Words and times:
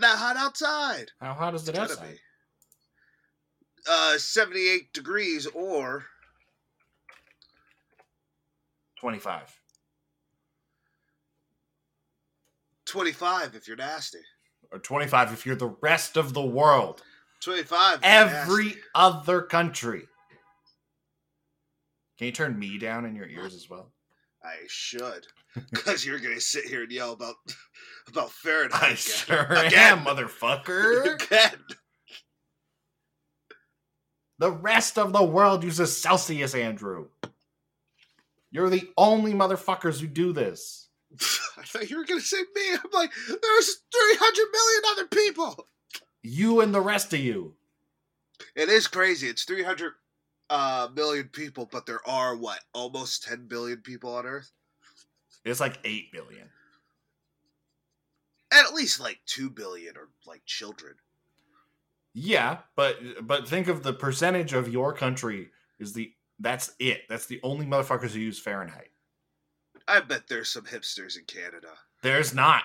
It's 0.00 0.08
that 0.08 0.18
hot 0.18 0.36
outside. 0.38 1.10
How 1.20 1.34
hot 1.34 1.54
is 1.54 1.68
it 1.68 1.70
It's 1.70 1.78
gotta 1.78 1.92
outside? 1.92 2.12
be. 2.12 2.18
Uh, 3.86 4.16
78 4.16 4.92
degrees 4.94 5.46
or 5.48 6.06
25. 8.98 9.60
25 12.86 13.54
if 13.54 13.68
you're 13.68 13.76
nasty. 13.76 14.20
Or 14.72 14.78
25 14.78 15.34
if 15.34 15.44
you're 15.44 15.54
the 15.54 15.76
rest 15.82 16.16
of 16.16 16.32
the 16.32 16.42
world. 16.42 17.02
25. 17.42 17.98
Every 18.02 18.64
nasty. 18.66 18.80
other 18.94 19.42
country. 19.42 20.06
Can 22.16 22.26
you 22.26 22.32
turn 22.32 22.58
me 22.58 22.78
down 22.78 23.04
in 23.04 23.14
your 23.14 23.26
ears 23.28 23.54
as 23.54 23.68
well? 23.68 23.92
I 24.42 24.56
should. 24.66 25.26
Because 25.70 26.06
you're 26.06 26.20
going 26.20 26.36
to 26.36 26.40
sit 26.40 26.64
here 26.64 26.84
and 26.84 26.92
yell 26.92 27.12
about 27.12 27.34
about 28.10 28.30
Fahrenheit. 28.30 28.82
I 28.82 28.86
again. 28.86 28.96
sure 28.96 29.46
Again. 29.50 29.98
am, 29.98 30.04
motherfucker. 30.04 31.14
Again. 31.26 31.58
The 34.38 34.50
rest 34.50 34.98
of 34.98 35.12
the 35.12 35.22
world 35.22 35.62
uses 35.64 35.96
Celsius, 35.96 36.54
Andrew. 36.54 37.08
You're 38.50 38.70
the 38.70 38.90
only 38.96 39.32
motherfuckers 39.32 40.00
who 40.00 40.06
do 40.06 40.32
this. 40.32 40.88
I 41.58 41.62
thought 41.64 41.90
you 41.90 41.98
were 41.98 42.04
going 42.04 42.20
to 42.20 42.26
say 42.26 42.38
me. 42.54 42.72
I'm 42.72 42.90
like, 42.92 43.10
there's 43.28 43.80
300 43.92 44.46
million 44.52 44.82
other 44.92 45.06
people. 45.06 45.66
You 46.22 46.60
and 46.60 46.74
the 46.74 46.80
rest 46.80 47.12
of 47.12 47.20
you. 47.20 47.54
It 48.56 48.68
is 48.68 48.86
crazy. 48.86 49.28
It's 49.28 49.44
300 49.44 49.92
uh, 50.48 50.88
million 50.94 51.28
people, 51.28 51.68
but 51.70 51.86
there 51.86 52.06
are, 52.08 52.36
what, 52.36 52.60
almost 52.72 53.24
10 53.24 53.46
billion 53.46 53.78
people 53.78 54.14
on 54.14 54.26
Earth? 54.26 54.50
It's 55.44 55.60
like 55.60 55.78
8 55.84 56.12
billion. 56.12 56.48
At 58.70 58.76
least 58.76 59.00
like 59.00 59.18
2 59.26 59.50
billion 59.50 59.96
are 59.96 60.10
like 60.26 60.42
children. 60.46 60.94
Yeah, 62.14 62.58
but 62.76 62.96
but 63.22 63.48
think 63.48 63.66
of 63.66 63.82
the 63.82 63.92
percentage 63.92 64.52
of 64.52 64.68
your 64.68 64.92
country 64.92 65.48
is 65.80 65.92
the 65.92 66.12
that's 66.38 66.72
it. 66.78 67.02
That's 67.08 67.26
the 67.26 67.40
only 67.42 67.66
motherfuckers 67.66 68.10
who 68.10 68.20
use 68.20 68.38
Fahrenheit. 68.38 68.90
I 69.88 70.00
bet 70.00 70.28
there's 70.28 70.48
some 70.48 70.64
hipsters 70.64 71.18
in 71.18 71.24
Canada. 71.24 71.72
There's 72.02 72.32
not. 72.32 72.62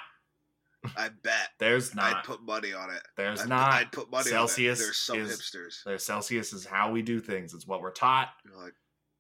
I 0.95 1.09
bet. 1.23 1.49
There's 1.57 1.95
not. 1.95 2.17
I'd 2.17 2.23
put 2.23 2.43
money 2.43 2.71
on 2.71 2.91
it. 2.91 3.01
There's 3.17 3.41
I'd, 3.41 3.49
not. 3.49 3.73
I'd 3.73 3.91
put 3.91 4.11
money 4.11 4.29
Celsius 4.29 4.79
on 4.79 4.83
it. 4.83 4.85
There's 4.85 4.97
some 4.97 5.19
is- 5.19 5.39
hipsters. 5.39 5.83
There's 5.83 6.03
Celsius 6.03 6.53
is 6.53 6.65
how 6.65 6.91
we 6.91 7.01
do 7.01 7.19
things. 7.19 7.55
It's 7.55 7.65
what 7.65 7.81
we're 7.81 7.91
taught. 7.91 8.29
Like, 8.55 8.75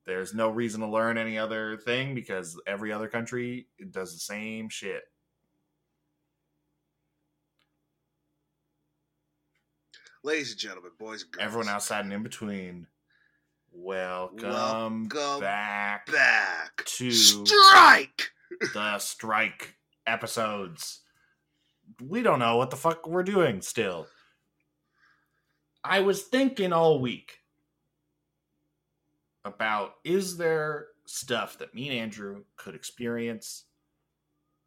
There's 0.05 0.35
no 0.35 0.49
reason 0.49 0.81
to 0.81 0.87
learn 0.87 1.17
any 1.17 1.39
other 1.39 1.77
thing 1.77 2.13
because 2.13 2.59
every 2.67 2.91
other 2.91 3.07
country 3.07 3.67
does 3.89 4.13
the 4.13 4.19
same 4.19 4.69
shit. 4.69 5.01
Ladies 10.25 10.51
and 10.51 10.59
gentlemen, 10.59 10.91
boys 10.97 11.21
and 11.21 11.31
girls. 11.31 11.45
Everyone 11.45 11.69
outside 11.69 12.03
and 12.03 12.11
in 12.13 12.23
between. 12.23 12.87
Welcome, 13.71 15.07
Welcome 15.13 15.39
back 15.39 16.11
back. 16.11 16.83
to 16.85 17.11
Strike! 17.11 18.31
the 18.73 18.97
strike 18.99 19.75
episodes. 20.07 21.01
We 22.01 22.23
don't 22.23 22.39
know 22.39 22.57
what 22.57 22.71
the 22.71 22.75
fuck 22.75 23.07
we're 23.07 23.23
doing 23.23 23.61
still. 23.61 24.07
I 25.83 25.99
was 25.99 26.23
thinking 26.23 26.73
all 26.73 26.99
week 26.99 27.41
about 29.43 29.95
is 30.03 30.37
there 30.37 30.87
stuff 31.05 31.59
that 31.59 31.75
me 31.75 31.89
and 31.89 31.99
Andrew 31.99 32.45
could 32.55 32.73
experience 32.73 33.65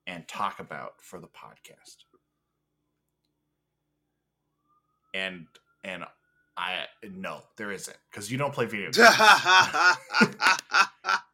and 0.07 0.29
talk 0.29 0.61
about 0.61 1.01
for 1.01 1.19
the 1.19 1.27
podcast? 1.27 2.05
And 5.19 5.47
and 5.85 6.05
I 6.57 6.87
no, 7.03 7.43
there 7.57 7.71
isn't 7.71 7.97
because 8.11 8.31
you 8.31 8.39
don't 8.39 8.53
play 8.53 8.67
video 8.67 8.91
games. 8.93 8.99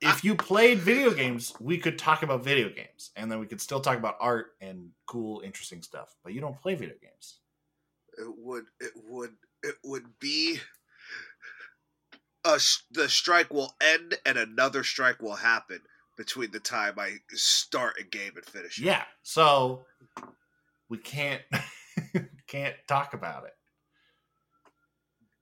if 0.01 0.25
you 0.25 0.35
played 0.35 0.79
video 0.79 1.13
games, 1.13 1.53
we 1.61 1.79
could 1.79 1.99
talk 1.99 2.23
about 2.23 2.45
video 2.45 2.69
games, 2.69 3.11
and 3.17 3.31
then 3.31 3.41
we 3.41 3.47
could 3.47 3.61
still 3.61 3.81
talk 3.81 3.97
about 3.97 4.17
art 4.21 4.53
and 4.61 4.91
cool, 5.07 5.41
interesting 5.41 5.83
stuff. 5.83 6.15
But 6.23 6.35
you 6.35 6.41
don't 6.41 6.61
play 6.61 6.75
video 6.75 6.97
games. 7.01 7.39
it 8.19 8.35
would 8.39 8.65
it 8.81 8.93
would 9.09 9.35
it 9.63 9.77
would 9.83 10.19
be 10.21 10.59
a, 12.45 12.61
the 12.91 13.09
strike 13.09 13.53
will 13.53 13.75
end 13.81 14.17
and 14.27 14.37
another 14.37 14.85
strike 14.85 15.23
will 15.23 15.37
happen 15.37 15.81
between 16.17 16.51
the 16.51 16.61
time 16.61 16.95
I 16.99 17.17
start 17.31 17.95
a 17.99 18.05
game 18.05 18.33
and 18.37 18.45
finish 18.45 18.79
it. 18.79 18.85
Yeah, 18.85 19.05
so 19.23 19.87
we 20.89 20.99
can't 20.99 21.43
can't 22.47 22.77
talk 22.87 23.15
about 23.15 23.45
it. 23.45 23.55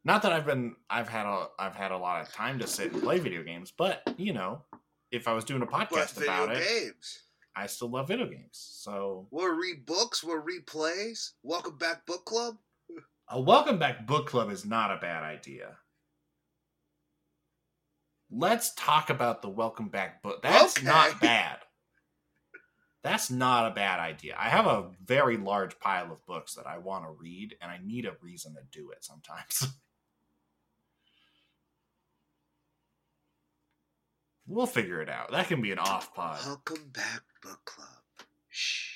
Not 0.04 0.22
that 0.22 0.32
I've 0.32 0.46
been 0.46 0.74
I've 0.90 1.08
had 1.08 1.26
a 1.26 1.48
I've 1.58 1.74
had 1.76 1.92
a 1.92 1.98
lot 1.98 2.22
of 2.22 2.32
time 2.32 2.58
to 2.58 2.66
sit 2.66 2.92
and 2.92 3.02
play 3.02 3.18
video 3.18 3.42
games, 3.42 3.72
but 3.76 4.02
you 4.16 4.32
know, 4.32 4.62
if 5.10 5.28
I 5.28 5.32
was 5.32 5.44
doing 5.44 5.62
a 5.62 5.66
podcast 5.66 6.20
about 6.22 6.50
it, 6.56 6.64
games. 6.66 7.22
I 7.54 7.66
still 7.66 7.88
love 7.90 8.08
video 8.08 8.26
games. 8.26 8.50
So 8.52 9.28
We'll 9.30 9.54
read 9.54 9.86
books, 9.86 10.24
we'll 10.24 10.38
read 10.42 10.66
plays. 10.66 11.34
Welcome 11.42 11.76
back, 11.78 12.04
book 12.06 12.24
club. 12.24 12.56
a 13.28 13.40
welcome 13.40 13.78
back 13.78 14.06
book 14.06 14.26
club 14.26 14.50
is 14.50 14.64
not 14.64 14.90
a 14.90 14.96
bad 14.96 15.22
idea. 15.22 15.76
Let's 18.30 18.72
talk 18.74 19.10
about 19.10 19.42
the 19.42 19.50
welcome 19.50 19.88
back 19.88 20.22
book. 20.22 20.42
That's 20.42 20.78
Okay. 20.78 20.86
not 20.86 21.20
bad. 21.20 21.58
That's 23.04 23.30
not 23.30 23.70
a 23.70 23.74
bad 23.74 23.98
idea. 24.00 24.36
I 24.38 24.48
have 24.48 24.66
a 24.66 24.90
very 25.04 25.36
large 25.36 25.78
pile 25.80 26.10
of 26.12 26.24
books 26.24 26.54
that 26.54 26.66
I 26.66 26.78
want 26.78 27.04
to 27.04 27.10
read, 27.10 27.56
and 27.60 27.70
I 27.70 27.78
need 27.84 28.06
a 28.06 28.16
reason 28.22 28.54
to 28.54 28.60
do 28.76 28.90
it 28.90 29.04
sometimes. 29.04 29.68
we'll 34.52 34.66
figure 34.66 35.00
it 35.00 35.08
out. 35.08 35.32
That 35.32 35.48
can 35.48 35.62
be 35.62 35.72
an 35.72 35.78
off 35.78 36.14
pod. 36.14 36.40
Welcome 36.44 36.90
back, 36.92 37.22
book 37.42 37.64
club. 37.64 37.88
Shh. 38.50 38.90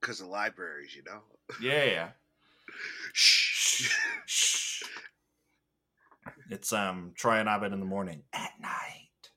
Because 0.00 0.20
of 0.20 0.26
libraries, 0.26 0.94
you 0.94 1.02
know. 1.04 1.20
Yeah, 1.60 1.84
yeah. 1.84 2.08
Shh. 3.12 3.90
Shh. 4.26 4.82
It's 6.50 6.72
um 6.72 7.12
Troy 7.14 7.36
and 7.36 7.48
Abed 7.48 7.72
in 7.72 7.80
the 7.80 7.86
morning 7.86 8.22
at 8.32 8.52
night. 8.60 9.30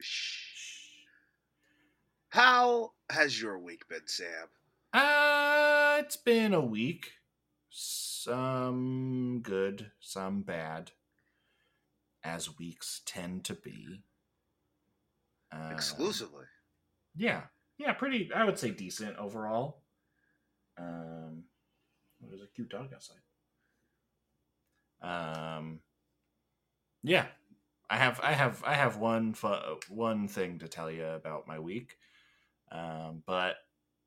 Shh. 0.00 1.04
How 2.28 2.92
has 3.10 3.40
your 3.40 3.58
week 3.58 3.88
been, 3.88 4.06
Sam? 4.06 4.48
Uh, 4.92 5.96
it's 6.00 6.16
been 6.16 6.54
a 6.54 6.60
week. 6.60 7.12
Some 7.70 9.40
good, 9.42 9.90
some 10.00 10.42
bad, 10.42 10.92
as 12.24 12.58
weeks 12.58 13.00
tend 13.04 13.44
to 13.44 13.54
be. 13.54 14.02
Uh, 15.52 15.70
Exclusively. 15.72 16.44
Yeah, 17.14 17.42
yeah, 17.78 17.92
pretty. 17.92 18.30
I 18.34 18.44
would 18.44 18.58
say 18.58 18.70
decent 18.70 19.16
overall. 19.16 19.82
Um, 20.78 21.44
there's 22.20 22.40
a 22.42 22.46
cute 22.54 22.68
dog 22.68 22.90
outside. 22.94 23.16
Um, 25.02 25.80
yeah, 27.02 27.26
I 27.88 27.96
have, 27.96 28.20
I 28.22 28.32
have, 28.32 28.62
I 28.66 28.74
have 28.74 28.96
one 28.96 29.34
fu- 29.34 29.78
one 29.88 30.28
thing 30.28 30.58
to 30.58 30.68
tell 30.68 30.90
you 30.90 31.04
about 31.04 31.46
my 31.46 31.58
week. 31.58 31.96
Um, 32.72 33.22
but 33.26 33.56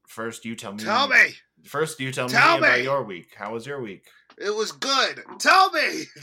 first, 0.07 0.45
you 0.45 0.55
tell 0.55 0.73
me. 0.73 0.83
Tell 0.83 1.07
me. 1.07 1.33
First, 1.65 1.99
you 1.99 2.11
tell, 2.11 2.27
Tell 2.29 2.53
me 2.53 2.67
about 2.67 2.77
me! 2.79 2.83
your 2.83 3.03
week. 3.03 3.33
How 3.37 3.53
was 3.53 3.65
your 3.65 3.81
week? 3.81 4.07
It 4.37 4.53
was 4.55 4.71
good. 4.71 5.21
Tell 5.39 5.71
me. 5.71 6.03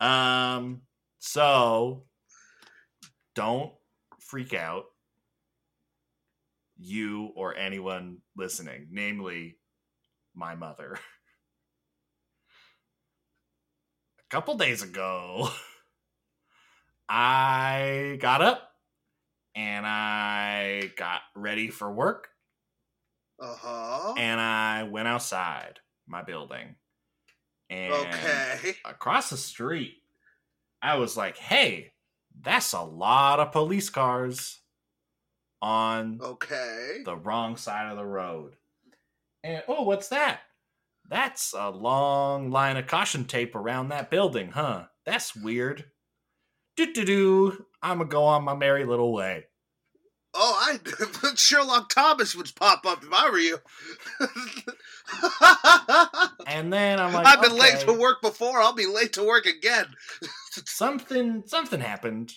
Um, 0.00 0.82
so 1.20 2.04
don't 3.36 3.72
freak 4.32 4.54
out. 4.54 4.86
You 6.76 7.32
or 7.34 7.56
anyone 7.56 8.18
listening, 8.36 8.88
namely 8.90 9.58
my 10.34 10.54
mother. 10.54 10.98
A 14.18 14.22
couple 14.30 14.56
days 14.56 14.82
ago, 14.82 15.48
I 17.08 18.18
got 18.20 18.42
up 18.42 18.70
and 19.54 19.86
I 19.86 20.92
got 20.96 21.22
ready 21.36 21.70
for 21.70 21.92
work 21.92 22.28
Uh 23.38 23.54
huh. 23.56 24.14
and 24.16 24.40
I 24.40 24.84
went 24.84 25.08
outside 25.08 25.80
my 26.06 26.22
building. 26.22 26.76
And 27.70 28.14
Okay. 28.14 28.76
across 28.84 29.30
the 29.30 29.36
street, 29.36 29.94
I 30.82 30.96
was 30.96 31.16
like, 31.16 31.38
hey, 31.38 31.91
that's 32.40 32.72
a 32.72 32.82
lot 32.82 33.40
of 33.40 33.52
police 33.52 33.90
cars 33.90 34.60
on 35.60 36.18
Okay. 36.22 37.00
the 37.04 37.16
wrong 37.16 37.56
side 37.56 37.90
of 37.90 37.96
the 37.96 38.04
road. 38.04 38.56
And 39.44 39.62
oh, 39.68 39.82
what's 39.82 40.08
that? 40.08 40.40
That's 41.08 41.52
a 41.52 41.70
long 41.70 42.50
line 42.50 42.76
of 42.76 42.86
caution 42.86 43.24
tape 43.24 43.54
around 43.54 43.88
that 43.88 44.10
building, 44.10 44.52
huh? 44.52 44.84
That's 45.04 45.36
weird. 45.36 45.84
Do 46.76 46.92
do 46.92 47.04
do. 47.04 47.66
I'm 47.82 47.98
gonna 47.98 48.08
go 48.08 48.24
on 48.24 48.44
my 48.44 48.54
merry 48.54 48.84
little 48.84 49.12
way. 49.12 49.46
Oh, 50.34 50.56
I 50.60 51.34
Sherlock 51.36 51.90
Thomas 51.90 52.34
would 52.34 52.50
pop 52.56 52.86
up 52.86 53.02
if 53.02 53.12
I 53.12 53.30
were 53.30 53.38
you. 53.38 53.58
And 56.46 56.72
then 56.72 57.00
I'm 57.00 57.12
like, 57.12 57.26
I've 57.26 57.42
been 57.42 57.58
late 57.58 57.80
to 57.80 57.92
work 57.92 58.22
before. 58.22 58.60
I'll 58.60 58.72
be 58.74 58.86
late 58.86 59.12
to 59.14 59.24
work 59.24 59.46
again. 59.46 59.86
Something, 60.52 61.42
something 61.46 61.80
happened. 61.80 62.34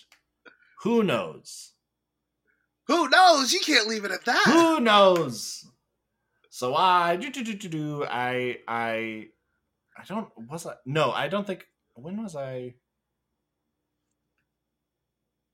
Who 0.82 1.02
knows? 1.02 1.72
Who 2.86 3.08
knows? 3.08 3.52
You 3.52 3.60
can't 3.60 3.88
leave 3.88 4.04
it 4.04 4.10
at 4.10 4.24
that. 4.24 4.44
Who 4.46 4.80
knows? 4.80 5.66
So 6.50 6.74
I 6.74 7.16
do 7.16 7.30
do 7.30 7.44
do 7.44 7.54
do 7.54 7.68
do. 7.68 8.04
I 8.08 8.58
I 8.66 9.26
I 9.98 10.04
don't 10.08 10.28
was 10.48 10.66
I 10.66 10.74
no 10.86 11.10
I 11.10 11.28
don't 11.28 11.46
think 11.46 11.66
when 11.94 12.22
was 12.22 12.34
I. 12.34 12.74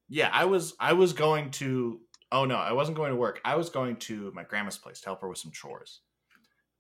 Yeah, 0.08 0.30
I 0.32 0.44
was 0.44 0.74
I 0.78 0.92
was 0.92 1.12
going 1.12 1.50
to. 1.52 2.00
Oh 2.30 2.44
no, 2.44 2.56
I 2.56 2.72
wasn't 2.72 2.96
going 2.96 3.10
to 3.10 3.16
work. 3.16 3.40
I 3.44 3.56
was 3.56 3.70
going 3.70 3.96
to 3.96 4.30
my 4.34 4.44
grandma's 4.44 4.78
place 4.78 5.00
to 5.00 5.06
help 5.06 5.22
her 5.22 5.28
with 5.28 5.38
some 5.38 5.50
chores. 5.52 6.02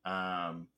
Um, 0.04 0.68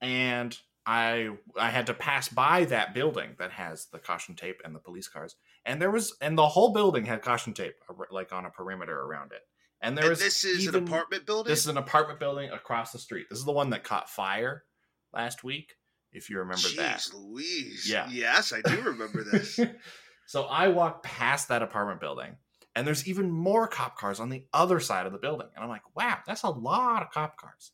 and 0.00 0.56
I 0.84 1.30
I 1.56 1.70
had 1.70 1.86
to 1.86 1.94
pass 1.94 2.28
by 2.28 2.64
that 2.66 2.92
building 2.94 3.36
that 3.38 3.52
has 3.52 3.86
the 3.86 3.98
caution 3.98 4.34
tape 4.34 4.60
and 4.64 4.74
the 4.74 4.80
police 4.80 5.08
cars, 5.08 5.36
and 5.64 5.80
there 5.80 5.90
was 5.90 6.16
and 6.20 6.36
the 6.36 6.48
whole 6.48 6.72
building 6.72 7.04
had 7.04 7.22
caution 7.22 7.52
tape 7.54 7.74
like 8.10 8.32
on 8.32 8.46
a 8.46 8.50
perimeter 8.50 9.00
around 9.00 9.32
it. 9.32 9.42
And 9.80 9.96
there 9.96 10.04
and 10.04 10.10
was 10.10 10.18
this 10.20 10.44
is 10.44 10.62
even- 10.64 10.82
an 10.82 10.88
apartment 10.88 11.26
building. 11.26 11.50
This 11.50 11.60
is 11.60 11.68
an 11.68 11.76
apartment 11.76 12.20
building 12.20 12.50
across 12.50 12.92
the 12.92 12.98
street. 12.98 13.26
This 13.30 13.38
is 13.38 13.44
the 13.44 13.52
one 13.52 13.70
that 13.70 13.84
caught 13.84 14.08
fire 14.10 14.64
last 15.12 15.42
week, 15.44 15.74
if 16.12 16.30
you 16.30 16.38
remember 16.38 16.68
Jeez 16.68 16.76
that. 16.76 17.10
Louise. 17.14 17.88
Yeah. 17.88 18.08
Yes, 18.10 18.52
I 18.52 18.60
do 18.62 18.80
remember 18.80 19.24
this. 19.24 19.58
so 20.26 20.44
I 20.44 20.68
walk 20.68 21.02
past 21.02 21.48
that 21.48 21.62
apartment 21.62 22.00
building, 22.00 22.36
and 22.76 22.86
there's 22.86 23.06
even 23.08 23.30
more 23.30 23.66
cop 23.68 23.96
cars 23.98 24.20
on 24.20 24.28
the 24.30 24.46
other 24.52 24.78
side 24.80 25.06
of 25.06 25.12
the 25.12 25.18
building. 25.18 25.48
And 25.54 25.62
I'm 25.64 25.70
like, 25.70 25.96
wow, 25.96 26.18
that's 26.26 26.42
a 26.44 26.48
lot 26.50 27.02
of 27.02 27.10
cop 27.10 27.36
cars. 27.36 27.72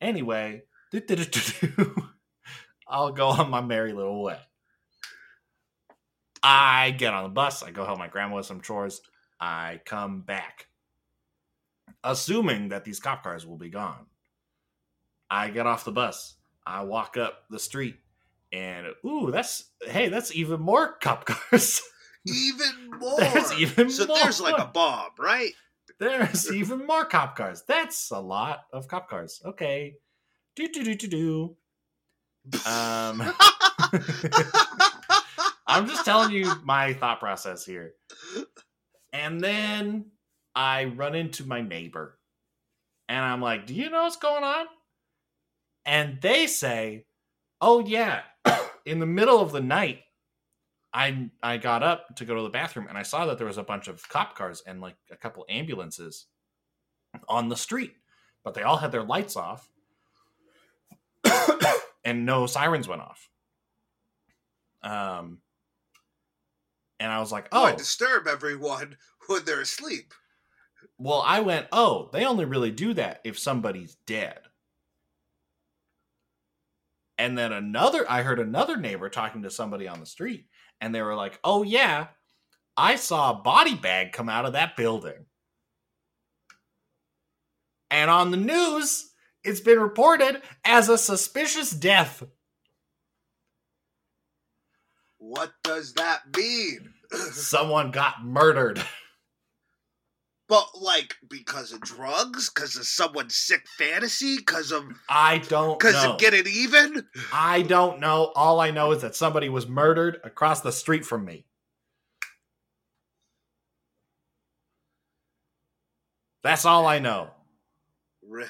Anyway, 0.00 0.62
I'll 2.88 3.12
go 3.12 3.28
on 3.28 3.50
my 3.50 3.60
merry 3.60 3.92
little 3.92 4.22
way. 4.22 4.38
I 6.42 6.90
get 6.90 7.14
on 7.14 7.24
the 7.24 7.30
bus. 7.30 7.62
I 7.62 7.70
go 7.70 7.84
help 7.84 7.98
my 7.98 8.08
grandma 8.08 8.36
with 8.36 8.46
some 8.46 8.60
chores. 8.60 9.00
I 9.40 9.80
come 9.84 10.20
back, 10.22 10.66
assuming 12.04 12.68
that 12.68 12.84
these 12.84 13.00
cop 13.00 13.22
cars 13.22 13.46
will 13.46 13.56
be 13.56 13.70
gone. 13.70 14.06
I 15.30 15.48
get 15.50 15.66
off 15.66 15.84
the 15.84 15.92
bus. 15.92 16.34
I 16.66 16.82
walk 16.84 17.16
up 17.16 17.44
the 17.50 17.58
street, 17.58 17.96
and 18.52 18.86
ooh, 19.04 19.30
that's 19.32 19.70
hey, 19.82 20.08
that's 20.08 20.34
even 20.34 20.60
more 20.60 20.96
cop 21.00 21.24
cars. 21.26 21.80
even 22.26 22.90
more. 22.98 23.18
There's 23.18 23.52
even 23.54 23.90
so 23.90 24.06
more. 24.06 24.18
there's 24.18 24.40
like 24.40 24.60
a 24.60 24.66
bomb, 24.66 25.10
right? 25.18 25.52
There's 25.98 26.52
even 26.52 26.86
more 26.86 27.04
cop 27.04 27.36
cars. 27.36 27.62
That's 27.66 28.10
a 28.10 28.20
lot 28.20 28.64
of 28.72 28.88
cop 28.88 29.08
cars. 29.08 29.40
Okay. 29.44 29.96
Do 30.54 30.68
do 30.68 30.84
do 30.84 30.94
do 30.94 31.08
do. 31.08 31.56
Um, 32.66 33.22
I'm 35.66 35.86
just 35.86 36.04
telling 36.04 36.32
you 36.32 36.52
my 36.64 36.92
thought 36.92 37.20
process 37.20 37.64
here. 37.64 37.94
And 39.12 39.40
then 39.40 40.10
I 40.54 40.84
run 40.84 41.14
into 41.14 41.46
my 41.46 41.62
neighbor, 41.62 42.18
and 43.08 43.24
I'm 43.24 43.40
like, 43.40 43.66
"Do 43.66 43.74
you 43.74 43.88
know 43.88 44.02
what's 44.02 44.16
going 44.16 44.44
on?" 44.44 44.66
And 45.86 46.20
they 46.20 46.46
say, 46.46 47.06
"Oh 47.60 47.80
yeah, 47.80 48.22
in 48.84 48.98
the 48.98 49.06
middle 49.06 49.40
of 49.40 49.52
the 49.52 49.60
night, 49.62 50.00
I 50.92 51.30
I 51.42 51.56
got 51.56 51.82
up 51.82 52.16
to 52.16 52.26
go 52.26 52.34
to 52.34 52.42
the 52.42 52.50
bathroom, 52.50 52.88
and 52.88 52.98
I 52.98 53.02
saw 53.02 53.24
that 53.26 53.38
there 53.38 53.46
was 53.46 53.58
a 53.58 53.62
bunch 53.62 53.88
of 53.88 54.06
cop 54.08 54.36
cars 54.36 54.62
and 54.66 54.82
like 54.82 54.96
a 55.10 55.16
couple 55.16 55.46
ambulances 55.48 56.26
on 57.28 57.48
the 57.48 57.56
street, 57.56 57.94
but 58.44 58.52
they 58.54 58.62
all 58.62 58.76
had 58.76 58.92
their 58.92 59.02
lights 59.02 59.36
off, 59.36 59.71
and 62.04 62.26
no 62.26 62.46
sirens 62.46 62.88
went 62.88 63.02
off." 63.02 63.28
Um, 64.82 65.42
and 67.00 67.10
I 67.12 67.20
was 67.20 67.32
like, 67.32 67.48
Oh, 67.52 67.72
"Oh, 67.72 67.76
disturb 67.76 68.26
everyone 68.26 68.96
when 69.26 69.44
they're 69.44 69.60
asleep. 69.62 70.14
well." 70.98 71.22
I 71.26 71.40
went, 71.40 71.68
"Oh, 71.72 72.08
they 72.12 72.24
only 72.24 72.44
really 72.46 72.70
do 72.70 72.94
that 72.94 73.20
if 73.24 73.38
somebody's 73.38 73.94
dead." 74.06 74.40
And 77.18 77.36
then 77.38 77.52
another, 77.52 78.04
I 78.10 78.22
heard 78.22 78.38
another 78.38 78.76
neighbor 78.76 79.08
talking 79.08 79.42
to 79.42 79.50
somebody 79.50 79.86
on 79.88 80.00
the 80.00 80.06
street, 80.06 80.48
and 80.80 80.94
they 80.94 81.02
were 81.02 81.14
like, 81.14 81.38
"Oh 81.44 81.62
yeah, 81.62 82.08
I 82.76 82.96
saw 82.96 83.30
a 83.32 83.42
body 83.42 83.74
bag 83.76 84.12
come 84.12 84.28
out 84.28 84.46
of 84.46 84.54
that 84.54 84.76
building." 84.76 85.26
And 87.90 88.10
on 88.10 88.30
the 88.30 88.36
news, 88.38 89.11
it's 89.44 89.60
been 89.60 89.80
reported 89.80 90.42
as 90.64 90.88
a 90.88 90.98
suspicious 90.98 91.70
death. 91.70 92.22
What 95.18 95.52
does 95.62 95.94
that 95.94 96.22
mean? 96.36 96.94
Someone 97.32 97.90
got 97.90 98.24
murdered. 98.24 98.82
but 100.48 100.66
like 100.80 101.14
because 101.28 101.72
of 101.72 101.80
drugs, 101.80 102.50
because 102.50 102.76
of 102.76 102.84
someone's 102.84 103.36
sick 103.36 103.66
fantasy, 103.78 104.36
because 104.38 104.72
of 104.72 104.84
I 105.08 105.38
don't 105.38 105.78
because 105.78 106.02
of 106.04 106.18
getting 106.18 106.46
even. 106.46 107.06
I 107.32 107.62
don't 107.62 108.00
know. 108.00 108.32
All 108.34 108.60
I 108.60 108.70
know 108.70 108.92
is 108.92 109.02
that 109.02 109.14
somebody 109.14 109.48
was 109.48 109.68
murdered 109.68 110.20
across 110.24 110.60
the 110.60 110.72
street 110.72 111.04
from 111.04 111.24
me. 111.24 111.46
That's 116.42 116.64
all 116.64 116.86
I 116.86 116.98
know. 116.98 117.30
Rip. 118.28 118.48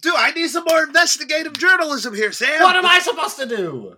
Dude, 0.00 0.14
I 0.16 0.30
need 0.32 0.48
some 0.48 0.64
more 0.68 0.82
investigative 0.82 1.58
journalism 1.58 2.14
here, 2.14 2.32
Sam. 2.32 2.62
What 2.62 2.76
am 2.76 2.86
I 2.86 2.98
supposed 3.00 3.38
to 3.38 3.46
do? 3.46 3.96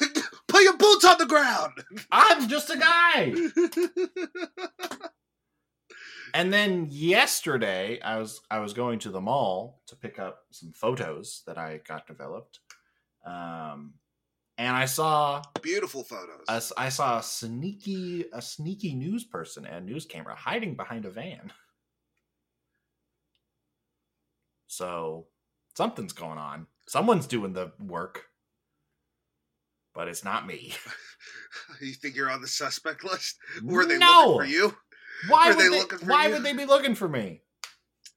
Put 0.48 0.62
your 0.62 0.76
boots 0.76 1.04
on 1.04 1.18
the 1.18 1.26
ground. 1.26 1.72
I'm 2.10 2.48
just 2.48 2.70
a 2.70 2.78
guy. 2.78 3.34
And 6.34 6.52
then 6.52 6.88
yesterday, 6.90 8.00
I 8.00 8.18
was 8.18 8.40
I 8.50 8.58
was 8.58 8.72
going 8.72 8.98
to 9.00 9.10
the 9.10 9.20
mall 9.20 9.80
to 9.86 9.94
pick 9.94 10.18
up 10.18 10.40
some 10.50 10.72
photos 10.72 11.42
that 11.46 11.56
I 11.56 11.80
got 11.86 12.08
developed, 12.08 12.58
um, 13.24 13.94
and 14.58 14.76
I 14.76 14.86
saw 14.86 15.42
Beautiful 15.62 16.02
photos. 16.02 16.44
a, 16.48 16.60
I 16.76 16.88
saw 16.88 17.18
a 17.20 17.22
sneaky 17.22 18.24
a 18.32 18.42
sneaky 18.42 18.94
news 18.94 19.22
person 19.22 19.64
and 19.64 19.86
news 19.86 20.06
camera 20.06 20.34
hiding 20.34 20.74
behind 20.74 21.04
a 21.04 21.10
van. 21.10 21.52
So 24.74 25.26
something's 25.76 26.12
going 26.12 26.38
on. 26.38 26.66
Someone's 26.88 27.28
doing 27.28 27.52
the 27.52 27.72
work, 27.78 28.24
but 29.94 30.08
it's 30.08 30.24
not 30.24 30.46
me. 30.46 30.74
you 31.80 31.92
think 31.92 32.16
you're 32.16 32.30
on 32.30 32.40
the 32.40 32.48
suspect 32.48 33.04
list? 33.04 33.38
Were 33.62 33.86
they 33.86 33.98
no. 33.98 34.06
looking 34.06 34.40
for 34.40 34.44
you? 34.44 34.76
Why 35.28 35.48
Were 35.48 35.56
would 35.56 35.64
they 35.64 35.68
they, 35.68 35.78
looking 35.78 35.98
for 36.00 36.06
Why 36.06 36.26
you? 36.26 36.32
would 36.32 36.42
they 36.42 36.52
be 36.52 36.66
looking 36.66 36.96
for 36.96 37.08
me? 37.08 37.42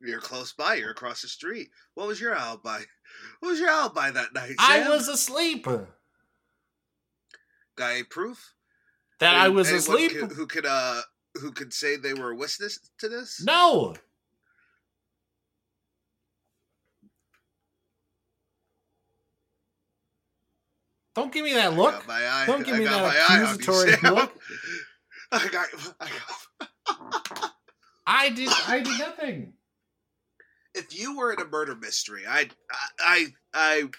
You're 0.02 0.20
close 0.20 0.54
by. 0.54 0.76
You're 0.76 0.92
across 0.92 1.22
the 1.22 1.28
street. 1.28 1.70
What 1.94 2.08
was 2.08 2.20
your 2.20 2.36
alibi? 2.36 2.82
What 3.40 3.50
was 3.50 3.60
your 3.60 3.70
alibi 3.70 4.12
that 4.12 4.34
night, 4.34 4.56
I 4.60 4.90
was 4.90 5.08
asleep. 5.08 5.66
Got 5.66 5.88
any 7.92 8.04
proof? 8.04 8.54
That 9.20 9.34
I 9.34 9.48
was 9.48 9.72
asleep. 9.72 10.12
Who, 10.12 10.28
who 10.28 10.46
could 10.46 10.66
uh 10.68 11.02
who 11.36 11.52
could 11.52 11.74
say 11.74 11.96
they 11.96 12.14
were 12.14 12.32
a 12.32 12.36
witness 12.36 12.80
to 13.00 13.08
this? 13.08 13.42
No. 13.44 13.96
Don't 21.18 21.34
give 21.34 21.44
me 21.44 21.54
that 21.54 21.74
I 21.74 21.76
look. 21.76 22.08
eye. 22.08 22.44
Don't 22.46 22.64
give 22.64 22.76
I 22.76 22.78
me 22.78 22.86
that 22.86 23.40
you, 23.40 23.56
accusatory 23.56 23.92
look. 24.14 24.40
I 25.32 25.48
got. 25.48 25.68
I 26.00 26.10
got. 26.86 27.54
I 28.08 28.30
did. 28.30 28.50
I 28.68 28.82
did 28.82 29.00
nothing. 29.00 29.54
If 30.76 30.96
you 30.96 31.18
were 31.18 31.34
in 31.34 31.42
a 31.42 31.46
murder 31.46 31.76
mystery, 31.76 32.22
I, 32.30 32.50
I, 33.00 33.26
I, 33.52 33.90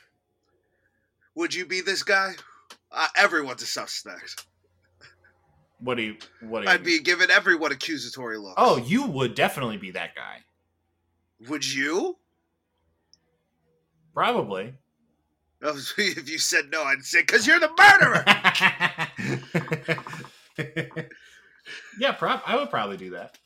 would 1.35 1.53
you 1.53 1.67
be 1.67 1.81
this 1.81 2.05
guy? 2.05 2.35
Uh, 2.93 3.09
everyone's 3.17 3.63
a 3.63 3.67
suspect. 3.67 4.47
What 5.81 5.97
do 5.97 6.05
you? 6.05 6.17
What 6.41 6.63
do? 6.63 6.69
I'd 6.69 6.85
be 6.85 7.01
giving 7.01 7.31
everyone 7.31 7.73
accusatory 7.73 8.39
looks. 8.39 8.55
Oh, 8.59 8.77
you 8.77 9.07
would 9.07 9.35
definitely 9.35 9.77
be 9.77 9.91
that 9.91 10.15
guy. 10.15 10.45
would 11.49 11.67
you? 11.67 12.17
Probably. 14.15 14.75
Oh, 15.63 15.81
If 15.99 16.29
you 16.29 16.39
said 16.39 16.71
no, 16.71 16.83
I'd 16.85 17.05
say 17.05 17.23
because 17.23 17.47
you're 17.47 17.61
the 17.61 17.71
murderer. 17.77 18.25
yeah, 21.99 22.13
prob- 22.13 22.43
I 22.47 22.57
would 22.57 22.71
probably 22.71 22.97
do 22.97 23.11
that. 23.11 23.39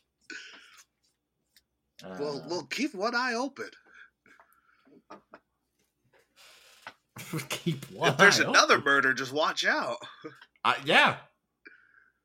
Uh, 2.04 2.16
well, 2.18 2.46
well, 2.48 2.66
keep 2.70 2.94
one 2.94 3.14
eye 3.14 3.34
open. 3.34 3.70
keep 7.48 7.84
one. 7.92 8.10
if 8.10 8.16
there's 8.18 8.40
another 8.40 8.74
open. 8.74 8.84
murder, 8.84 9.14
just 9.14 9.32
watch 9.32 9.64
out. 9.64 9.98
Uh, 10.64 10.74
yeah, 10.84 11.16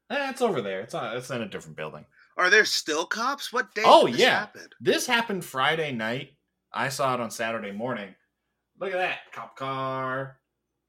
eh, 0.10 0.30
it's 0.30 0.42
over 0.42 0.62
there. 0.62 0.82
It's 0.82 0.94
on, 0.94 1.16
it's 1.16 1.30
in 1.30 1.42
a 1.42 1.48
different 1.48 1.78
building. 1.78 2.06
Are 2.38 2.50
there 2.50 2.66
still 2.66 3.06
cops? 3.06 3.54
What 3.54 3.74
day? 3.74 3.84
Oh, 3.86 4.06
did 4.06 4.16
this 4.16 4.22
yeah. 4.22 4.48
This 4.80 5.08
happened 5.08 5.46
Friday 5.46 5.92
night. 5.92 6.34
I 6.74 6.90
saw 6.90 7.14
it 7.14 7.20
on 7.20 7.32
Saturday 7.32 7.72
morning. 7.72 8.14
Look 8.80 8.92
at 8.94 8.98
that 8.98 9.32
cop 9.32 9.56
car. 9.56 10.38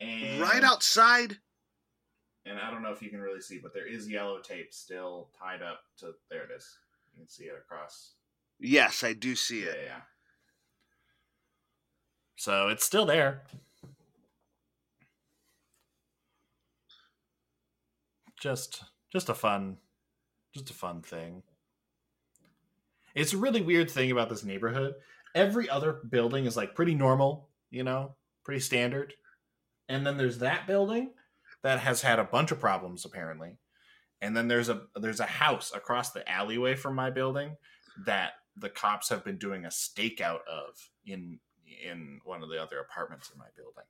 And 0.00 0.40
Right 0.40 0.62
outside. 0.62 1.36
And 2.46 2.58
I 2.58 2.70
don't 2.70 2.82
know 2.82 2.92
if 2.92 3.02
you 3.02 3.10
can 3.10 3.20
really 3.20 3.40
see, 3.40 3.58
but 3.58 3.74
there 3.74 3.86
is 3.86 4.08
yellow 4.08 4.40
tape 4.40 4.72
still 4.72 5.28
tied 5.38 5.62
up 5.62 5.80
to. 5.98 6.12
There 6.30 6.44
it 6.44 6.50
is. 6.56 6.78
You 7.14 7.20
can 7.22 7.28
see 7.28 7.44
it 7.44 7.54
across. 7.58 8.12
Yes, 8.58 9.02
I 9.04 9.12
do 9.12 9.34
see 9.36 9.64
Yeah, 9.64 9.70
it. 9.72 9.80
yeah. 9.86 10.00
So 12.36 12.68
it's 12.68 12.84
still 12.84 13.04
there. 13.06 13.42
Just 18.40 18.84
just 19.12 19.28
a 19.28 19.34
fun 19.34 19.78
just 20.54 20.70
a 20.70 20.74
fun 20.74 21.02
thing. 21.02 21.42
It's 23.14 23.32
a 23.32 23.36
really 23.38 23.60
weird 23.62 23.90
thing 23.90 24.10
about 24.10 24.28
this 24.28 24.44
neighborhood. 24.44 24.94
Every 25.34 25.68
other 25.68 26.00
building 26.08 26.46
is 26.46 26.56
like 26.56 26.74
pretty 26.74 26.94
normal, 26.94 27.47
you 27.70 27.82
know, 27.82 28.16
pretty 28.44 28.60
standard. 28.60 29.14
And 29.88 30.06
then 30.06 30.16
there's 30.16 30.38
that 30.38 30.66
building 30.66 31.12
that 31.62 31.80
has 31.80 32.02
had 32.02 32.18
a 32.18 32.24
bunch 32.24 32.50
of 32.50 32.60
problems 32.60 33.04
apparently. 33.04 33.58
And 34.20 34.36
then 34.36 34.48
there's 34.48 34.68
a 34.68 34.82
there's 34.96 35.20
a 35.20 35.26
house 35.26 35.72
across 35.74 36.12
the 36.12 36.28
alleyway 36.28 36.74
from 36.74 36.94
my 36.94 37.10
building 37.10 37.56
that 38.06 38.32
the 38.56 38.68
cops 38.68 39.08
have 39.08 39.24
been 39.24 39.38
doing 39.38 39.64
a 39.64 39.68
stakeout 39.68 40.40
of 40.50 40.74
in 41.06 41.38
in 41.84 42.20
one 42.24 42.42
of 42.42 42.48
the 42.48 42.60
other 42.60 42.80
apartments 42.80 43.30
in 43.30 43.38
my 43.38 43.46
building. 43.56 43.84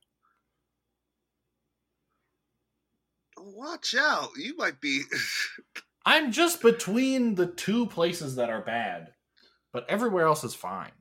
Watch 3.37 3.95
out. 3.95 4.29
You 4.37 4.55
might 4.57 4.79
be. 4.81 5.03
I'm 6.05 6.31
just 6.31 6.61
between 6.61 7.35
the 7.35 7.47
two 7.47 7.85
places 7.87 8.35
that 8.35 8.49
are 8.49 8.61
bad, 8.61 9.13
but 9.71 9.89
everywhere 9.89 10.25
else 10.25 10.43
is 10.43 10.55
fine. 10.55 10.91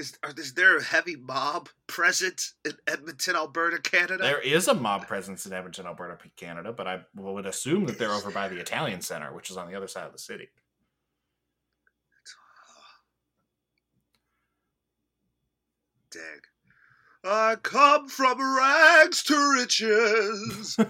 Is, 0.00 0.18
is 0.38 0.54
there 0.54 0.78
a 0.78 0.82
heavy 0.82 1.14
mob 1.14 1.68
present 1.86 2.52
in 2.64 2.72
Edmonton, 2.86 3.36
Alberta, 3.36 3.78
Canada? 3.82 4.22
There 4.22 4.40
is 4.40 4.66
a 4.66 4.72
mob 4.72 5.06
presence 5.06 5.44
in 5.44 5.52
Edmonton, 5.52 5.84
Alberta, 5.84 6.16
Canada, 6.36 6.72
but 6.72 6.88
I 6.88 7.00
would 7.14 7.44
assume 7.44 7.84
that 7.84 7.98
they're 7.98 8.10
over 8.10 8.30
by 8.30 8.48
the 8.48 8.58
Italian 8.58 9.02
Center, 9.02 9.34
which 9.34 9.50
is 9.50 9.58
on 9.58 9.68
the 9.68 9.76
other 9.76 9.88
side 9.88 10.06
of 10.06 10.12
the 10.12 10.18
city. 10.18 10.48
Uh, 12.54 12.92
dang. 16.10 16.40
I 17.22 17.56
come 17.56 18.08
from 18.08 18.38
rags 18.56 19.22
to 19.24 19.52
riches. 19.54 20.78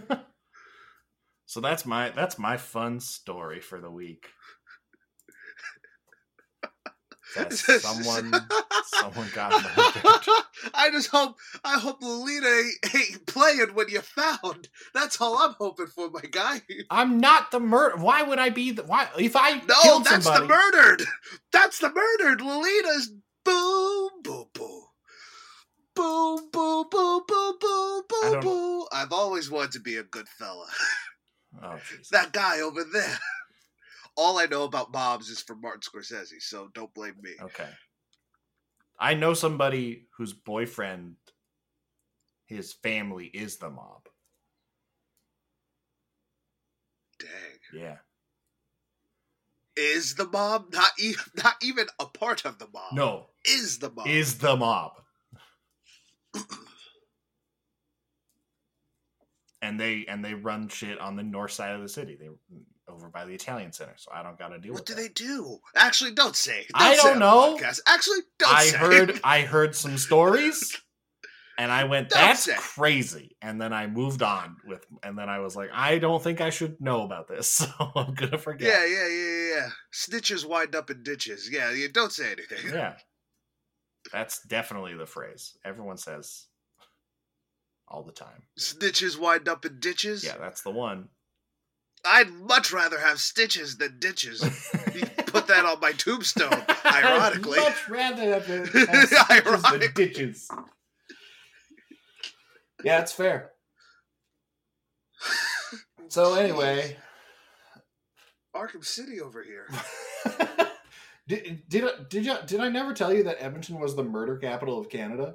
So 1.50 1.60
that's 1.60 1.84
my 1.84 2.10
that's 2.10 2.38
my 2.38 2.56
fun 2.56 3.00
story 3.00 3.58
for 3.58 3.80
the 3.80 3.90
week. 3.90 4.28
That 7.36 7.52
someone 7.80 8.40
someone 8.84 9.28
got 9.32 9.52
murdered. 9.62 10.26
I 10.74 10.90
just 10.90 11.08
hope 11.08 11.36
I 11.64 11.78
hope 11.78 12.02
Lolita 12.02 12.46
ain't, 12.46 12.94
ain't 12.94 13.26
playing 13.26 13.74
when 13.74 13.88
you 13.88 14.00
found. 14.00 14.68
That's 14.94 15.20
all 15.20 15.38
I'm 15.38 15.54
hoping 15.58 15.86
for, 15.86 16.10
my 16.10 16.20
guy. 16.20 16.62
I'm 16.90 17.18
not 17.18 17.50
the 17.50 17.60
murder. 17.60 17.96
Why 17.96 18.22
would 18.22 18.38
I 18.38 18.50
be 18.50 18.72
the 18.72 18.82
why 18.82 19.08
if 19.18 19.36
I 19.36 19.58
No, 19.68 20.00
that's 20.02 20.24
somebody? 20.24 20.46
the 20.46 20.48
murdered. 20.48 21.02
That's 21.52 21.78
the 21.78 21.92
murdered. 21.92 22.40
Lolita's 22.40 23.12
boom, 23.44 24.10
boom, 24.22 24.46
boom. 24.52 24.82
Boom, 25.94 26.48
boom, 26.52 26.86
boom, 26.90 27.22
boom, 27.26 27.54
boom, 27.60 28.02
boom, 28.08 28.40
boom. 28.40 28.86
I've 28.92 29.12
always 29.12 29.50
wanted 29.50 29.72
to 29.72 29.80
be 29.80 29.96
a 29.96 30.02
good 30.02 30.28
fella. 30.28 30.66
Oh. 31.62 31.78
That 32.12 32.32
guy 32.32 32.60
over 32.60 32.84
there. 32.84 33.18
All 34.20 34.38
I 34.38 34.44
know 34.44 34.64
about 34.64 34.92
mobs 34.92 35.30
is 35.30 35.40
from 35.40 35.62
Martin 35.62 35.80
Scorsese, 35.80 36.40
so 36.42 36.68
don't 36.74 36.92
blame 36.92 37.14
me. 37.22 37.30
Okay. 37.40 37.70
I 38.98 39.14
know 39.14 39.32
somebody 39.32 40.08
whose 40.18 40.34
boyfriend, 40.34 41.16
his 42.44 42.74
family 42.74 43.28
is 43.28 43.56
the 43.56 43.70
mob. 43.70 44.10
Dang. 47.18 47.30
Yeah. 47.72 47.96
Is 49.74 50.16
the 50.16 50.26
mob 50.26 50.66
not 50.70 50.90
even 50.98 51.24
not 51.42 51.54
even 51.62 51.86
a 51.98 52.04
part 52.04 52.44
of 52.44 52.58
the 52.58 52.66
mob? 52.74 52.92
No, 52.92 53.28
Is 53.46 53.78
the 53.78 53.90
mob? 53.90 54.06
is 54.06 54.36
the 54.36 54.54
mob. 54.54 55.00
and 59.62 59.80
they 59.80 60.04
and 60.06 60.22
they 60.22 60.34
run 60.34 60.68
shit 60.68 61.00
on 61.00 61.16
the 61.16 61.22
north 61.22 61.52
side 61.52 61.74
of 61.74 61.80
the 61.80 61.88
city. 61.88 62.18
They 62.20 62.28
over 62.90 63.08
by 63.08 63.24
the 63.24 63.32
Italian 63.32 63.72
Center, 63.72 63.94
so 63.96 64.10
I 64.14 64.22
don't 64.22 64.38
got 64.38 64.48
to 64.48 64.58
deal 64.58 64.72
what 64.72 64.80
with 64.88 64.88
What 64.90 64.96
do 64.98 65.02
that. 65.02 65.14
they 65.16 65.24
do? 65.24 65.58
Actually, 65.76 66.12
don't 66.12 66.36
say. 66.36 66.66
I 66.74 66.96
don't 66.96 67.12
on 67.14 67.18
know. 67.20 67.56
podcast. 67.58 67.80
Actually, 67.86 68.18
don't 68.38 68.52
I 68.54 68.64
say. 68.64 68.76
heard 68.76 69.20
I 69.24 69.40
heard 69.42 69.74
some 69.74 69.96
stories 69.98 70.76
and 71.58 71.70
I 71.70 71.84
went 71.84 72.08
Don't 72.10 72.18
that's 72.20 72.44
say. 72.44 72.54
crazy 72.56 73.36
and 73.42 73.60
then 73.60 73.72
I 73.72 73.86
moved 73.86 74.22
on 74.22 74.56
with 74.66 74.84
and 75.02 75.16
then 75.18 75.28
I 75.28 75.38
was 75.40 75.54
like 75.56 75.70
I 75.72 75.98
don't 75.98 76.22
think 76.22 76.40
I 76.40 76.50
should 76.50 76.80
know 76.80 77.02
about 77.02 77.28
this 77.28 77.48
so 77.50 77.66
I'm 77.94 78.14
going 78.14 78.30
to 78.32 78.38
forget. 78.38 78.68
Yeah, 78.68 78.84
yeah, 78.86 79.08
yeah, 79.08 79.30
yeah, 79.30 79.54
yeah. 79.56 79.68
Snitches 79.92 80.44
wind 80.46 80.74
up 80.74 80.90
in 80.90 81.02
ditches. 81.02 81.48
Yeah, 81.50 81.70
you 81.72 81.88
don't 81.90 82.12
say 82.12 82.32
anything. 82.32 82.72
Yeah. 82.72 82.94
That's 84.12 84.40
definitely 84.46 84.94
the 84.94 85.06
phrase. 85.06 85.56
Everyone 85.64 85.98
says 85.98 86.46
all 87.86 88.02
the 88.02 88.12
time. 88.12 88.44
Snitches 88.58 89.18
wind 89.18 89.46
up 89.48 89.64
in 89.66 89.78
ditches. 89.80 90.24
Yeah, 90.24 90.38
that's 90.40 90.62
the 90.62 90.70
one. 90.70 91.08
I'd 92.04 92.30
much 92.30 92.72
rather 92.72 92.98
have 92.98 93.20
stitches 93.20 93.76
than 93.76 93.98
ditches. 93.98 94.40
Put 95.26 95.46
that 95.46 95.64
on 95.64 95.80
my 95.80 95.92
tombstone. 95.92 96.64
Ironically. 96.84 97.58
I'd 97.58 97.64
much 97.64 97.88
rather 97.88 98.22
have 98.22 98.50
it 98.50 98.68
have 98.88 99.08
stitches 99.08 99.62
than 99.62 99.94
ditches. 99.94 100.50
Yeah, 102.82 103.00
it's 103.00 103.12
fair. 103.12 103.52
So 106.08 106.34
anyway, 106.34 106.96
Arkham 108.54 108.84
City 108.84 109.20
over 109.20 109.44
here. 109.44 109.68
did 111.28 111.62
did 111.68 111.84
I, 111.84 111.90
did 112.08 112.24
you 112.24 112.36
did 112.46 112.60
I 112.60 112.68
never 112.68 112.94
tell 112.94 113.12
you 113.12 113.22
that 113.24 113.42
Edmonton 113.42 113.78
was 113.78 113.94
the 113.94 114.02
murder 114.02 114.36
capital 114.36 114.78
of 114.78 114.88
Canada? 114.88 115.34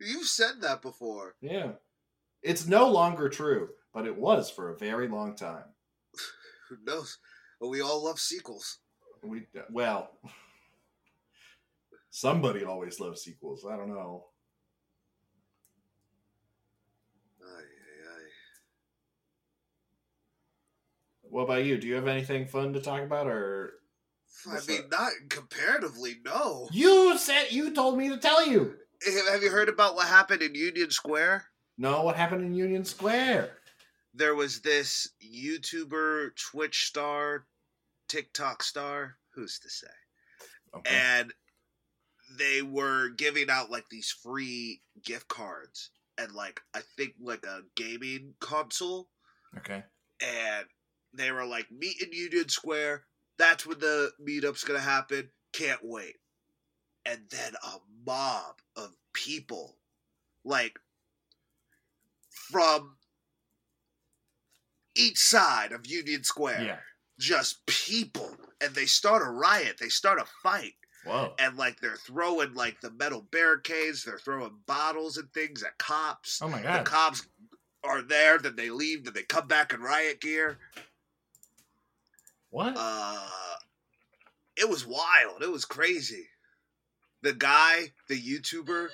You've 0.00 0.26
said 0.26 0.60
that 0.62 0.82
before. 0.82 1.34
Yeah. 1.40 1.72
It's 2.42 2.66
no 2.66 2.88
longer 2.88 3.28
true, 3.28 3.70
but 3.92 4.06
it 4.06 4.16
was 4.16 4.50
for 4.50 4.70
a 4.70 4.76
very 4.76 5.08
long 5.08 5.34
time. 5.34 5.64
Who 6.68 6.76
knows? 6.84 7.18
But 7.60 7.68
we 7.68 7.80
all 7.80 8.04
love 8.04 8.18
sequels. 8.18 8.78
We 9.22 9.46
well, 9.70 10.10
somebody 12.10 12.64
always 12.64 13.00
loves 13.00 13.22
sequels. 13.22 13.66
I 13.68 13.76
don't 13.76 13.88
know. 13.88 14.26
What 21.30 21.42
about 21.42 21.64
you? 21.64 21.78
Do 21.78 21.86
you 21.86 21.94
have 21.94 22.08
anything 22.08 22.46
fun 22.46 22.72
to 22.72 22.80
talk 22.80 23.02
about, 23.02 23.26
or 23.26 23.74
I 24.48 24.60
mean, 24.66 24.88
not 24.90 25.12
comparatively, 25.28 26.16
no. 26.24 26.68
you 26.72 27.18
said 27.18 27.48
you 27.50 27.74
told 27.74 27.98
me 27.98 28.08
to 28.08 28.16
tell 28.16 28.46
you? 28.46 28.74
Have 29.30 29.42
you 29.42 29.50
heard 29.50 29.68
about 29.68 29.94
what 29.94 30.08
happened 30.08 30.42
in 30.42 30.54
Union 30.54 30.90
Square? 30.90 31.44
No, 31.76 32.02
what 32.02 32.16
happened 32.16 32.44
in 32.44 32.54
Union 32.54 32.84
Square? 32.84 33.57
There 34.18 34.34
was 34.34 34.60
this 34.60 35.08
YouTuber, 35.24 36.30
Twitch 36.50 36.86
star, 36.86 37.46
TikTok 38.08 38.64
star, 38.64 39.16
who's 39.34 39.60
to 39.60 39.70
say? 39.70 39.86
Okay. 40.74 40.94
and 40.94 41.32
they 42.36 42.60
were 42.62 43.08
giving 43.08 43.48
out 43.48 43.70
like 43.70 43.88
these 43.88 44.10
free 44.10 44.82
gift 45.02 45.28
cards 45.28 45.90
and 46.18 46.32
like 46.32 46.60
I 46.74 46.80
think 46.96 47.14
like 47.20 47.46
a 47.46 47.62
gaming 47.74 48.34
console 48.38 49.08
okay. 49.56 49.82
and 50.20 50.66
they 51.14 51.32
were 51.32 51.46
like 51.46 51.70
meet 51.70 52.02
in 52.02 52.12
Union 52.12 52.50
Square 52.50 53.04
that's 53.38 53.66
when 53.66 53.78
the 53.78 54.12
meetup's 54.20 54.64
gonna 54.64 54.78
happen 54.78 55.30
can't 55.52 55.80
wait 55.82 56.16
and 57.06 57.20
then 57.30 57.54
a 57.64 57.76
mob 58.04 58.56
of 58.76 58.94
people 59.14 59.78
like 60.44 60.78
from 62.28 62.97
each 64.98 65.18
side 65.18 65.72
of 65.72 65.86
Union 65.86 66.24
Square. 66.24 66.62
Yeah. 66.62 66.76
just 67.18 67.64
people. 67.66 68.30
And 68.60 68.74
they 68.74 68.86
start 68.86 69.22
a 69.22 69.30
riot. 69.30 69.76
They 69.80 69.88
start 69.88 70.18
a 70.20 70.24
fight. 70.42 70.74
Whoa. 71.04 71.32
and 71.38 71.56
like 71.56 71.80
they're 71.80 71.96
throwing 71.96 72.52
like 72.54 72.80
the 72.80 72.90
metal 72.90 73.24
barricades. 73.30 74.04
They're 74.04 74.18
throwing 74.18 74.58
bottles 74.66 75.16
and 75.16 75.32
things 75.32 75.62
at 75.62 75.78
cops. 75.78 76.40
Oh 76.42 76.48
my 76.48 76.60
god. 76.60 76.80
the 76.80 76.90
cops 76.90 77.26
are 77.84 78.02
there. 78.02 78.38
Then 78.38 78.56
they 78.56 78.68
leave. 78.68 79.04
Then 79.04 79.14
they 79.14 79.22
come 79.22 79.46
back 79.46 79.72
in 79.72 79.80
riot 79.80 80.20
gear. 80.20 80.58
What? 82.50 82.74
uh 82.76 83.26
it 84.56 84.68
was 84.68 84.84
wild. 84.86 85.40
It 85.42 85.50
was 85.50 85.64
crazy. 85.64 86.26
The 87.22 87.32
guy 87.32 87.92
the 88.08 88.20
youtuber 88.20 88.88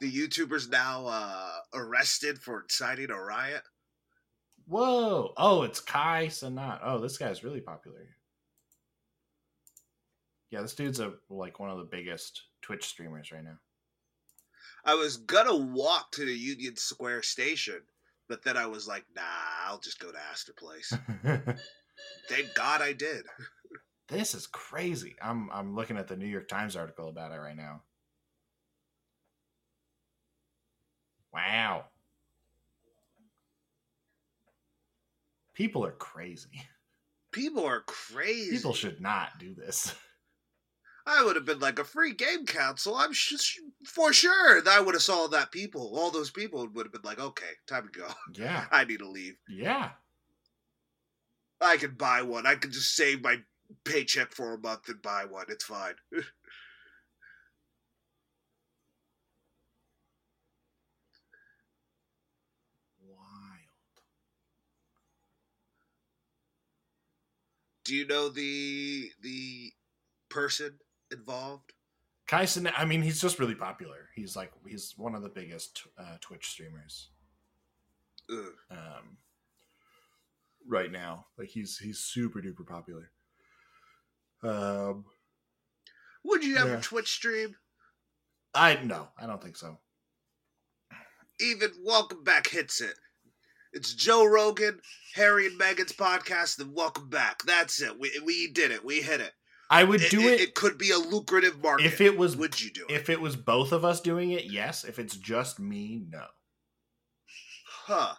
the 0.00 0.10
youtuber's 0.10 0.68
now 0.68 1.06
uh 1.06 1.50
arrested 1.74 2.38
for 2.38 2.62
inciting 2.62 3.10
a 3.10 3.20
riot 3.20 3.62
Whoa. 4.70 5.32
Oh, 5.36 5.64
it's 5.64 5.80
Kai 5.80 6.26
Cenat. 6.26 6.78
Oh, 6.84 6.98
this 6.98 7.18
guy's 7.18 7.42
really 7.42 7.60
popular. 7.60 8.06
Yeah, 10.52 10.62
this 10.62 10.76
dude's 10.76 11.00
a 11.00 11.14
like 11.28 11.58
one 11.58 11.70
of 11.70 11.78
the 11.78 11.84
biggest 11.90 12.44
Twitch 12.62 12.86
streamers 12.86 13.32
right 13.32 13.42
now. 13.42 13.58
I 14.84 14.94
was 14.94 15.16
gonna 15.16 15.56
walk 15.56 16.12
to 16.12 16.24
the 16.24 16.32
Union 16.32 16.76
Square 16.76 17.24
station, 17.24 17.80
but 18.28 18.44
then 18.44 18.56
I 18.56 18.66
was 18.66 18.86
like, 18.86 19.04
nah, 19.16 19.22
I'll 19.66 19.80
just 19.80 19.98
go 19.98 20.12
to 20.12 20.18
Astor 20.30 20.52
Place. 20.52 20.96
Thank 22.28 22.54
God 22.54 22.80
I 22.80 22.92
did. 22.92 23.26
this 24.06 24.34
is 24.34 24.46
crazy. 24.46 25.16
I'm 25.20 25.50
I'm 25.52 25.74
looking 25.74 25.96
at 25.96 26.06
the 26.06 26.16
New 26.16 26.28
York 26.28 26.46
Times 26.46 26.76
article 26.76 27.08
about 27.08 27.32
it 27.32 27.38
right 27.38 27.56
now. 27.56 27.82
Wow. 31.34 31.86
People 35.60 35.84
are 35.84 35.92
crazy. 35.92 36.62
People 37.32 37.66
are 37.66 37.82
crazy. 37.82 38.52
People 38.52 38.72
should 38.72 38.98
not 38.98 39.38
do 39.38 39.54
this. 39.54 39.94
I 41.06 41.22
would 41.22 41.36
have 41.36 41.44
been 41.44 41.58
like 41.58 41.78
a 41.78 41.84
free 41.84 42.14
game 42.14 42.46
council. 42.46 42.94
I'm 42.94 43.12
sh- 43.12 43.58
for 43.84 44.10
sure. 44.14 44.66
I 44.66 44.80
would 44.80 44.94
have 44.94 45.02
saw 45.02 45.26
that 45.26 45.52
people, 45.52 45.98
all 45.98 46.10
those 46.10 46.30
people 46.30 46.66
would 46.66 46.86
have 46.86 46.92
been 46.94 47.02
like, 47.04 47.20
okay, 47.20 47.50
time 47.66 47.90
to 47.92 48.00
go. 48.00 48.06
Yeah. 48.32 48.64
I 48.72 48.84
need 48.84 49.00
to 49.00 49.08
leave. 49.10 49.34
Yeah. 49.50 49.90
I 51.60 51.76
can 51.76 51.90
buy 51.90 52.22
one. 52.22 52.46
I 52.46 52.54
can 52.54 52.72
just 52.72 52.96
save 52.96 53.22
my 53.22 53.36
paycheck 53.84 54.32
for 54.32 54.54
a 54.54 54.58
month 54.58 54.88
and 54.88 55.02
buy 55.02 55.26
one. 55.26 55.44
It's 55.50 55.64
fine. 55.64 55.92
Do 67.90 67.96
you 67.96 68.06
know 68.06 68.28
the 68.28 69.10
the 69.20 69.72
person 70.28 70.78
involved? 71.10 71.72
Kai 72.28 72.44
Cenat, 72.44 72.74
I 72.76 72.84
mean, 72.84 73.02
he's 73.02 73.20
just 73.20 73.40
really 73.40 73.56
popular. 73.56 74.10
He's 74.14 74.36
like 74.36 74.52
he's 74.64 74.94
one 74.96 75.16
of 75.16 75.22
the 75.22 75.28
biggest 75.28 75.88
uh, 75.98 76.16
Twitch 76.20 76.50
streamers 76.50 77.08
Ugh. 78.30 78.52
um, 78.70 79.16
right 80.68 80.92
now. 80.92 81.26
Like 81.36 81.48
he's 81.48 81.78
he's 81.78 81.98
super 81.98 82.40
duper 82.40 82.64
popular. 82.64 83.10
Um, 84.44 85.04
Would 86.22 86.44
you 86.44 86.58
ever 86.58 86.74
Yeah. 86.74 86.80
Twitch 86.80 87.10
stream? 87.10 87.56
I 88.54 88.78
no, 88.84 89.08
I 89.20 89.26
don't 89.26 89.42
think 89.42 89.56
so. 89.56 89.78
Even 91.40 91.70
Welcome 91.84 92.22
Back 92.22 92.46
hits 92.46 92.80
it. 92.80 92.94
It's 93.72 93.94
Joe 93.94 94.24
Rogan, 94.26 94.80
Harry 95.14 95.46
and 95.46 95.58
Meghan's 95.58 95.92
podcast, 95.92 96.58
and 96.58 96.74
Welcome 96.74 97.08
Back. 97.08 97.42
That's 97.44 97.80
it. 97.80 97.98
We 97.98 98.10
we 98.24 98.48
did 98.52 98.70
it. 98.72 98.84
We 98.84 99.00
hit 99.00 99.20
it. 99.20 99.32
I 99.72 99.84
would 99.84 100.02
It, 100.02 100.10
do 100.10 100.20
it, 100.22 100.32
it, 100.32 100.40
it 100.40 100.54
could 100.56 100.76
be 100.78 100.90
a 100.90 100.98
lucrative 100.98 101.62
market. 101.62 101.86
if 101.86 102.00
it 102.00 102.18
was 102.18 102.36
would 102.36 102.60
you 102.60 102.70
do 102.72 102.84
it? 102.88 102.92
if 102.94 103.08
it 103.08 103.20
was 103.20 103.36
both 103.36 103.70
of 103.70 103.84
us 103.84 104.00
doing 104.00 104.32
it. 104.32 104.46
Yes. 104.46 104.82
If 104.84 104.98
it's 104.98 105.16
just 105.16 105.60
me, 105.60 106.02
no. 106.10 106.24
Huh. 107.86 108.14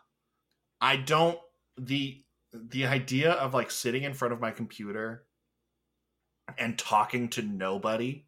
I 0.80 0.96
don't 0.96 1.38
the 1.78 2.24
the 2.54 2.86
idea 2.86 3.32
of 3.34 3.54
like 3.54 3.72
sitting 3.72 4.04
in 4.04 4.14
front 4.14 4.34
of 4.34 4.40
my 4.40 4.52
computer 4.52 5.26
and 6.58 6.78
talking 6.78 7.28
to 7.30 7.42
nobody 7.42 8.26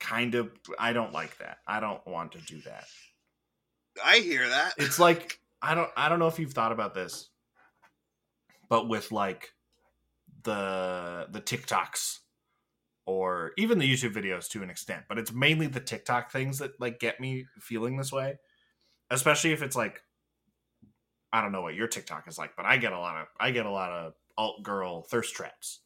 kind 0.00 0.34
of 0.34 0.50
I 0.76 0.92
don't 0.92 1.12
like 1.12 1.38
that. 1.38 1.58
I 1.68 1.78
don't 1.78 2.04
want 2.06 2.32
to 2.32 2.38
do 2.38 2.60
that. 2.62 2.84
I 4.04 4.18
hear 4.18 4.48
that. 4.48 4.74
It's 4.78 4.98
like 4.98 5.38
I 5.64 5.74
don't 5.74 5.90
I 5.96 6.08
don't 6.08 6.18
know 6.18 6.28
if 6.28 6.38
you've 6.38 6.52
thought 6.52 6.72
about 6.72 6.94
this 6.94 7.30
but 8.68 8.88
with 8.88 9.12
like 9.12 9.52
the 10.42 11.26
the 11.30 11.40
TikToks 11.40 12.18
or 13.06 13.52
even 13.58 13.78
the 13.78 13.90
YouTube 13.90 14.14
videos 14.14 14.48
to 14.48 14.62
an 14.62 14.70
extent, 14.70 15.04
but 15.08 15.18
it's 15.18 15.32
mainly 15.32 15.66
the 15.66 15.80
TikTok 15.80 16.30
things 16.30 16.58
that 16.58 16.80
like 16.80 16.98
get 16.98 17.20
me 17.20 17.46
feeling 17.60 17.96
this 17.96 18.12
way. 18.12 18.38
Especially 19.10 19.52
if 19.52 19.62
it's 19.62 19.76
like 19.76 20.02
I 21.32 21.42
don't 21.42 21.52
know 21.52 21.62
what 21.62 21.74
your 21.74 21.88
TikTok 21.88 22.28
is 22.28 22.38
like, 22.38 22.56
but 22.56 22.64
I 22.64 22.76
get 22.76 22.92
a 22.92 22.98
lot 22.98 23.20
of 23.20 23.26
I 23.38 23.50
get 23.50 23.66
a 23.66 23.70
lot 23.70 23.92
of 23.92 24.14
alt 24.36 24.62
girl 24.62 25.02
thirst 25.02 25.34
traps. 25.34 25.80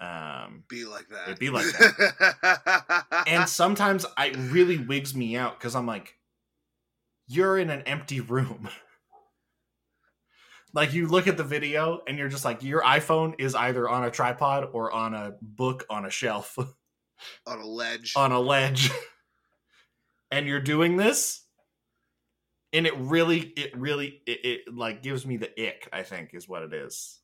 Um 0.00 0.64
be 0.68 0.84
like 0.84 1.08
that. 1.08 1.28
It'd 1.28 1.38
be 1.38 1.50
like 1.50 1.66
that. 1.66 3.24
and 3.26 3.48
sometimes 3.48 4.06
I 4.16 4.28
really 4.50 4.78
wigs 4.78 5.14
me 5.14 5.36
out 5.36 5.58
because 5.58 5.74
I'm 5.74 5.86
like, 5.86 6.17
you're 7.28 7.58
in 7.58 7.70
an 7.70 7.82
empty 7.82 8.20
room. 8.20 8.68
like 10.74 10.92
you 10.92 11.06
look 11.06 11.26
at 11.26 11.36
the 11.36 11.44
video 11.44 12.00
and 12.06 12.18
you're 12.18 12.28
just 12.28 12.44
like, 12.44 12.62
your 12.62 12.82
iPhone 12.82 13.34
is 13.38 13.54
either 13.54 13.88
on 13.88 14.04
a 14.04 14.10
tripod 14.10 14.68
or 14.72 14.90
on 14.90 15.14
a 15.14 15.34
book 15.40 15.84
on 15.88 16.04
a 16.04 16.10
shelf 16.10 16.56
on 17.46 17.58
a 17.60 17.66
ledge. 17.66 18.14
on 18.16 18.32
a 18.32 18.40
ledge, 18.40 18.90
and 20.30 20.46
you're 20.46 20.60
doing 20.60 20.96
this, 20.96 21.44
and 22.72 22.86
it 22.86 22.96
really, 22.96 23.40
it 23.40 23.76
really, 23.76 24.22
it, 24.26 24.44
it 24.44 24.74
like 24.74 25.02
gives 25.02 25.26
me 25.26 25.36
the 25.36 25.50
ick. 25.60 25.88
I 25.92 26.02
think 26.02 26.34
is 26.34 26.48
what 26.48 26.62
it 26.62 26.72
is. 26.72 27.20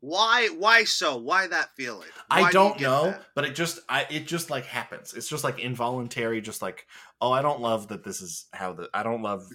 Why? 0.00 0.48
Why 0.48 0.84
so? 0.84 1.16
Why 1.16 1.46
that 1.46 1.74
feeling? 1.76 2.08
Why 2.28 2.42
I 2.42 2.46
do 2.50 2.52
don't 2.52 2.80
know, 2.80 3.04
that? 3.06 3.22
but 3.34 3.44
it 3.44 3.54
just 3.54 3.80
I 3.88 4.06
it 4.10 4.26
just 4.26 4.50
like 4.50 4.64
happens. 4.64 5.12
It's 5.14 5.28
just 5.28 5.44
like 5.44 5.58
involuntary 5.58 6.40
just 6.40 6.62
like, 6.62 6.86
oh, 7.20 7.32
I 7.32 7.42
don't 7.42 7.60
love 7.60 7.88
that 7.88 8.02
this 8.02 8.22
is 8.22 8.46
how 8.52 8.72
the 8.72 8.88
I 8.94 9.02
don't 9.02 9.22
love 9.22 9.46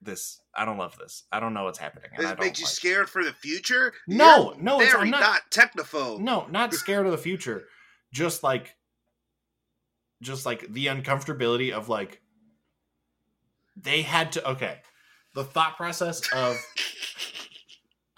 this. 0.00 0.40
I 0.54 0.64
don't 0.64 0.78
love 0.78 0.96
this. 0.98 1.24
I 1.32 1.40
don't 1.40 1.52
know 1.52 1.64
what's 1.64 1.78
happening. 1.78 2.10
And 2.16 2.26
I 2.26 2.30
it 2.30 2.36
don't 2.36 2.46
make 2.46 2.58
you 2.58 2.64
like 2.64 2.72
it. 2.72 2.76
scared 2.76 3.10
for 3.10 3.24
the 3.24 3.32
future? 3.32 3.92
No, 4.06 4.52
You're 4.54 4.62
no, 4.62 4.80
it's, 4.80 4.92
very 4.92 5.04
I'm 5.04 5.10
not, 5.10 5.20
not 5.20 5.50
technophobe. 5.50 6.20
No, 6.20 6.46
not 6.48 6.72
scared 6.74 7.06
of 7.06 7.12
the 7.12 7.18
future. 7.18 7.64
Just 8.12 8.42
like 8.44 8.76
just 10.22 10.46
like 10.46 10.72
the 10.72 10.86
uncomfortability 10.86 11.72
of 11.72 11.88
like 11.88 12.20
they 13.76 14.02
had 14.02 14.32
to 14.32 14.50
okay. 14.50 14.78
The 15.34 15.44
thought 15.44 15.76
process 15.76 16.20
of 16.32 16.56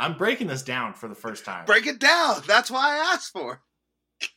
I'm 0.00 0.14
breaking 0.14 0.46
this 0.46 0.62
down 0.62 0.94
for 0.94 1.08
the 1.08 1.14
first 1.14 1.44
time. 1.44 1.66
Break 1.66 1.86
it 1.86 1.98
down. 1.98 2.40
That's 2.46 2.70
why 2.70 2.94
I 2.94 3.12
asked 3.12 3.32
for. 3.32 3.60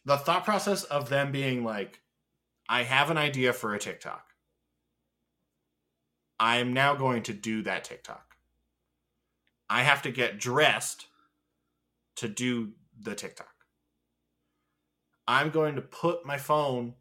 the 0.06 0.18
thought 0.18 0.44
process 0.44 0.84
of 0.84 1.08
them 1.08 1.32
being 1.32 1.64
like, 1.64 2.02
I 2.68 2.84
have 2.84 3.10
an 3.10 3.18
idea 3.18 3.54
for 3.54 3.74
a 3.74 3.80
TikTok. 3.80 4.26
I 6.38 6.58
am 6.58 6.74
now 6.74 6.96
going 6.96 7.24
to 7.24 7.34
do 7.34 7.62
that 7.62 7.86
TikTok. 7.86 8.36
I 9.70 9.84
have 9.84 10.02
to 10.02 10.12
get 10.12 10.38
dressed 10.38 11.08
to 12.18 12.28
do 12.28 12.74
the 13.02 13.16
TikTok. 13.16 13.48
I'm 15.26 15.50
going 15.50 15.76
to 15.76 15.82
put 15.82 16.26
my 16.26 16.38
phone 16.38 16.96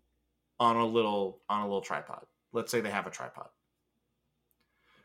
on 0.60 0.76
a 0.76 0.86
little 0.86 1.40
on 1.48 1.62
a 1.62 1.64
little 1.64 1.80
tripod. 1.80 2.26
Let's 2.52 2.70
say 2.70 2.80
they 2.80 2.90
have 2.90 3.08
a 3.08 3.10
tripod. 3.10 3.48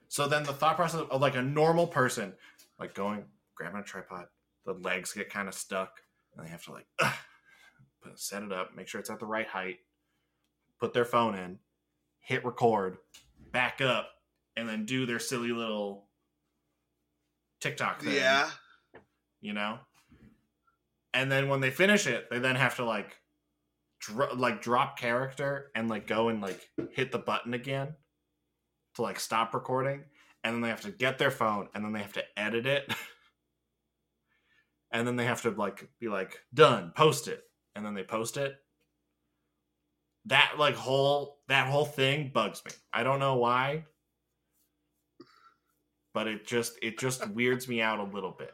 So 0.10 0.28
then 0.28 0.44
the 0.44 0.54
thought 0.54 0.76
process 0.76 1.02
of 1.10 1.22
like 1.22 1.36
a 1.36 1.42
normal 1.42 1.88
person, 1.88 2.34
like 2.80 2.94
going 2.94 3.26
grabbing 3.58 3.80
a 3.80 3.84
tripod, 3.84 4.26
the 4.66 4.74
legs 4.74 5.14
get 5.14 5.30
kind 5.30 5.48
of 5.48 5.54
stuck, 5.54 6.02
and 6.36 6.46
they 6.46 6.50
have 6.50 6.64
to 6.66 6.72
like 6.72 6.88
put, 8.02 8.20
set 8.20 8.44
it 8.44 8.52
up, 8.52 8.76
make 8.76 8.88
sure 8.88 9.00
it's 9.00 9.10
at 9.10 9.20
the 9.20 9.26
right 9.26 9.48
height, 9.48 9.78
put 10.80 10.94
their 10.94 11.06
phone 11.06 11.36
in, 11.36 11.60
hit 12.20 12.46
record, 12.46 12.98
back 13.52 13.82
up, 13.82 14.10
and 14.56 14.68
then 14.68 14.86
do 14.86 15.06
their 15.06 15.20
silly 15.20 15.52
little 15.52 16.08
TikTok 17.62 18.02
thing. 18.02 18.16
Yeah. 18.16 18.50
You 19.42 19.54
know? 19.54 19.80
And 21.14 21.32
then 21.32 21.50
when 21.50 21.62
they 21.62 21.72
finish 21.72 22.06
it, 22.06 22.30
they 22.30 22.40
then 22.40 22.56
have 22.56 22.76
to 22.76 22.86
like 22.86 23.18
dro- 24.00 24.34
like 24.36 24.62
drop 24.62 25.00
character 25.00 25.72
and 25.76 25.90
like 25.90 26.08
go 26.08 26.30
and 26.30 26.42
like 26.42 26.60
hit 26.92 27.12
the 27.12 27.20
button 27.20 27.54
again 27.54 27.96
to 28.96 29.02
like 29.02 29.20
stop 29.20 29.54
recording 29.54 30.04
and 30.44 30.56
then 30.56 30.62
they 30.62 30.70
have 30.70 30.82
to 30.82 30.92
get 30.92 31.18
their 31.18 31.32
phone 31.32 31.70
and 31.74 31.84
then 31.84 31.94
they 31.94 32.02
have 32.02 32.14
to 32.14 32.24
edit 32.38 32.66
it 32.66 32.94
and 34.92 35.08
then 35.08 35.16
they 35.16 35.26
have 35.26 35.42
to 35.44 35.52
like 35.52 35.90
be 36.00 36.08
like 36.08 36.40
done 36.54 36.92
post 36.96 37.28
it. 37.28 37.44
And 37.76 37.86
then 37.86 37.94
they 37.94 38.04
post 38.04 38.38
it. 38.38 38.56
That 40.26 40.54
like 40.58 40.76
whole 40.76 41.40
that 41.48 41.68
whole 41.68 41.86
thing 41.86 42.32
bugs 42.34 42.62
me. 42.66 42.72
I 42.92 43.04
don't 43.04 43.20
know 43.20 43.36
why 43.36 43.86
but 46.18 46.28
it 46.28 46.48
just 46.48 46.80
it 46.82 46.98
just 46.98 47.30
weirds 47.36 47.68
me 47.68 47.80
out 47.80 48.00
a 48.00 48.04
little 48.04 48.32
bit. 48.32 48.52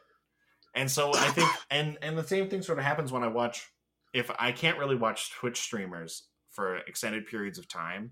And 0.75 0.91
so 0.91 1.11
i 1.13 1.29
think 1.29 1.49
and 1.71 1.97
and 2.01 2.17
the 2.17 2.23
same 2.23 2.49
thing 2.49 2.61
sort 2.61 2.77
of 2.77 2.83
happens 2.83 3.11
when 3.11 3.23
i 3.23 3.27
watch 3.27 3.71
if 4.13 4.29
i 4.37 4.51
can't 4.51 4.77
really 4.77 4.97
watch 4.97 5.31
twitch 5.31 5.61
streamers 5.61 6.23
for 6.49 6.77
extended 6.79 7.25
periods 7.25 7.57
of 7.57 7.67
time 7.69 8.11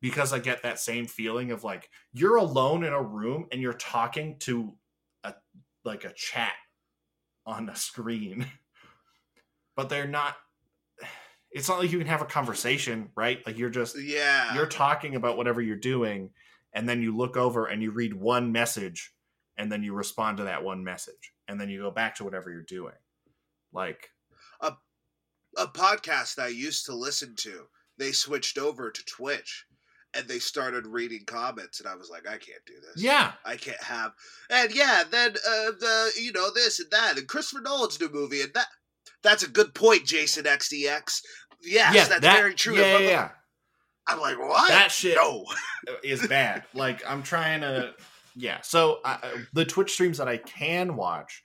because 0.00 0.32
i 0.32 0.38
get 0.38 0.62
that 0.62 0.80
same 0.80 1.06
feeling 1.06 1.52
of 1.52 1.62
like 1.62 1.88
you're 2.14 2.36
alone 2.36 2.84
in 2.84 2.92
a 2.92 3.02
room 3.02 3.46
and 3.52 3.60
you're 3.60 3.74
talking 3.74 4.38
to 4.40 4.72
a 5.22 5.34
like 5.84 6.04
a 6.04 6.12
chat 6.14 6.54
on 7.46 7.68
a 7.68 7.76
screen. 7.76 8.46
But 9.76 9.88
they're 9.88 10.06
not 10.06 10.36
it's 11.50 11.68
not 11.68 11.78
like 11.78 11.92
you 11.92 11.98
can 11.98 12.06
have 12.06 12.22
a 12.22 12.26
conversation 12.26 13.10
right? 13.16 13.44
Like 13.46 13.58
you're 13.58 13.70
just 13.70 13.98
Yeah. 14.00 14.54
you're 14.54 14.66
talking 14.66 15.14
about 15.16 15.36
whatever 15.36 15.60
you're 15.60 15.76
doing 15.76 16.30
and 16.72 16.88
then 16.88 17.02
you 17.02 17.16
look 17.16 17.36
over 17.36 17.66
and 17.66 17.82
you 17.82 17.90
read 17.90 18.14
one 18.14 18.52
message 18.52 19.12
and 19.56 19.70
then 19.70 19.82
you 19.82 19.94
respond 19.94 20.38
to 20.38 20.44
that 20.44 20.64
one 20.64 20.82
message 20.84 21.32
and 21.48 21.60
then 21.60 21.68
you 21.68 21.80
go 21.80 21.90
back 21.90 22.16
to 22.16 22.24
whatever 22.24 22.50
you're 22.50 22.62
doing. 22.62 22.94
Like 23.72 24.10
a 24.60 24.74
a 25.56 25.66
podcast 25.66 26.38
I 26.38 26.48
used 26.48 26.86
to 26.86 26.94
listen 26.94 27.34
to, 27.38 27.66
they 27.98 28.12
switched 28.12 28.58
over 28.58 28.90
to 28.90 29.04
Twitch 29.04 29.66
and 30.16 30.28
they 30.28 30.38
started 30.38 30.86
reading 30.86 31.24
comments 31.26 31.80
and 31.80 31.88
I 31.88 31.94
was 31.94 32.10
like, 32.10 32.26
I 32.28 32.36
can't 32.36 32.64
do 32.66 32.74
this. 32.74 33.02
Yeah. 33.02 33.32
I 33.44 33.56
can't 33.56 33.82
have 33.82 34.12
and 34.50 34.74
yeah, 34.74 35.04
then 35.10 35.30
uh 35.32 35.70
the 35.78 36.10
you 36.20 36.32
know, 36.32 36.50
this 36.54 36.80
and 36.80 36.90
that 36.90 37.18
and 37.18 37.28
Christopher 37.28 37.62
Nolan's 37.62 38.00
new 38.00 38.10
movie 38.12 38.40
and 38.42 38.52
that 38.54 38.66
that's 39.22 39.42
a 39.42 39.48
good 39.48 39.74
point, 39.74 40.04
Jason 40.04 40.44
XDX. 40.44 41.22
Yes, 41.62 41.94
yeah, 41.94 42.04
that's 42.04 42.20
that- 42.20 42.36
very 42.36 42.54
true. 42.54 42.76
Yeah, 42.76 42.98
yeah, 42.98 43.08
yeah. 43.08 43.28
I'm 44.06 44.20
like, 44.20 44.38
what? 44.38 44.68
That 44.68 44.90
shit 44.90 45.16
no. 45.16 45.44
is 46.04 46.26
bad. 46.26 46.64
like 46.74 47.02
I'm 47.08 47.22
trying 47.22 47.62
to, 47.62 47.94
yeah. 48.36 48.60
So 48.62 49.00
I, 49.04 49.18
the 49.52 49.64
Twitch 49.64 49.92
streams 49.92 50.18
that 50.18 50.28
I 50.28 50.36
can 50.36 50.96
watch 50.96 51.42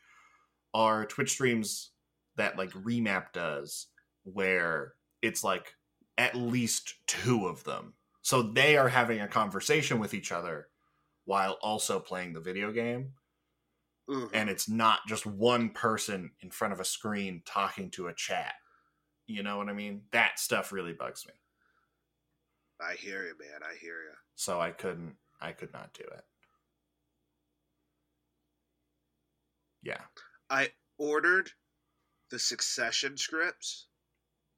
are 0.73 1.05
Twitch 1.05 1.31
streams 1.31 1.91
that 2.35 2.57
like 2.57 2.71
Remap 2.71 3.31
does, 3.33 3.87
where 4.23 4.93
it's 5.21 5.43
like 5.43 5.73
at 6.17 6.35
least 6.35 6.95
two 7.07 7.47
of 7.47 7.63
them. 7.63 7.93
So 8.21 8.41
they 8.41 8.77
are 8.77 8.89
having 8.89 9.21
a 9.21 9.27
conversation 9.27 9.99
with 9.99 10.13
each 10.13 10.31
other 10.31 10.69
while 11.25 11.53
also 11.61 11.99
playing 11.99 12.33
the 12.33 12.41
video 12.41 12.71
game, 12.71 13.13
Mhm. 14.09 14.31
and 14.33 14.49
it's 14.49 14.67
not 14.67 15.07
just 15.07 15.25
one 15.25 15.71
person 15.71 16.35
in 16.41 16.51
front 16.51 16.73
of 16.73 16.79
a 16.79 16.85
screen 16.85 17.43
talking 17.43 17.91
to 17.91 18.07
a 18.07 18.13
chat. 18.13 18.55
You 19.27 19.43
know 19.43 19.57
what 19.57 19.69
I 19.69 19.73
mean? 19.73 20.07
That 20.11 20.39
stuff 20.39 20.71
really 20.71 20.93
bugs 20.93 21.25
me. 21.27 21.33
I 22.79 22.95
hear 22.95 23.25
you, 23.27 23.37
man. 23.37 23.61
I 23.63 23.75
hear 23.75 24.01
you. 24.03 24.15
So 24.35 24.59
I 24.59 24.71
couldn't. 24.71 25.17
I 25.41 25.53
could 25.53 25.71
not 25.73 25.93
do 25.93 26.03
it. 26.03 26.25
Yeah. 29.81 30.07
I 30.49 30.73
ordered 30.97 31.51
the 32.29 32.39
Succession 32.39 33.17
scripts 33.17 33.88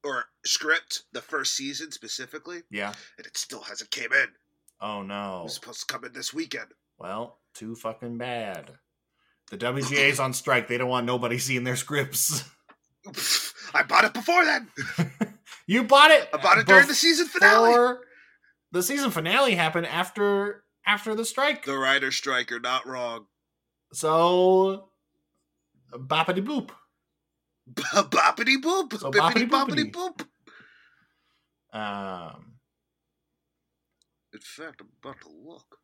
or 0.03 0.25
script, 0.45 1.03
the 1.13 1.21
first 1.21 1.55
season 1.55 1.91
specifically, 1.91 2.61
Yeah. 2.71 2.93
and 3.17 3.27
it 3.27 3.37
still 3.37 3.61
hasn't 3.61 3.91
came 3.91 4.11
in. 4.13 4.27
Oh 4.79 5.01
It 5.01 5.05
no. 5.05 5.41
was 5.43 5.53
supposed 5.55 5.81
to 5.87 5.93
come 5.93 6.03
in 6.05 6.13
this 6.13 6.33
weekend. 6.33 6.71
Well, 6.97 7.39
too 7.53 7.75
fucking 7.75 8.17
bad. 8.17 8.71
The 9.49 9.57
WGA's 9.57 10.19
on 10.19 10.33
strike. 10.33 10.67
They 10.67 10.77
don't 10.77 10.89
want 10.89 11.05
nobody 11.05 11.37
seeing 11.37 11.63
their 11.63 11.75
scripts. 11.75 12.43
I 13.73 13.83
bought 13.83 14.05
it 14.05 14.13
before 14.13 14.45
then. 14.45 14.69
you 15.67 15.83
bought 15.83 16.11
it. 16.11 16.29
I 16.33 16.37
bought 16.37 16.57
it 16.57 16.67
during 16.67 16.87
the 16.87 16.93
season 16.95 17.27
finale. 17.27 17.97
The 18.71 18.81
season 18.83 19.11
finale 19.11 19.55
happened 19.55 19.87
after 19.87 20.63
after 20.85 21.13
the 21.15 21.25
strike. 21.25 21.65
The 21.65 21.77
writer 21.77 22.11
striker, 22.11 22.59
not 22.59 22.87
wrong. 22.87 23.25
So 23.93 24.89
boppity 25.93 26.45
boop. 26.45 26.69
Boppity 27.75 28.57
boop. 28.61 28.99
So 28.99 29.11
Bippity 29.11 29.49
boppity 29.49 29.91
boop. 29.91 30.25
Um 31.73 32.55
In 34.33 34.41
fact, 34.41 34.81
I'm 34.81 34.89
about 35.03 35.21
to 35.21 35.29
look. 35.29 35.79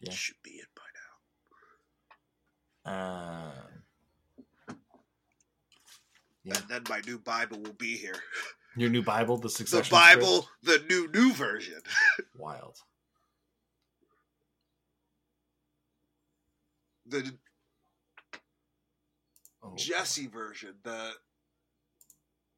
Yeah. 0.00 0.10
It 0.10 0.14
should 0.14 0.42
be 0.42 0.60
in 0.60 0.66
by 0.76 0.82
now. 2.92 2.92
um 2.92 3.82
Yeah. 6.44 6.56
And 6.58 6.68
then 6.68 6.82
my 6.88 7.00
new 7.06 7.18
Bible 7.18 7.60
will 7.62 7.72
be 7.74 7.96
here. 7.96 8.16
Your 8.76 8.90
new 8.90 9.02
Bible, 9.02 9.36
the 9.38 9.48
Succession. 9.50 9.84
The. 9.84 9.90
Bible, 9.90 10.48
the 10.62 10.84
new 10.88 11.08
new 11.12 11.32
version. 11.32 11.80
Wild. 12.36 12.76
The 17.06 17.32
Oh, 19.66 19.72
Jesse 19.76 20.26
version, 20.26 20.74
the 20.82 21.12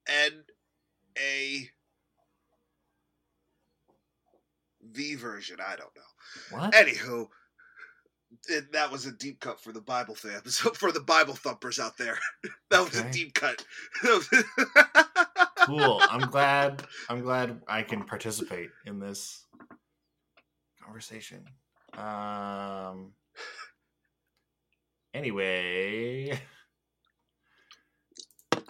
N 0.09 0.43
A 1.17 1.69
V 4.91 5.15
version. 5.15 5.59
I 5.65 5.77
don't 5.77 5.95
know. 5.95 6.59
What? 6.59 6.73
Anywho, 6.75 7.29
and 8.51 8.67
that 8.73 8.91
was 8.91 9.07
a 9.07 9.13
deep 9.13 9.39
cut 9.39 9.61
for 9.61 9.71
the 9.73 9.81
Bible 9.81 10.17
fans, 10.17 10.59
for 10.75 10.91
the 10.91 11.01
Bible 11.01 11.35
thumpers 11.35 11.79
out 11.79 11.97
there. 11.97 12.19
that 12.71 12.81
was 12.81 12.99
Okay. 12.99 13.09
a 13.09 13.13
deep 13.13 13.35
cut. 13.35 13.65
Cool. 15.67 16.01
I'm 16.03 16.29
glad. 16.31 16.83
I'm 17.09 17.21
glad 17.21 17.61
I 17.69 17.83
can 17.83 18.05
participate 18.05 18.71
in 18.87 18.99
this 19.01 19.45
conversation. 20.83 21.45
Um. 21.97 23.13
Anyway, 25.15 26.39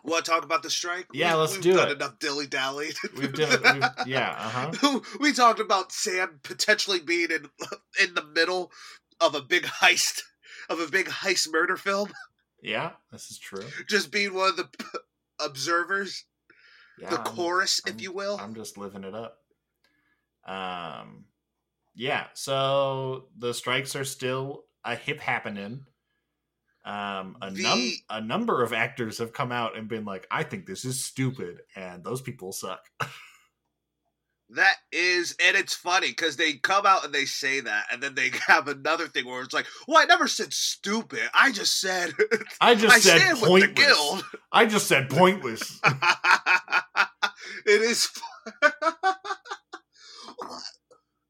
Want 0.04 0.24
to 0.24 0.30
talk 0.30 0.44
about 0.44 0.62
the 0.62 0.70
strike? 0.70 1.06
Yeah, 1.12 1.34
We- 1.34 1.40
let's 1.40 1.52
we've 1.54 1.62
do 1.62 1.72
done 1.74 1.88
it. 1.88 1.96
Enough 1.96 2.18
dilly 2.20 2.46
dally. 2.46 2.90
we've 3.16 3.32
done. 3.34 3.60
We've, 3.60 4.06
yeah. 4.06 4.30
Uh 4.38 4.70
huh. 4.80 5.00
we 5.20 5.32
talked 5.32 5.58
about 5.58 5.90
Sam 5.90 6.38
potentially 6.44 7.00
being 7.00 7.30
in 7.32 7.48
in 8.00 8.14
the 8.14 8.24
middle 8.34 8.70
of 9.20 9.34
a 9.34 9.42
big 9.42 9.64
heist 9.64 10.20
of 10.68 10.78
a 10.78 10.86
big 10.88 11.06
heist 11.06 11.50
murder 11.52 11.76
film, 11.76 12.12
Yeah, 12.62 12.92
this 13.10 13.30
is 13.30 13.38
true. 13.38 13.64
just 13.88 14.10
being 14.12 14.32
one 14.34 14.50
of 14.50 14.56
the 14.56 14.64
p- 14.64 14.84
observers, 15.40 16.24
Yeah, 16.98 17.10
the 17.10 17.16
I'm- 17.20 17.24
chorus, 17.34 17.80
I'm- 17.86 17.94
if 17.94 18.00
you 18.02 18.12
will. 18.12 18.38
I'm 18.40 18.54
just 18.54 18.76
living 18.78 19.04
it 19.04 19.14
up. 19.14 19.38
Um, 20.46 21.24
yeah. 21.94 22.26
So 22.34 23.28
the 23.36 23.52
strikes 23.52 23.96
are 23.96 24.04
still 24.04 24.64
a 24.84 24.94
hip 24.94 25.20
happening. 25.20 25.86
Um, 26.84 27.36
a 27.42 27.50
num 27.50 27.92
a 28.10 28.20
number 28.20 28.62
of 28.62 28.72
actors 28.72 29.18
have 29.18 29.32
come 29.32 29.50
out 29.50 29.76
and 29.76 29.88
been 29.88 30.04
like, 30.04 30.24
"I 30.30 30.44
think 30.44 30.66
this 30.66 30.84
is 30.84 31.04
stupid," 31.04 31.62
and 31.74 32.04
those 32.04 32.20
people 32.22 32.52
suck. 32.52 32.88
That 34.50 34.76
is, 34.92 35.34
and 35.44 35.56
it's 35.56 35.74
funny 35.74 36.10
because 36.10 36.36
they 36.36 36.52
come 36.52 36.86
out 36.86 37.04
and 37.04 37.12
they 37.12 37.24
say 37.24 37.58
that, 37.58 37.86
and 37.90 38.00
then 38.00 38.14
they 38.14 38.30
have 38.46 38.68
another 38.68 39.08
thing 39.08 39.26
where 39.26 39.42
it's 39.42 39.52
like, 39.52 39.66
"Well, 39.88 39.98
I 40.00 40.04
never 40.04 40.28
said 40.28 40.54
stupid. 40.54 41.28
I 41.34 41.50
just 41.50 41.80
said 41.80 42.12
I 42.60 42.76
just 42.76 42.94
I 42.94 43.00
said 43.00 43.34
the 43.36 43.44
pointless. 43.46 43.72
guild." 43.86 44.24
I 44.52 44.66
just 44.66 44.86
said 44.86 45.10
pointless. 45.10 45.80
it 47.66 47.82
is. 47.82 48.08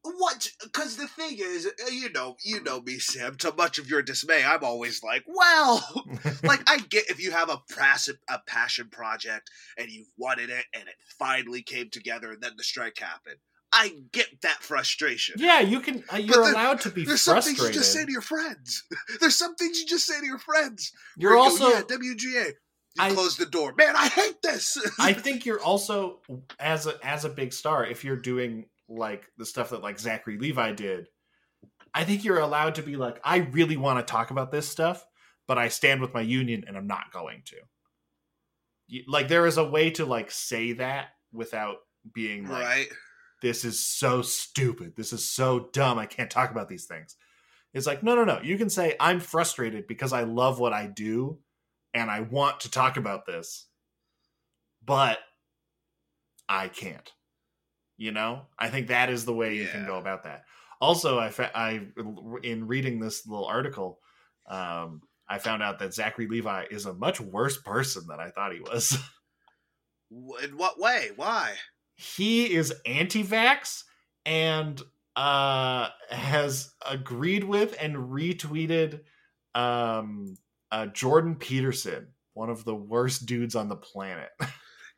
what? 0.03 0.47
Because 0.63 0.97
the 0.97 1.07
thing 1.07 1.37
is, 1.39 1.65
uh, 1.65 1.89
you 1.89 2.11
know, 2.11 2.35
you 2.43 2.61
know 2.63 2.81
me, 2.81 2.99
Sam. 2.99 3.35
To 3.37 3.53
much 3.55 3.77
of 3.77 3.89
your 3.89 4.01
dismay, 4.01 4.43
I'm 4.43 4.63
always 4.63 5.03
like, 5.03 5.23
"Well, 5.27 5.83
like 6.43 6.61
I 6.67 6.79
get 6.79 7.09
if 7.09 7.21
you 7.21 7.31
have 7.31 7.49
a 7.49 7.61
passion 7.75 8.15
a 8.29 8.39
passion 8.47 8.89
project 8.89 9.49
and 9.77 9.89
you've 9.89 10.07
wanted 10.17 10.49
it 10.49 10.65
and 10.73 10.87
it 10.87 10.95
finally 11.19 11.61
came 11.61 11.89
together 11.89 12.31
and 12.31 12.41
then 12.41 12.53
the 12.57 12.63
strike 12.63 12.97
happened. 12.99 13.37
I 13.73 13.91
get 14.13 14.27
that 14.43 14.63
frustration. 14.63 15.35
yeah, 15.37 15.59
you 15.59 15.81
can. 15.81 16.03
Uh, 16.11 16.17
you're 16.17 16.41
there- 16.43 16.53
allowed 16.53 16.79
to 16.81 16.89
be 16.89 17.03
There's 17.03 17.21
some 17.21 17.41
things 17.41 17.59
you 17.59 17.71
just 17.71 17.91
say 17.91 18.05
to 18.05 18.11
your 18.11 18.21
friends. 18.21 18.83
There's 19.19 19.35
some 19.35 19.55
things 19.55 19.79
you 19.79 19.85
just 19.85 20.05
say 20.05 20.19
to 20.19 20.25
your 20.25 20.39
friends. 20.39 20.91
you're 21.17 21.33
you 21.33 21.39
also. 21.39 21.69
go, 21.69 21.73
yeah, 21.73 21.81
WGA. 21.81 22.51
You 22.97 23.03
I- 23.05 23.11
close 23.11 23.37
the 23.37 23.45
door. 23.45 23.73
Man, 23.77 23.95
I 23.95 24.07
hate 24.07 24.41
this. 24.41 24.77
I 24.99 25.13
think 25.13 25.45
you're 25.45 25.61
also 25.61 26.19
as 26.59 26.87
a 26.87 26.93
as 27.05 27.25
a 27.25 27.29
big 27.29 27.53
star 27.53 27.85
if 27.85 28.03
you're 28.03 28.15
doing 28.17 28.65
like 28.89 29.27
the 29.37 29.45
stuff 29.45 29.69
that 29.71 29.81
like 29.83 29.99
Zachary 29.99 30.37
Levi 30.37 30.73
did. 30.73 31.07
I 31.93 32.03
think 32.03 32.23
you're 32.23 32.39
allowed 32.39 32.75
to 32.75 32.83
be 32.83 32.95
like, 32.95 33.19
I 33.23 33.37
really 33.37 33.77
want 33.77 33.99
to 34.05 34.09
talk 34.11 34.29
about 34.31 34.51
this 34.51 34.67
stuff, 34.69 35.05
but 35.47 35.57
I 35.57 35.69
stand 35.69 35.99
with 36.01 36.13
my 36.13 36.21
union 36.21 36.63
and 36.67 36.77
I'm 36.77 36.87
not 36.87 37.11
going 37.11 37.41
to. 37.45 37.55
You- 38.87 39.03
Like 39.07 39.27
there 39.27 39.45
is 39.45 39.57
a 39.57 39.63
way 39.67 39.89
to 39.91 40.05
like 40.05 40.31
say 40.31 40.73
that 40.73 41.07
without 41.33 41.77
being 42.13 42.47
like, 42.47 42.63
right. 42.63 42.87
this 43.41 43.65
is 43.65 43.79
so 43.79 44.21
stupid. 44.21 44.95
This 44.95 45.11
is 45.11 45.29
so 45.29 45.69
dumb. 45.73 45.97
I 45.99 46.05
can't 46.05 46.31
talk 46.31 46.51
about 46.51 46.69
these 46.69 46.85
things. 46.85 47.15
It's 47.73 47.85
like, 47.87 48.01
no, 48.01 48.15
no, 48.15 48.23
no. 48.23 48.39
You 48.41 48.57
can 48.57 48.69
say, 48.69 48.95
I'm 48.99 49.19
frustrated 49.19 49.87
because 49.87 50.13
I 50.13 50.23
love 50.23 50.59
what 50.59 50.71
I 50.73 50.87
do 50.87 51.39
and 51.97 52.09
I 52.09 52.21
want 52.21 52.61
to 52.61 52.71
talk 52.71 52.97
about 52.97 53.25
this, 53.25 53.67
but 54.85 55.19
I 56.47 56.67
can't. 56.69 57.11
You 57.97 58.11
know, 58.11 58.43
I 58.59 58.69
think 58.69 58.87
that 58.87 59.09
is 59.09 59.25
the 59.25 59.33
way 59.33 59.55
you 59.55 59.67
can 59.67 59.85
go 59.87 59.97
about 59.97 60.23
that. 60.23 60.43
Also, 60.79 61.17
I, 61.17 61.29
fa- 61.29 61.57
I 61.57 61.87
in 62.43 62.67
reading 62.67 62.99
this 62.99 63.25
little 63.25 63.45
article, 63.45 63.99
um, 64.47 65.01
I 65.27 65.39
found 65.39 65.63
out 65.63 65.79
that 65.79 65.95
Zachary 65.95 66.27
Levi 66.27 66.65
is 66.69 66.85
a 66.85 66.93
much 66.93 67.19
worse 67.19 67.57
person 67.57 68.05
than 68.07 68.19
I 68.19 68.29
thought 68.29 68.53
he 68.53 68.59
was. 68.59 68.97
In 70.43 70.55
what 70.55 70.79
way? 70.79 71.09
Why? 71.15 71.55
he 71.97 72.53
is 72.53 72.73
anti-vax 72.85 73.83
and 74.25 74.81
uh 75.15 75.89
has 76.11 76.71
agreed 76.87 77.43
with 77.43 77.75
and 77.81 77.95
retweeted 77.95 79.01
um 79.55 80.35
uh 80.71 80.87
Jordan 80.87 81.35
Peterson, 81.35 82.07
one 82.33 82.49
of 82.49 82.65
the 82.65 82.75
worst 82.75 83.25
dudes 83.25 83.55
on 83.55 83.69
the 83.69 83.75
planet. 83.75 84.29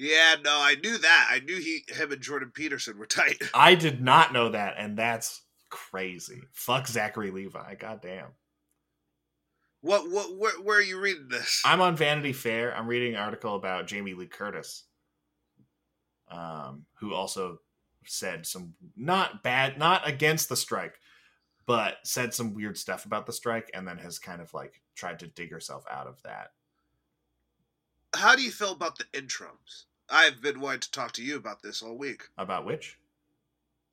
Yeah, 0.01 0.35
no, 0.45 0.51
I 0.51 0.75
knew 0.81 0.97
that. 0.97 1.27
I 1.29 1.41
knew 1.41 1.57
he, 1.57 1.83
him, 1.89 2.13
and 2.13 2.21
Jordan 2.21 2.53
Peterson 2.55 2.97
were 2.97 3.05
tight. 3.05 3.41
I 3.53 3.75
did 3.75 4.01
not 4.01 4.31
know 4.31 4.47
that 4.47 4.75
and 4.77 4.97
that's 4.97 5.41
crazy. 5.69 6.41
Fuck 6.53 6.87
Zachary 6.87 7.31
Levi. 7.31 7.75
Goddamn. 7.75 8.27
What 9.81 10.09
what 10.09 10.35
where, 10.37 10.59
where 10.61 10.77
are 10.77 10.81
you 10.81 10.99
reading 10.99 11.27
this? 11.29 11.61
I'm 11.65 11.81
on 11.81 11.95
Vanity 11.95 12.33
Fair. 12.33 12.75
I'm 12.75 12.87
reading 12.87 13.13
an 13.13 13.21
article 13.21 13.55
about 13.55 13.87
Jamie 13.87 14.13
Lee 14.13 14.27
Curtis, 14.27 14.83
um, 16.29 16.85
who 16.99 17.13
also 17.13 17.59
said 18.05 18.45
some 18.45 18.73
not 18.97 19.41
bad, 19.41 19.77
not 19.77 20.05
against 20.05 20.49
the 20.49 20.57
strike, 20.57 20.95
but 21.65 21.95
said 22.03 22.33
some 22.33 22.53
weird 22.53 22.77
stuff 22.77 23.05
about 23.05 23.25
the 23.25 23.31
strike, 23.31 23.71
and 23.73 23.87
then 23.87 23.97
has 23.97 24.19
kind 24.19 24.41
of 24.41 24.53
like 24.53 24.81
tried 24.99 25.19
to 25.19 25.27
dig 25.27 25.49
herself 25.51 25.85
out 25.89 26.07
of 26.07 26.21
that. 26.23 26.51
How 28.15 28.35
do 28.35 28.41
you 28.41 28.51
feel 28.51 28.71
about 28.73 28.97
the 28.97 29.05
interims? 29.13 29.85
I've 30.09 30.41
been 30.41 30.59
wanting 30.59 30.81
to 30.81 30.91
talk 30.91 31.13
to 31.13 31.23
you 31.23 31.37
about 31.37 31.61
this 31.61 31.81
all 31.81 31.97
week. 31.97 32.23
About 32.37 32.65
which? 32.65 32.97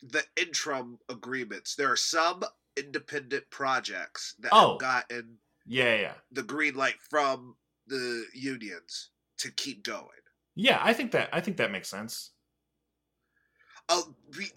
The 0.03 0.25
interim 0.37 0.99
agreements. 1.09 1.75
There 1.77 1.91
are 1.93 1.97
some 1.97 2.43
independent 2.77 3.49
projects 3.51 4.35
that 4.41 4.51
Oh. 4.53 4.73
have 4.73 4.81
gotten 4.81 5.39
Yeah, 5.67 5.85
yeah, 5.95 6.01
yeah. 6.01 6.15
the 6.33 6.43
green 6.43 6.75
light 6.75 7.01
from 7.01 7.57
the 7.87 8.27
unions 8.35 9.11
to 9.39 9.51
keep 9.53 9.83
going. 9.83 10.09
Yeah, 10.55 10.81
I 10.83 10.93
think 10.93 11.13
that 11.13 11.29
I 11.33 11.41
think 11.41 11.57
that 11.59 11.71
makes 11.71 11.89
sense. 11.89 12.31
uh, 13.89 14.03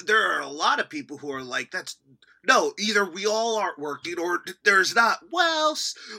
there 0.06 0.32
are 0.32 0.40
a 0.40 0.48
lot 0.48 0.80
of 0.80 0.90
people 0.90 1.18
who 1.18 1.32
are 1.32 1.44
like, 1.44 1.70
"That's 1.70 1.98
no." 2.50 2.74
Either 2.80 3.06
we 3.10 3.26
all 3.26 3.56
aren't 3.58 3.80
working, 3.80 4.20
or 4.20 4.44
there's 4.66 4.94
not. 4.96 5.20
Well, 5.32 5.78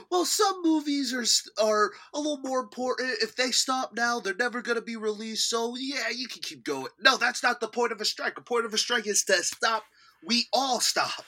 well, 0.09 0.25
some 0.25 0.61
movies 0.63 1.13
are 1.13 1.25
are 1.63 1.91
a 2.13 2.17
little 2.17 2.39
more 2.39 2.59
important. 2.61 3.17
If 3.21 3.35
they 3.35 3.51
stop 3.51 3.91
now, 3.93 4.19
they're 4.19 4.33
never 4.33 4.61
going 4.61 4.77
to 4.77 4.81
be 4.81 4.95
released. 4.95 5.49
So 5.49 5.75
yeah, 5.77 6.09
you 6.15 6.27
can 6.27 6.41
keep 6.41 6.63
going. 6.63 6.87
No, 6.99 7.17
that's 7.17 7.43
not 7.43 7.59
the 7.59 7.67
point 7.67 7.91
of 7.91 8.01
a 8.01 8.05
strike. 8.05 8.35
The 8.35 8.41
point 8.41 8.65
of 8.65 8.73
a 8.73 8.77
strike 8.77 9.05
is 9.07 9.23
to 9.25 9.43
stop. 9.43 9.83
We 10.25 10.45
all 10.53 10.79
stop. 10.79 11.23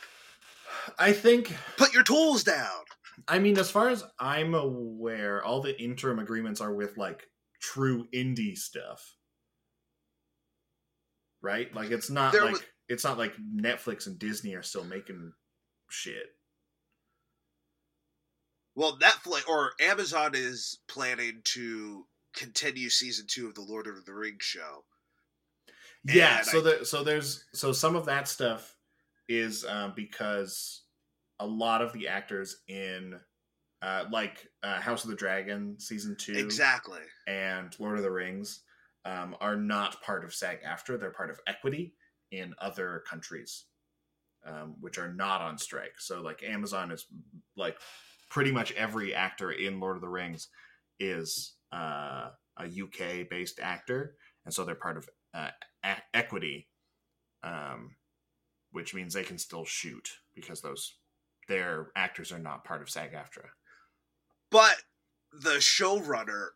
I 0.97 1.11
think 1.13 1.55
Put 1.77 1.93
your 1.93 2.03
tools 2.03 2.43
down. 2.43 2.83
I 3.27 3.39
mean, 3.39 3.57
as 3.59 3.69
far 3.69 3.89
as 3.89 4.03
I'm 4.19 4.53
aware, 4.55 5.43
all 5.43 5.61
the 5.61 5.79
interim 5.81 6.19
agreements 6.19 6.61
are 6.61 6.73
with 6.73 6.97
like 6.97 7.27
true 7.61 8.07
indie 8.13 8.57
stuff. 8.57 9.15
Right? 11.41 11.73
Like 11.73 11.91
it's 11.91 12.09
not 12.09 12.31
There 12.33 12.43
like 12.45 12.53
was- 12.53 12.63
it's 12.89 13.03
not 13.03 13.17
like 13.17 13.33
Netflix 13.55 14.07
and 14.07 14.19
Disney 14.19 14.55
are 14.55 14.63
still 14.63 14.83
making 14.83 15.31
shit. 15.89 16.35
Well, 18.75 18.97
Netflix 18.97 19.47
or 19.47 19.71
Amazon 19.79 20.31
is 20.33 20.79
planning 20.87 21.41
to 21.45 22.05
continue 22.35 22.89
season 22.89 23.25
two 23.29 23.47
of 23.47 23.53
the 23.55 23.61
Lord 23.61 23.87
of 23.87 24.03
the 24.05 24.13
Rings 24.13 24.43
show. 24.43 24.83
Yeah, 26.05 26.39
And 26.39 26.47
so 26.47 26.59
I- 26.59 26.63
there, 26.63 26.85
so 26.85 27.03
there's 27.03 27.45
so 27.53 27.71
some 27.71 27.95
of 27.95 28.05
that 28.05 28.27
stuff 28.27 28.75
is 29.29 29.63
um, 29.65 29.93
because 29.95 30.81
a 31.39 31.45
lot 31.45 31.81
of 31.81 31.93
the 31.93 32.07
actors 32.07 32.57
in 32.67 33.19
uh, 33.81 34.05
like 34.11 34.47
uh, 34.63 34.79
House 34.81 35.03
of 35.03 35.09
the 35.11 35.15
Dragon 35.15 35.75
season 35.79 36.15
two 36.17 36.33
Exactly. 36.33 37.01
and 37.27 37.73
Lord 37.79 37.97
of 37.97 38.03
the 38.03 38.11
Rings 38.11 38.61
um, 39.05 39.35
are 39.39 39.55
not 39.55 40.01
part 40.01 40.23
of 40.23 40.33
SAG-AFTRA 40.33 40.99
they're 40.99 41.11
part 41.11 41.29
of 41.29 41.39
Equity 41.47 41.93
in 42.33 42.55
other 42.59 43.03
countries, 43.07 43.65
um, 44.45 44.75
which 44.81 44.97
are 44.97 45.13
not 45.13 45.41
on 45.41 45.57
strike. 45.57 45.93
So 45.99 46.21
like 46.21 46.43
Amazon 46.43 46.91
is 46.91 47.05
like 47.55 47.77
pretty 48.29 48.51
much 48.51 48.71
every 48.71 49.13
actor 49.13 49.51
in 49.51 49.79
Lord 49.79 49.95
of 49.95 50.01
the 50.01 50.09
Rings 50.09 50.47
is 50.99 51.53
uh, 51.71 52.29
a 52.57 52.63
UK 52.65 53.29
based 53.29 53.59
actor, 53.61 54.15
and 54.45 54.53
so 54.53 54.65
they're 54.65 54.73
part 54.73 54.97
of 54.97 55.07
uh, 55.33 55.49
e- 55.85 56.03
Equity, 56.13 56.67
um, 57.43 57.95
which 58.71 58.95
means 58.95 59.13
they 59.13 59.23
can 59.23 59.37
still 59.37 59.65
shoot 59.65 60.09
because 60.33 60.61
those 60.61 60.95
their 61.47 61.91
actors 61.95 62.31
are 62.31 62.39
not 62.39 62.63
part 62.63 62.81
of 62.81 62.89
SAG-AFTRA. 62.89 63.49
But 64.49 64.77
the 65.33 65.57
showrunner 65.57 66.49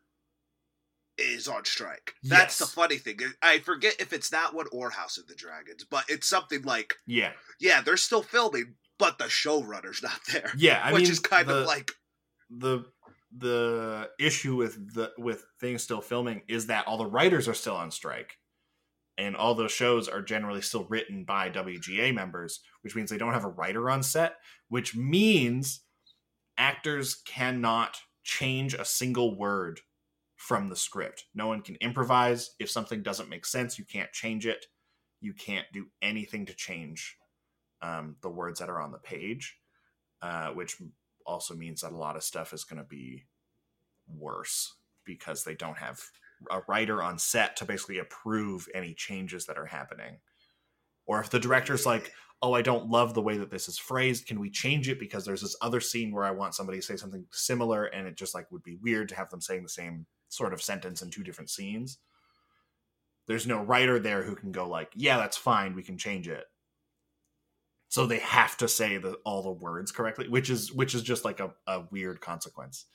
is 1.17 1.47
on 1.47 1.65
strike. 1.65 2.13
That's 2.23 2.59
Yes. 2.59 2.69
the 2.69 2.75
funny 2.75 2.97
thing. 2.97 3.19
I 3.41 3.59
forget 3.59 3.95
if 3.99 4.13
it's 4.13 4.29
that 4.29 4.53
one 4.53 4.67
or 4.71 4.89
House 4.91 5.17
of 5.17 5.27
the 5.27 5.35
Dragons, 5.35 5.83
but 5.83 6.05
it's 6.09 6.27
something 6.27 6.61
like, 6.63 6.95
Yeah, 7.05 7.33
yeah, 7.59 7.81
they're 7.81 7.97
still 7.97 8.23
filming, 8.23 8.75
but 8.99 9.17
the 9.17 9.25
showrunner's 9.25 10.01
not 10.03 10.19
there. 10.31 10.51
yeah. 10.57 10.81
I 10.83 10.93
which 10.93 11.03
mean, 11.03 11.11
is 11.11 11.19
kind 11.19 11.47
the- 11.47 11.61
of 11.61 11.67
like, 11.67 11.91
the 12.49 12.85
the 13.37 14.09
issue 14.19 14.55
with 14.55 14.93
the 14.93 15.11
with 15.17 15.43
things 15.59 15.83
still 15.83 15.99
filming 16.01 16.43
is 16.47 16.67
that 16.67 16.87
all 16.87 16.97
the 16.97 17.05
writers 17.05 17.47
are 17.49 17.53
still 17.53 17.75
on 17.75 17.91
strike 17.91 18.37
and 19.17 19.35
all 19.35 19.53
those 19.53 19.71
shows 19.73 20.07
are 20.07 20.21
generally 20.21 20.61
still 20.61 20.85
written 20.85 21.25
by 21.25 21.49
WGA 21.49 22.13
members 22.13 22.61
which 22.83 22.95
means 22.95 23.09
they 23.09 23.17
don't 23.17 23.33
have 23.33 23.43
a 23.43 23.49
writer 23.49 23.89
on 23.89 24.01
set 24.01 24.37
which 24.69 24.95
means 24.95 25.81
actors 26.57 27.15
cannot 27.25 27.97
change 28.23 28.73
a 28.73 28.85
single 28.85 29.37
word 29.37 29.81
from 30.47 30.69
the 30.69 30.75
script 30.75 31.25
no 31.35 31.47
one 31.47 31.61
can 31.61 31.75
improvise 31.81 32.51
if 32.59 32.71
something 32.71 33.03
doesn't 33.03 33.29
make 33.29 33.45
sense 33.45 33.77
you 33.77 33.83
can't 33.83 34.13
change 34.13 34.45
it 34.45 34.65
you 35.19 35.33
can't 35.33 35.65
do 35.73 35.87
anything 36.01 36.45
to 36.45 36.53
change 36.53 37.17
um, 37.81 38.15
the 38.21 38.29
words 38.29 38.59
that 38.59 38.69
are 38.69 38.79
on 38.79 38.91
the 38.91 38.97
page 38.99 39.57
uh, 40.21 40.47
which 40.49 40.77
also 41.25 41.53
means 41.53 41.81
that 41.81 41.91
a 41.91 41.97
lot 41.97 42.15
of 42.15 42.23
stuff 42.23 42.53
is 42.53 42.63
going 42.63 42.81
to 42.81 42.87
be 42.87 43.25
worse 44.07 44.75
because 45.05 45.43
they 45.43 45.55
don't 45.55 45.77
have 45.77 45.99
a 46.49 46.61
writer 46.67 47.03
on 47.03 47.19
set 47.19 47.55
to 47.57 47.65
basically 47.65 47.99
approve 47.99 48.67
any 48.73 48.93
changes 48.93 49.45
that 49.45 49.57
are 49.57 49.65
happening. 49.65 50.19
Or 51.05 51.19
if 51.19 51.29
the 51.29 51.39
director's 51.39 51.85
like, 51.85 52.13
"Oh, 52.41 52.53
I 52.53 52.61
don't 52.61 52.89
love 52.89 53.13
the 53.13 53.21
way 53.21 53.37
that 53.37 53.49
this 53.49 53.67
is 53.67 53.77
phrased. 53.77 54.27
Can 54.27 54.39
we 54.39 54.49
change 54.49 54.89
it 54.89 54.99
because 54.99 55.25
there's 55.25 55.41
this 55.41 55.55
other 55.61 55.79
scene 55.79 56.11
where 56.11 56.25
I 56.25 56.31
want 56.31 56.55
somebody 56.55 56.79
to 56.79 56.85
say 56.85 56.95
something 56.95 57.25
similar 57.31 57.85
and 57.85 58.07
it 58.07 58.17
just 58.17 58.35
like 58.35 58.51
would 58.51 58.63
be 58.63 58.77
weird 58.81 59.09
to 59.09 59.15
have 59.15 59.29
them 59.29 59.41
saying 59.41 59.63
the 59.63 59.69
same 59.69 60.05
sort 60.29 60.53
of 60.53 60.61
sentence 60.61 61.01
in 61.01 61.09
two 61.09 61.23
different 61.23 61.49
scenes." 61.49 61.99
There's 63.27 63.47
no 63.47 63.61
writer 63.61 63.99
there 63.99 64.23
who 64.23 64.35
can 64.35 64.51
go 64.51 64.67
like, 64.67 64.91
"Yeah, 64.95 65.17
that's 65.17 65.37
fine. 65.37 65.75
We 65.75 65.83
can 65.83 65.97
change 65.97 66.27
it." 66.27 66.45
so 67.89 68.05
they 68.05 68.19
have 68.19 68.57
to 68.57 68.67
say 68.67 68.97
the, 68.97 69.13
all 69.23 69.41
the 69.41 69.51
words 69.51 69.91
correctly 69.91 70.27
which 70.27 70.49
is 70.49 70.73
which 70.73 70.93
is 70.93 71.01
just 71.01 71.23
like 71.25 71.39
a, 71.39 71.53
a 71.67 71.83
weird 71.91 72.19
consequence 72.21 72.85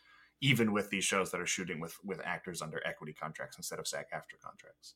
even 0.41 0.73
with 0.73 0.91
these 0.91 1.05
shows 1.05 1.31
that 1.31 1.41
are 1.41 1.47
shooting 1.47 1.81
with 1.81 1.97
with 2.05 2.21
actors 2.25 2.61
under 2.61 2.81
equity 2.87 3.13
contracts 3.13 3.57
instead 3.57 3.79
of 3.79 3.87
SAG-AFTRA 3.87 4.41
contracts 4.43 4.95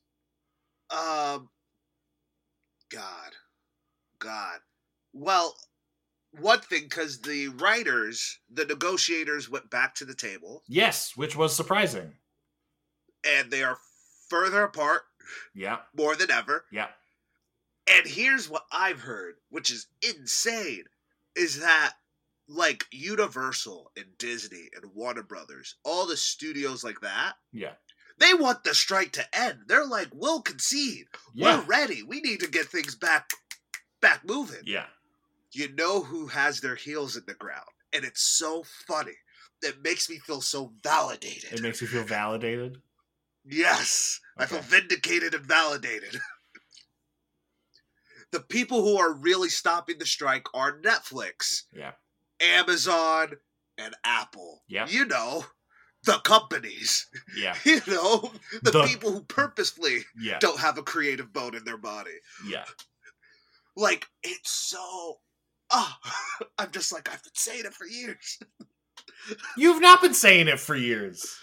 um, 0.89 1.49
God, 2.91 3.33
God. 4.19 4.61
Well, 5.13 5.57
one 6.31 6.61
thing, 6.61 6.83
because 6.83 7.21
the 7.21 7.49
writers, 7.49 8.39
the 8.53 8.65
negotiators 8.65 9.51
went 9.51 9.71
back 9.71 9.95
to 9.97 10.05
the 10.05 10.15
table, 10.15 10.63
yes 10.69 11.17
which 11.17 11.37
was 11.37 11.55
surprising 11.55 12.13
and 13.27 13.51
they 13.51 13.63
are 13.63 13.79
further 14.29 14.63
apart 14.65 15.03
yeah 15.55 15.79
more 15.97 16.15
than 16.17 16.31
ever. 16.31 16.65
yeah 16.71 16.89
And 17.89 18.07
here's 18.07 18.49
what 18.49 18.65
I've 18.73 19.01
heard, 19.01 19.35
which 19.51 19.71
is 19.71 19.87
insane, 20.03 20.85
is 21.37 21.61
that 21.61 21.95
like 22.49 22.85
Universal 22.93 23.91
and 23.97 24.07
Disney 24.19 24.69
and 24.75 24.93
Warner 24.95 25.23
Brothers, 25.25 25.77
all 25.85 26.07
the 26.07 26.17
studios 26.17 26.85
like 26.85 27.01
that, 27.01 27.35
yeah 27.53 27.73
they 28.19 28.33
want 28.33 28.65
the 28.65 28.75
strike 28.75 29.13
to 29.13 29.39
end. 29.39 29.59
They're 29.67 29.85
like, 29.87 30.09
we'll 30.15 30.41
concede. 30.41 31.07
yeah 31.35 31.59
We're 31.59 31.65
ready. 31.67 32.03
We 32.03 32.21
need 32.21 32.41
to 32.41 32.49
get 32.51 32.67
things 32.67 32.95
back 32.95 33.29
back 34.01 34.21
moving. 34.27 34.63
yeah 34.65 34.87
You 35.53 35.73
know 35.75 36.01
who 36.03 36.27
has 36.29 36.61
their 36.61 36.77
heels 36.77 37.17
in 37.17 37.25
the 37.27 37.35
ground. 37.35 37.67
And 37.93 38.05
it's 38.05 38.23
so 38.23 38.65
funny. 38.87 39.13
It 39.63 39.83
makes 39.83 40.09
me 40.11 40.19
feel 40.19 40.41
so 40.41 40.73
validated. 40.83 41.53
it 41.53 41.63
makes 41.63 41.81
you 41.81 41.87
feel 41.89 42.05
validated 42.05 42.79
Yes, 43.49 44.19
I 44.37 44.47
feel 44.47 44.61
vindicated 44.61 45.33
and 45.35 45.47
validated. 45.47 46.17
the 48.33 48.41
people 48.41 48.83
who 48.83 48.99
are 48.99 49.15
really 49.15 49.49
stopping 49.49 49.99
the 49.99 50.07
strike 50.07 50.47
are 50.55 50.81
Netflix, 50.81 51.63
yeah 51.73 51.93
Amazon, 52.41 53.33
and 53.79 53.95
Apple. 54.05 54.63
Yeah. 54.69 54.87
You 54.89 55.07
know, 55.07 55.45
the 56.05 56.19
companies. 56.25 57.07
yeah 57.37 57.55
You 57.65 57.81
know, 57.87 58.31
the, 58.63 58.71
The- 58.73 58.83
people 58.85 59.13
who 59.13 59.23
purposefully 59.23 60.01
yeah 60.21 60.39
don't 60.41 60.59
have 60.61 60.79
a 60.79 60.83
creative 60.83 61.33
bone 61.33 61.55
in 61.55 61.65
their 61.65 61.79
body. 61.79 62.11
yeah 62.49 62.65
Like, 63.77 64.07
it's 64.23 64.51
so. 64.51 65.17
Ah, 65.71 65.99
I'm 66.59 66.71
just 66.73 66.93
like, 66.93 67.09
I've 67.13 67.23
been 67.23 67.33
saying 67.35 67.65
it 67.65 67.75
for 67.75 67.87
years. 67.87 68.39
you've 69.57 69.81
not 69.81 70.03
been 70.03 70.15
saying 70.15 70.49
it 70.49 70.61
for 70.61 70.77
years 70.77 71.37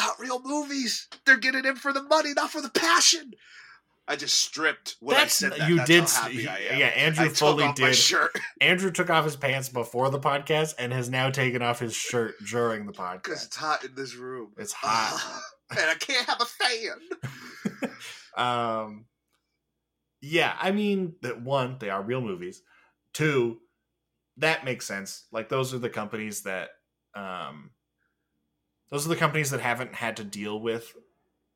Not 0.00 0.18
real 0.18 0.40
movies. 0.44 1.08
They're 1.26 1.36
getting 1.36 1.64
in 1.64 1.76
for 1.76 1.92
the 1.92 2.02
money, 2.02 2.32
not 2.34 2.50
for 2.50 2.60
the 2.62 2.70
passion. 2.70 3.32
I 4.08 4.16
just 4.16 4.40
stripped 4.40 4.96
what 5.00 5.12
That's- 5.12 5.42
I 5.42 5.48
said 5.50 5.60
that. 5.60 5.68
you 5.68 5.76
That's 5.76 5.86
did 5.88 6.04
how 6.04 6.22
happy 6.22 6.48
I 6.48 6.56
am. 6.74 6.78
yeah, 6.80 6.86
Andrew 6.86 7.24
I 7.26 7.28
fully 7.28 7.72
did. 7.74 7.94
shirt 7.94 8.32
andrew 8.60 8.90
took 8.90 9.08
off 9.08 9.24
his 9.24 9.36
pants 9.36 9.68
before 9.68 10.10
the 10.10 10.18
podcast 10.18 10.74
and 10.80 10.92
has 10.92 11.08
now 11.08 11.30
taken 11.30 11.62
off 11.62 11.78
his 11.78 11.94
shirt 11.94 12.34
during 12.50 12.86
the 12.86 12.92
podcast. 12.92 13.22
because 13.22 13.44
it's 13.44 13.54
hot 13.56 13.84
in 13.84 13.94
this 13.94 14.16
room. 14.16 14.50
it's 14.58 14.72
hot 14.72 15.20
and 15.70 15.78
I 15.78 15.94
can't 15.94 16.26
have 16.28 16.40
a 16.40 16.46
fan. 16.46 17.90
um 18.36 19.04
yeah, 20.22 20.54
I 20.60 20.72
mean 20.72 21.14
that 21.22 21.40
one, 21.40 21.76
they 21.78 21.88
are 21.90 22.02
real 22.02 22.20
movies. 22.20 22.62
Two, 23.14 23.58
that 24.38 24.64
makes 24.64 24.86
sense. 24.86 25.26
Like 25.32 25.48
those 25.48 25.72
are 25.72 25.78
the 25.78 25.88
companies 25.88 26.42
that 26.42 26.70
um 27.14 27.70
those 28.90 29.06
are 29.06 29.08
the 29.10 29.16
companies 29.16 29.50
that 29.50 29.60
haven't 29.60 29.94
had 29.94 30.16
to 30.18 30.24
deal 30.24 30.60
with 30.60 30.94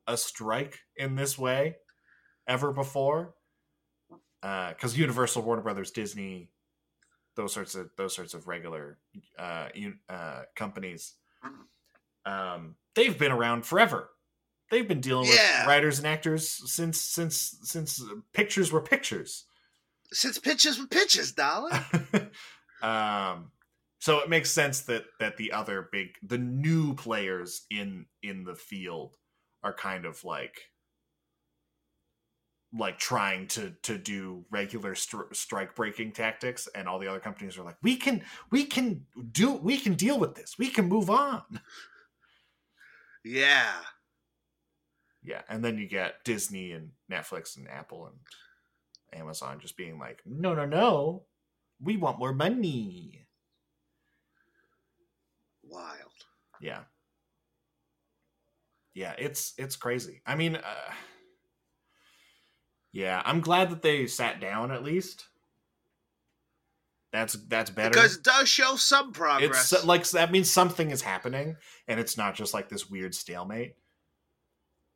a 0.07 0.17
strike 0.17 0.79
in 0.95 1.15
this 1.15 1.37
way 1.37 1.75
ever 2.47 2.71
before. 2.71 3.33
Uh 4.43 4.73
cuz 4.73 4.97
Universal, 4.97 5.41
Warner 5.43 5.61
Brothers, 5.63 5.91
Disney, 5.91 6.49
those 7.35 7.53
sorts 7.53 7.75
of 7.75 7.89
those 7.97 8.15
sorts 8.15 8.33
of 8.33 8.47
regular 8.47 8.97
uh, 9.37 9.67
uh 10.09 10.43
companies 10.55 11.15
um 12.25 12.75
they've 12.95 13.17
been 13.17 13.31
around 13.31 13.65
forever. 13.65 14.09
They've 14.71 14.87
been 14.87 15.01
dealing 15.01 15.27
Yeah. 15.27 15.59
with 15.61 15.67
writers 15.67 15.97
and 15.99 16.07
actors 16.07 16.49
since 16.49 16.99
since 16.99 17.57
since 17.63 18.01
pictures 18.33 18.71
were 18.71 18.81
pictures. 18.81 19.45
Since 20.13 20.39
pictures 20.39 20.79
were 20.79 20.87
pictures, 20.87 21.31
darling. 21.43 21.73
um 22.81 23.51
so 24.05 24.19
it 24.19 24.29
makes 24.29 24.51
sense 24.51 24.81
that 24.81 25.05
that 25.19 25.35
the 25.37 25.51
other 25.51 25.89
big 25.91 26.09
the 26.21 26.37
new 26.37 26.93
players 26.93 27.65
in 27.71 28.05
in 28.21 28.43
the 28.43 28.53
field 28.53 29.17
are 29.63 29.73
kind 29.73 30.05
of 30.05 30.23
like 30.23 30.61
like 32.71 32.99
trying 32.99 33.47
to 33.47 33.73
to 33.81 33.97
do 33.97 34.45
regular 34.51 34.93
stri- 34.93 35.35
strike 35.35 35.73
breaking 35.73 36.11
tactics 36.11 36.69
and 36.75 36.87
all 36.87 36.99
the 36.99 37.07
other 37.07 37.19
companies 37.19 37.57
are 37.57 37.63
like 37.63 37.77
we 37.81 37.95
can 37.95 38.21
we 38.51 38.63
can 38.63 39.03
do 39.31 39.53
we 39.53 39.75
can 39.75 39.95
deal 39.95 40.19
with 40.19 40.35
this. 40.35 40.55
We 40.59 40.69
can 40.69 40.85
move 40.85 41.09
on. 41.09 41.41
Yeah. 43.23 43.73
yeah 45.23 45.41
and 45.49 45.65
then 45.65 45.79
you 45.79 45.87
get 45.87 46.23
disney 46.23 46.73
and 46.73 46.91
netflix 47.11 47.57
and 47.57 47.67
apple 47.67 48.05
and 48.05 49.19
amazon 49.19 49.59
just 49.59 49.75
being 49.77 49.97
like 49.97 50.21
no 50.27 50.53
no 50.53 50.65
no. 50.67 51.23
We 51.81 51.97
want 51.97 52.19
more 52.19 52.33
money 52.33 53.24
Wild. 55.69 56.11
yeah. 56.61 56.81
Yeah 58.93 59.13
it's 59.17 59.53
it's 59.57 59.75
crazy. 59.75 60.21
I 60.25 60.35
mean 60.35 60.55
uh, 60.55 60.93
yeah 62.93 63.21
i'm 63.25 63.41
glad 63.41 63.69
that 63.69 63.81
they 63.81 64.07
sat 64.07 64.39
down 64.39 64.71
at 64.71 64.83
least. 64.83 65.25
That's 67.11 67.33
that's 67.47 67.69
better. 67.69 67.91
Because 67.91 68.17
it 68.17 68.23
does 68.23 68.49
show 68.49 68.75
some 68.75 69.13
progress. 69.13 69.71
it's 69.71 69.85
like 69.85 70.09
that 70.09 70.31
means 70.31 70.51
something 70.51 70.91
is 70.91 71.01
happening 71.01 71.55
and 71.87 71.99
it's 71.99 72.17
not 72.17 72.35
just 72.35 72.53
like 72.53 72.67
this 72.67 72.89
weird 72.89 73.15
stalemate. 73.15 73.75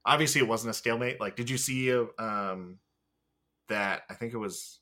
Obviously 0.06 0.42
it 0.42 0.48
wasn't 0.48 0.72
a 0.72 0.74
stalemate. 0.74 1.22
Like 1.22 1.36
did 1.36 1.50
you 1.50 1.58
see 1.58 1.94
um 2.18 2.80
that 3.70 4.02
i 4.10 4.16
think 4.16 4.34
it 4.34 4.38
was 4.38 4.80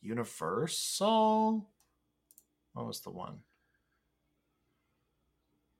universal? 0.00 1.68
What 2.74 2.86
was 2.86 3.00
the 3.00 3.10
one 3.10 3.40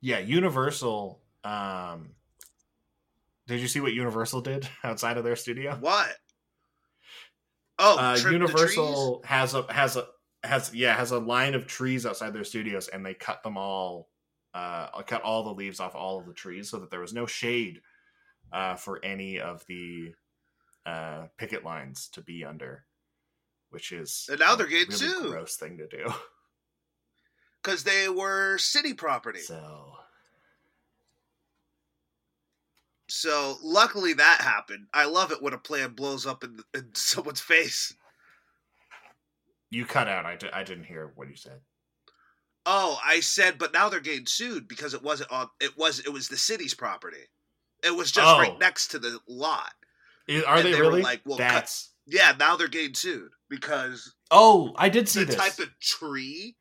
yeah 0.01 0.19
universal 0.19 1.21
um 1.45 2.11
did 3.47 3.61
you 3.61 3.69
see 3.69 3.81
what 3.81 3.93
universal 3.93 4.41
did 4.41 4.69
outside 4.85 5.17
of 5.17 5.25
their 5.25 5.37
studio 5.37 5.77
what? 5.81 6.15
Oh, 7.81 7.97
uh, 7.97 8.19
Universal 8.29 9.23
has 9.25 9.55
a 9.55 9.63
has 9.73 9.97
a 9.97 10.07
has 10.43 10.75
yeah 10.75 10.97
has 10.97 11.13
a 11.13 11.19
line 11.21 11.55
of 11.55 11.69
trees 11.69 12.05
outside 12.07 12.33
their 12.35 12.43
studios, 12.43 12.89
and 12.89 13.07
they 13.07 13.15
cut 13.15 13.41
them 13.45 13.57
all, 13.57 14.09
uh, 14.53 15.01
cut 15.03 15.23
all 15.23 15.45
the 15.45 15.55
leaves 15.55 15.79
off 15.79 15.95
all 15.95 16.19
of 16.19 16.27
the 16.27 16.33
trees 16.33 16.69
so 16.69 16.79
that 16.81 16.91
there 16.91 16.99
was 16.99 17.15
no 17.15 17.25
shade 17.25 17.81
uh, 18.53 18.75
for 18.75 18.99
any 19.05 19.39
of 19.39 19.65
the 19.69 20.13
uh, 20.87 21.27
picket 21.37 21.65
lines 21.65 22.09
to 22.15 22.21
be 22.21 22.45
under, 22.45 22.85
which 23.71 23.93
is 23.93 24.27
And 24.29 24.41
now 24.41 24.55
a 24.55 24.57
they're 24.57 24.67
getting 24.67 24.89
really 24.89 24.97
sued. 24.97 25.31
gross 25.31 25.55
thing 25.57 25.79
to 25.79 25.87
do. 25.87 26.13
because 27.69 27.85
they 27.85 28.09
were 28.09 28.57
city 28.59 28.95
property. 28.95 29.41
So 29.41 29.93
So 33.11 33.57
luckily 33.63 34.13
that 34.15 34.41
happened. 34.41 34.87
I 34.95 35.05
love 35.07 35.33
it 35.33 35.43
when 35.43 35.53
a 35.55 35.59
plan 35.59 35.93
blows 35.93 36.27
up 36.27 36.45
in, 36.45 36.61
in 36.75 36.89
someone's 36.95 37.41
face. 37.41 37.95
you 39.71 39.85
cut 39.85 40.09
out. 40.09 40.25
I, 40.27 40.37
di- 40.37 40.51
I 40.53 40.63
didn't 40.63 40.85
hear 40.85 41.13
what 41.15 41.29
you 41.29 41.37
said. 41.37 41.61
Oh, 42.67 42.99
I 43.05 43.21
said, 43.21 43.57
but 43.59 43.73
now 43.73 43.89
they're 43.89 44.01
getting 44.01 44.27
sued 44.27 44.69
because 44.69 44.93
it 44.93 45.03
wasn't 45.03 45.33
on. 45.33 45.49
It 45.59 45.77
was 45.79 46.01
it 46.01 46.11
was 46.13 46.29
the 46.29 46.37
city's 46.37 46.75
property. 46.75 47.17
It 47.83 47.95
was 47.97 48.13
just 48.13 48.27
Oh. 48.27 48.39
right 48.41 48.59
next 48.59 48.89
to 48.89 48.99
the 48.99 49.19
lot. 49.27 49.73
I- 50.29 50.43
Are 50.47 50.57
And 50.57 50.67
they, 50.67 50.73
they 50.73 50.81
really? 50.81 51.01
like, 51.03 51.23
well, 51.25 51.39
cut- 51.39 51.83
Yeah, 52.07 52.35
now 52.39 52.57
they're 52.57 52.69
getting 52.69 52.95
sued 52.95 53.31
because 53.49 54.15
oh, 54.31 54.75
I 54.77 54.91
did 54.91 55.09
see 55.09 55.21
the 55.21 55.27
this. 55.27 55.37
type 55.37 55.59
of 55.61 55.71
tree 55.81 56.57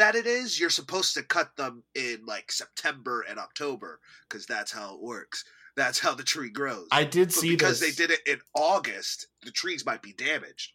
that 0.00 0.14
it 0.16 0.26
is, 0.26 0.58
you're 0.58 0.70
supposed 0.70 1.14
to 1.14 1.22
cut 1.22 1.54
them 1.56 1.82
in 1.94 2.20
like 2.26 2.50
September 2.50 3.24
and 3.28 3.38
October 3.38 4.00
because 4.28 4.46
that's 4.46 4.72
how 4.72 4.94
it 4.94 5.00
works. 5.02 5.44
That's 5.76 5.98
how 5.98 6.14
the 6.14 6.22
tree 6.24 6.50
grows. 6.50 6.88
I 6.90 7.04
did 7.04 7.28
But 7.28 7.34
see 7.34 7.50
because 7.50 7.80
this. 7.80 7.96
they 7.96 8.06
did 8.06 8.10
it 8.10 8.20
in 8.26 8.40
August, 8.54 9.28
the 9.42 9.50
trees 9.50 9.84
might 9.86 10.02
be 10.02 10.12
damaged. 10.12 10.72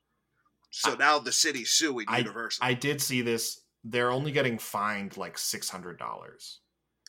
So 0.71 0.93
I- 0.93 0.97
now 0.97 1.19
the 1.19 1.31
city's 1.31 1.71
suing 1.71 2.05
I- 2.07 2.19
Universal. 2.19 2.63
I 2.65 2.73
did 2.73 3.01
see 3.01 3.21
this. 3.21 3.61
They're 3.83 4.11
only 4.11 4.31
getting 4.31 4.57
fined 4.57 5.17
like 5.17 5.37
six 5.37 5.69
hundred 5.69 5.99
dollars. 5.99 6.59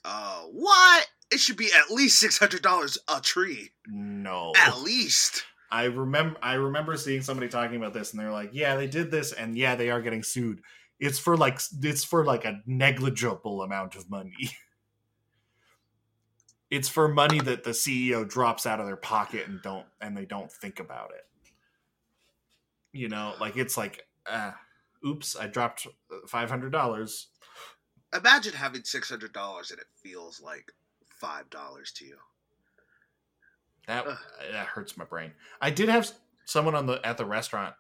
Oh, 0.05 0.49
what? 0.53 1.07
It 1.31 1.41
should 1.41 1.57
be 1.57 1.71
at 1.73 1.91
least 1.91 2.19
six 2.19 2.39
hundred 2.39 2.63
dollars 2.63 2.97
a 3.09 3.21
tree. 3.21 3.73
No, 3.87 4.53
At 4.57 4.79
least. 4.81 5.45
I 5.71 5.85
remember. 5.85 6.39
I 6.43 6.55
remember 6.55 6.97
seeing 6.97 7.23
somebody 7.23 7.49
talking 7.49 7.77
about 7.77 7.93
this, 7.93 8.13
and 8.13 8.21
they're 8.21 8.31
like, 8.31 8.51
"Yeah, 8.53 8.77
they 8.77 8.87
did 8.87 9.11
this, 9.11 9.33
and 9.33 9.57
yeah, 9.59 9.75
they 9.75 9.91
are 9.91 10.01
getting 10.01 10.23
sued. 10.23 10.63
It's 10.99 11.19
for 11.19 11.37
like 11.37 11.61
it's 11.83 12.05
for 12.05 12.25
like 12.25 12.45
a 12.45 12.63
negligible 12.67 13.63
amount 13.63 13.97
of 13.97 14.11
money. 14.11 14.35
it's 16.71 16.89
for 16.89 17.09
money 17.09 17.41
that 17.41 17.65
the 17.65 17.71
CEO 17.71 18.29
drops 18.29 18.67
out 18.67 18.81
of 18.81 18.87
their 18.87 18.97
pocket 18.97 19.47
and 19.47 19.61
don't 19.63 19.87
and 20.01 20.17
they 20.17 20.25
don't 20.25 20.51
think 20.51 20.81
about 20.81 21.11
it. 21.11 21.25
You 22.93 23.09
know, 23.09 23.35
like 23.41 23.57
it's 23.57 23.77
like, 23.77 24.07
uh, 24.27 24.53
oops, 25.07 25.37
I 25.37 25.47
dropped 25.47 25.87
five 26.27 26.49
hundred 26.49 26.73
dollars. 26.73 27.29
Imagine 28.15 28.55
having 28.55 28.85
six 28.85 29.11
hundred 29.11 29.33
dollars 29.33 29.71
and 29.71 29.81
it 29.81 29.87
feels 30.03 30.41
like 30.41 30.73
five 31.21 31.49
dollars 31.51 31.93
to 31.93 32.07
you. 32.07 32.17
That 33.87 34.07
Ugh. 34.07 34.19
that 34.51 34.67
hurts 34.67 34.97
my 34.97 35.05
brain. 35.05 35.33
I 35.61 35.71
did 35.71 35.89
have 35.89 36.11
someone 36.47 36.75
on 36.75 36.87
the 36.87 37.05
at 37.07 37.19
the 37.19 37.27
restaurant. 37.27 37.75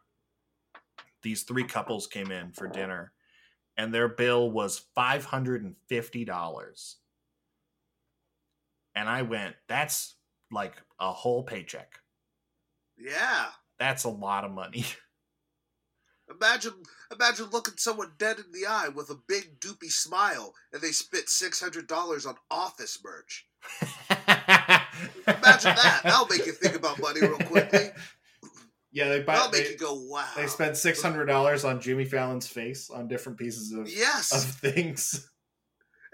These 1.26 1.42
three 1.42 1.64
couples 1.64 2.06
came 2.06 2.30
in 2.30 2.52
for 2.52 2.68
dinner, 2.68 3.10
and 3.76 3.92
their 3.92 4.06
bill 4.06 4.48
was 4.48 4.86
five 4.94 5.24
hundred 5.24 5.64
and 5.64 5.74
fifty 5.88 6.24
dollars. 6.24 6.98
And 8.94 9.08
I 9.08 9.22
went, 9.22 9.56
"That's 9.66 10.14
like 10.52 10.74
a 11.00 11.10
whole 11.10 11.42
paycheck. 11.42 11.98
Yeah. 12.96 13.46
That's 13.76 14.04
a 14.04 14.08
lot 14.08 14.44
of 14.44 14.52
money." 14.52 14.84
Imagine 16.30 16.74
imagine 17.10 17.46
looking 17.50 17.74
someone 17.76 18.12
dead 18.18 18.38
in 18.38 18.52
the 18.52 18.66
eye 18.68 18.88
with 18.88 19.10
a 19.10 19.18
big 19.26 19.58
doopy 19.58 19.90
smile 19.90 20.54
and 20.72 20.80
they 20.80 20.92
spit 20.92 21.28
six 21.28 21.60
hundred 21.60 21.88
dollars 21.88 22.24
on 22.24 22.36
office 22.52 23.00
merch. 23.04 23.48
Imagine 25.26 25.74
that. 25.74 26.00
That'll 26.04 26.26
make 26.26 26.46
you 26.46 26.52
think 26.52 26.76
about 26.76 27.00
money 27.00 27.20
real 27.20 27.38
quickly. 27.38 27.90
Yeah, 28.96 29.10
they 29.10 29.20
buy. 29.20 29.34
That'll 29.34 29.52
make 29.52 29.64
They, 29.66 29.70
you 29.72 29.76
go, 29.76 29.92
wow. 29.94 30.24
they 30.36 30.46
spent 30.46 30.74
six 30.78 31.02
hundred 31.02 31.26
dollars 31.26 31.64
on 31.66 31.82
Jimmy 31.82 32.06
Fallon's 32.06 32.46
face 32.48 32.88
on 32.88 33.08
different 33.08 33.36
pieces 33.36 33.70
of 33.72 33.86
Yes. 33.90 34.32
of 34.32 34.50
things. 34.54 35.28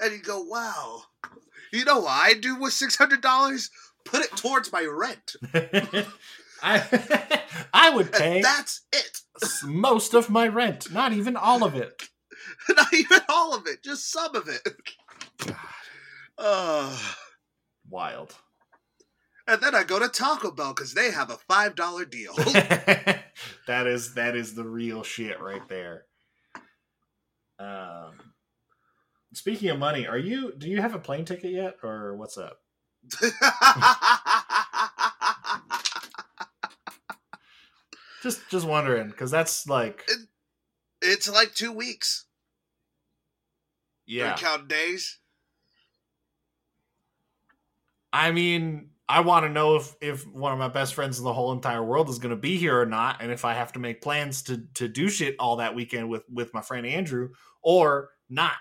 and 0.00 0.12
you 0.12 0.18
go, 0.20 0.42
wow. 0.42 1.02
You 1.72 1.84
know 1.84 2.00
what 2.00 2.10
I 2.10 2.34
do 2.34 2.56
with 2.56 2.72
six 2.72 2.96
hundred 2.96 3.20
dollars? 3.20 3.70
Put 4.04 4.22
it 4.24 4.36
towards 4.36 4.72
my 4.72 4.84
rent. 4.84 5.36
I 6.60 7.40
I 7.72 7.90
would 7.94 8.10
pay 8.10 8.36
And 8.38 8.44
that's 8.44 8.80
it. 8.92 9.20
most 9.64 10.12
of 10.12 10.28
my 10.28 10.48
rent, 10.48 10.90
not 10.92 11.12
even 11.12 11.36
all 11.36 11.62
of 11.62 11.76
it. 11.76 12.08
Not 12.76 12.92
even 12.92 13.20
all 13.28 13.54
of 13.54 13.66
it, 13.68 13.82
just 13.84 14.10
some 14.10 14.34
of 14.34 14.48
it. 14.48 15.54
Uh, 16.36 16.96
Wild. 17.88 18.34
And 19.52 19.62
then 19.62 19.74
I 19.74 19.84
go 19.84 19.98
to 19.98 20.08
Taco 20.08 20.50
Bell 20.50 20.72
because 20.74 20.94
they 20.94 21.10
have 21.10 21.30
a 21.30 21.36
five 21.36 21.74
dollar 21.74 22.04
deal. 22.04 22.34
that 23.66 23.86
is 23.86 24.14
that 24.14 24.34
is 24.34 24.54
the 24.54 24.64
real 24.64 25.02
shit 25.02 25.40
right 25.40 25.66
there. 25.68 26.06
Um, 27.58 28.14
speaking 29.32 29.68
of 29.70 29.78
money, 29.78 30.06
are 30.06 30.18
you 30.18 30.52
do 30.56 30.68
you 30.68 30.80
have 30.80 30.94
a 30.94 30.98
plane 30.98 31.24
ticket 31.24 31.52
yet, 31.52 31.76
or 31.82 32.16
what's 32.16 32.38
up? 32.38 32.58
Just 38.22 38.48
just 38.50 38.66
wondering, 38.66 39.08
because 39.08 39.32
that's 39.32 39.66
like 39.66 40.08
it's 41.00 41.28
like 41.28 41.54
two 41.54 41.72
weeks. 41.72 42.26
yeah. 44.06 44.36
Count 44.36 44.68
days. 44.68 45.18
I 48.12 48.30
mean, 48.30 48.91
I 49.12 49.20
want 49.20 49.44
to 49.44 49.50
know 49.50 49.76
if 49.76 49.94
if 50.00 50.26
one 50.26 50.54
of 50.54 50.58
my 50.58 50.68
best 50.68 50.94
friends 50.94 51.18
in 51.18 51.24
the 51.24 51.34
whole 51.34 51.52
entire 51.52 51.84
world 51.84 52.08
is 52.08 52.18
going 52.18 52.30
to 52.30 52.40
be 52.40 52.56
here 52.56 52.80
or 52.80 52.86
not, 52.86 53.20
and 53.20 53.30
if 53.30 53.44
I 53.44 53.52
have 53.52 53.70
to 53.74 53.78
make 53.78 54.00
plans 54.00 54.40
to 54.44 54.62
to 54.74 54.88
do 54.88 55.10
shit 55.10 55.36
all 55.38 55.56
that 55.56 55.74
weekend 55.74 56.08
with 56.08 56.22
with 56.32 56.54
my 56.54 56.62
friend 56.62 56.86
Andrew 56.86 57.28
or 57.62 58.08
not. 58.30 58.56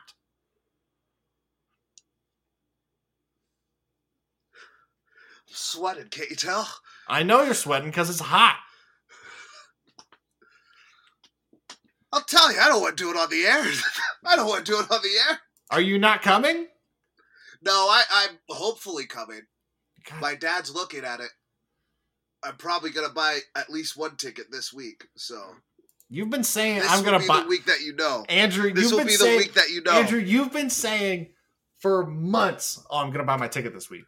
I'm 5.48 5.56
sweating, 5.56 6.10
can't 6.12 6.30
you 6.30 6.36
tell? 6.36 6.68
I 7.08 7.24
know 7.24 7.44
you're 7.44 7.54
sweating 7.54 7.90
because 7.90 8.10
it's 8.10 8.20
hot. 8.20 8.60
I'll 12.12 12.24
tell 12.24 12.52
you, 12.52 12.60
I 12.60 12.68
don't 12.68 12.82
want 12.82 12.98
to 12.98 13.04
do 13.04 13.10
it 13.10 13.16
on 13.16 13.30
the 13.30 13.46
air. 13.46 13.64
I 14.26 14.36
don't 14.36 14.50
want 14.50 14.66
to 14.66 14.72
do 14.74 14.80
it 14.80 14.92
on 14.92 15.02
the 15.02 15.30
air. 15.30 15.40
Are 15.70 15.80
you 15.80 15.98
not 15.98 16.22
coming? 16.22 16.68
No, 17.62 17.72
I, 17.72 18.04
I'm 18.12 18.38
hopefully 18.50 19.06
coming. 19.06 19.44
God, 20.10 20.22
My 20.22 20.36
dad's 20.36 20.74
looking 20.74 21.04
at 21.04 21.20
it. 21.20 21.30
I'm 22.44 22.56
probably 22.56 22.90
gonna 22.92 23.10
buy 23.10 23.40
at 23.56 23.70
least 23.70 23.98
one 23.98 24.16
ticket 24.16 24.48
this 24.52 24.74
week. 24.74 25.08
So 25.16 25.40
you've 26.10 26.30
been 26.30 26.44
saying 26.44 26.80
this 26.80 26.90
I'm 26.90 27.00
will 27.00 27.12
going 27.12 27.20
be 27.20 27.26
to 27.26 27.28
buy 27.28 27.42
the 27.42 27.48
week 27.48 27.66
that 27.66 27.82
you 27.82 27.96
know. 27.96 28.26
Andrew. 28.30 28.74
This 28.74 28.86
you've 28.86 28.92
will 28.92 29.00
been 29.00 29.08
be 29.08 29.14
saying 29.14 29.40
the 29.40 29.46
week 29.46 29.54
that 29.54 29.70
you 29.70 29.82
know. 29.84 29.92
Andrew. 29.92 30.20
You've 30.20 30.52
been 30.52 30.70
saying 30.70 31.30
for 31.80 32.06
months, 32.06 32.84
"Oh, 32.90 32.98
I'm 32.98 33.08
going 33.08 33.20
to 33.20 33.26
buy 33.26 33.38
my 33.38 33.48
ticket 33.48 33.74
this 33.74 33.90
week." 33.90 34.06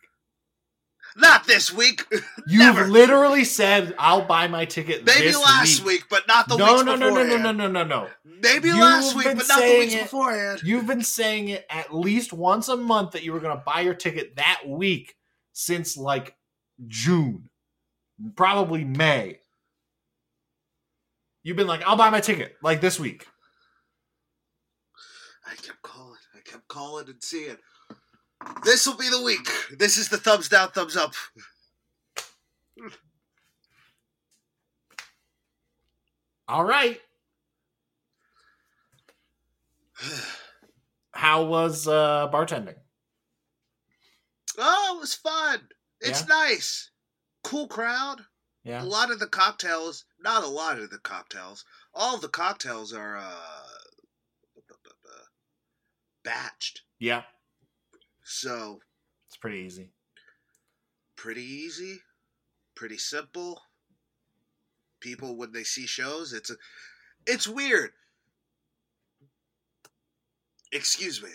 Not 1.15 1.45
this 1.45 1.71
week. 1.71 2.03
You've 2.47 2.87
literally 2.87 3.43
said, 3.43 3.93
"I'll 3.99 4.25
buy 4.25 4.47
my 4.47 4.65
ticket." 4.65 5.05
Maybe 5.05 5.35
last 5.35 5.81
week. 5.81 5.87
week. 5.87 6.03
but 6.09 6.27
not 6.27 6.47
the 6.47 6.57
no, 6.57 6.73
weeks 6.73 6.85
no, 6.85 6.95
no, 6.95 7.09
no, 7.09 7.23
no, 7.23 7.37
no, 7.37 7.51
no, 7.51 7.67
no, 7.67 7.83
no. 7.83 8.07
Maybe 8.25 8.69
You've 8.69 8.79
last 8.79 9.15
week, 9.15 9.25
but 9.25 9.47
not 9.47 9.59
the 9.59 9.79
weeks 9.79 9.93
it. 9.93 10.03
beforehand. 10.03 10.61
You've 10.63 10.87
been 10.87 11.03
saying 11.03 11.49
it 11.49 11.67
at 11.69 11.93
least 11.93 12.33
once 12.33 12.67
a 12.67 12.75
month 12.75 13.11
that 13.11 13.23
you 13.23 13.31
were 13.31 13.39
going 13.39 13.55
to 13.55 13.63
buy 13.63 13.81
your 13.81 13.93
ticket 13.93 14.37
that 14.37 14.61
week 14.65 15.15
since 15.53 15.95
like 15.95 16.35
June, 16.87 17.49
probably 18.35 18.83
May. 18.83 19.39
You've 21.43 21.57
been 21.57 21.67
like, 21.67 21.83
"I'll 21.83 21.95
buy 21.95 22.09
my 22.09 22.19
ticket 22.21 22.57
like 22.61 22.81
this 22.81 22.99
week." 22.99 23.27
I 25.45 25.55
kept 25.55 25.81
calling. 25.81 26.19
I 26.35 26.39
kept 26.49 26.67
calling 26.67 27.07
and 27.07 27.23
seeing. 27.23 27.57
This 28.63 28.85
will 28.85 28.97
be 28.97 29.09
the 29.09 29.21
week. 29.21 29.47
This 29.77 29.97
is 29.97 30.09
the 30.09 30.17
thumbs 30.17 30.49
down, 30.49 30.69
thumbs 30.69 30.97
up. 30.97 31.13
All 36.47 36.65
right. 36.65 36.99
How 41.11 41.43
was 41.43 41.87
uh 41.87 42.29
bartending? 42.31 42.75
Oh, 44.57 44.95
it 44.97 45.01
was 45.01 45.13
fun. 45.13 45.69
It's 45.99 46.21
Yeah? 46.21 46.27
nice. 46.27 46.91
Cool 47.43 47.67
crowd. 47.67 48.25
Yeah. 48.63 48.81
A 48.81 48.85
lot 48.85 49.11
of 49.11 49.19
the 49.19 49.27
cocktails, 49.27 50.05
not 50.19 50.43
a 50.43 50.47
lot 50.47 50.79
of 50.79 50.89
the 50.89 50.99
cocktails. 50.99 51.65
All 51.93 52.17
the 52.17 52.29
cocktails 52.29 52.93
are 52.93 53.17
uh 53.17 53.67
batched. 56.25 56.79
Yeah. 56.99 57.23
So, 58.23 58.79
It's 59.27 59.35
pretty 59.35 59.59
easy. 59.59 59.91
pretty 61.17 61.43
easy, 61.43 61.99
pretty 62.75 62.97
simple. 62.97 63.61
People 65.01 65.35
when 65.35 65.51
they 65.51 65.65
see 65.65 65.85
shows, 65.85 66.31
it's 66.31 66.49
a, 66.49 66.55
it's 67.27 67.45
weird. 67.45 67.91
Excuse 70.71 71.21
me. 71.21 71.29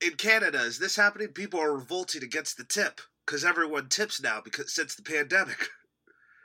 In 0.00 0.12
Canada, 0.14 0.58
is 0.60 0.78
this 0.78 0.96
happening? 0.96 1.28
People 1.28 1.60
are 1.60 1.74
revolting 1.74 2.22
against 2.22 2.56
the 2.56 2.64
tip 2.64 3.00
because 3.26 3.44
everyone 3.44 3.88
tips 3.88 4.20
now 4.22 4.40
because 4.42 4.72
since 4.72 4.94
the 4.94 5.02
pandemic. 5.02 5.68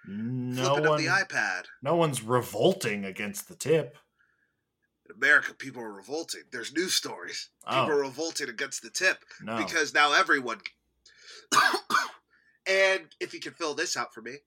No 0.05 0.75
Flipping 0.75 0.87
up 0.87 0.97
the 0.97 1.05
iPad. 1.05 1.63
no 1.81 1.95
one's 1.95 2.21
revolting 2.23 3.05
against 3.05 3.47
the 3.47 3.55
tip. 3.55 3.95
In 5.09 5.15
America, 5.15 5.53
people 5.53 5.81
are 5.81 5.93
revolting. 5.93 6.41
There's 6.51 6.73
news 6.73 6.93
stories. 6.93 7.49
Oh. 7.65 7.81
People 7.85 7.99
are 7.99 8.01
revolting 8.01 8.49
against 8.49 8.81
the 8.81 8.89
tip 8.89 9.17
No. 9.41 9.57
because 9.57 9.93
now 9.93 10.11
everyone. 10.13 10.59
and 12.67 13.03
if 13.21 13.33
you 13.33 13.39
can 13.39 13.53
fill 13.53 13.75
this 13.75 13.95
out 13.95 14.13
for 14.13 14.21
me, 14.21 14.37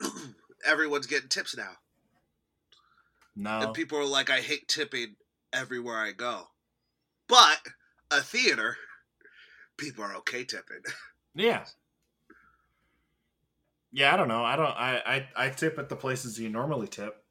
everyone's 0.64 1.06
getting 1.06 1.28
tips 1.28 1.56
now. 1.56 1.72
no. 3.34 3.60
And 3.60 3.74
people 3.74 3.98
are 3.98 4.04
like, 4.04 4.30
I 4.30 4.40
hate 4.40 4.68
tipping 4.68 5.16
everywhere 5.52 5.96
I 5.98 6.12
go. 6.12 6.48
But 7.28 7.60
a 8.10 8.20
theater, 8.20 8.76
people 9.76 10.04
are 10.04 10.14
okay 10.16 10.44
tipping. 10.44 10.82
Yeah. 11.38 11.64
Yeah, 13.92 14.14
I 14.14 14.16
don't 14.16 14.28
know. 14.28 14.42
I 14.42 14.56
don't 14.56 14.68
I 14.70 15.26
I, 15.36 15.46
I 15.46 15.50
tip 15.50 15.78
at 15.78 15.90
the 15.90 15.96
places 15.96 16.40
you 16.40 16.48
normally 16.48 16.88
tip. 16.88 17.22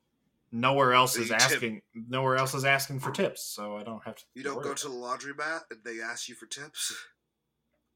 Nowhere 0.52 0.93
else 0.93 1.18
You 1.18 1.24
is 1.24 1.30
tip- 1.30 1.41
asking 1.41 1.82
nowhere 1.93 2.36
else 2.38 2.54
is 2.54 2.66
asking 2.66 3.00
for 3.00 3.10
tips, 3.12 3.41
so 3.43 3.78
I 3.78 3.84
don't 3.84 4.04
have 4.04 4.16
to 4.18 4.24
You 4.36 4.43
don't 4.43 4.62
go 4.62 4.76
to 4.76 4.88
the 4.88 4.93
laundromat 4.93 5.62
and 5.72 5.80
they 5.84 6.02
ask 6.02 6.30
you 6.30 6.36
for 6.36 6.46
tips. 6.46 6.96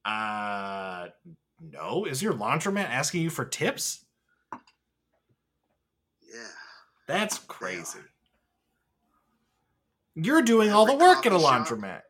Uh 0.06 1.08
no. 1.62 2.06
Is 2.06 2.24
your 2.24 2.34
laundromat 2.34 2.90
asking 2.90 3.22
you 3.22 3.30
for 3.30 3.44
tips? 3.46 4.06
Yeah. 6.22 6.40
That's 7.06 7.38
crazy. 7.40 8.00
You're 10.24 10.42
doing 10.42 10.72
all 10.72 10.86
the 10.86 10.96
work 10.96 11.26
at 11.26 11.32
a 11.34 11.40
coffee 11.40 11.44
shop. 11.44 11.68
laundromat. 11.68 12.02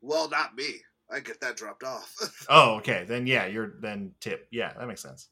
Well, 0.00 0.28
not 0.28 0.54
me. 0.54 0.82
I 1.10 1.20
get 1.20 1.40
that 1.40 1.56
dropped 1.56 1.84
off. 1.84 2.14
Oh, 2.48 2.76
okay. 2.76 3.04
Then 3.06 3.26
yeah, 3.26 3.46
you're 3.46 3.74
then 3.80 4.12
tip. 4.20 4.46
Yeah, 4.50 4.72
that 4.78 4.86
makes 4.88 5.02
sense. 5.02 5.28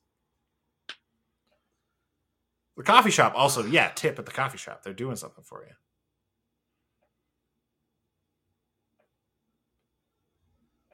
The 2.76 2.82
coffee 2.82 3.10
shop 3.10 3.34
also, 3.36 3.64
yeah, 3.64 3.90
tip 3.94 4.18
at 4.18 4.26
the 4.26 4.32
coffee 4.32 4.58
shop. 4.58 4.82
They're 4.82 4.92
doing 4.92 5.16
something 5.16 5.44
for 5.44 5.64
you. 5.64 5.72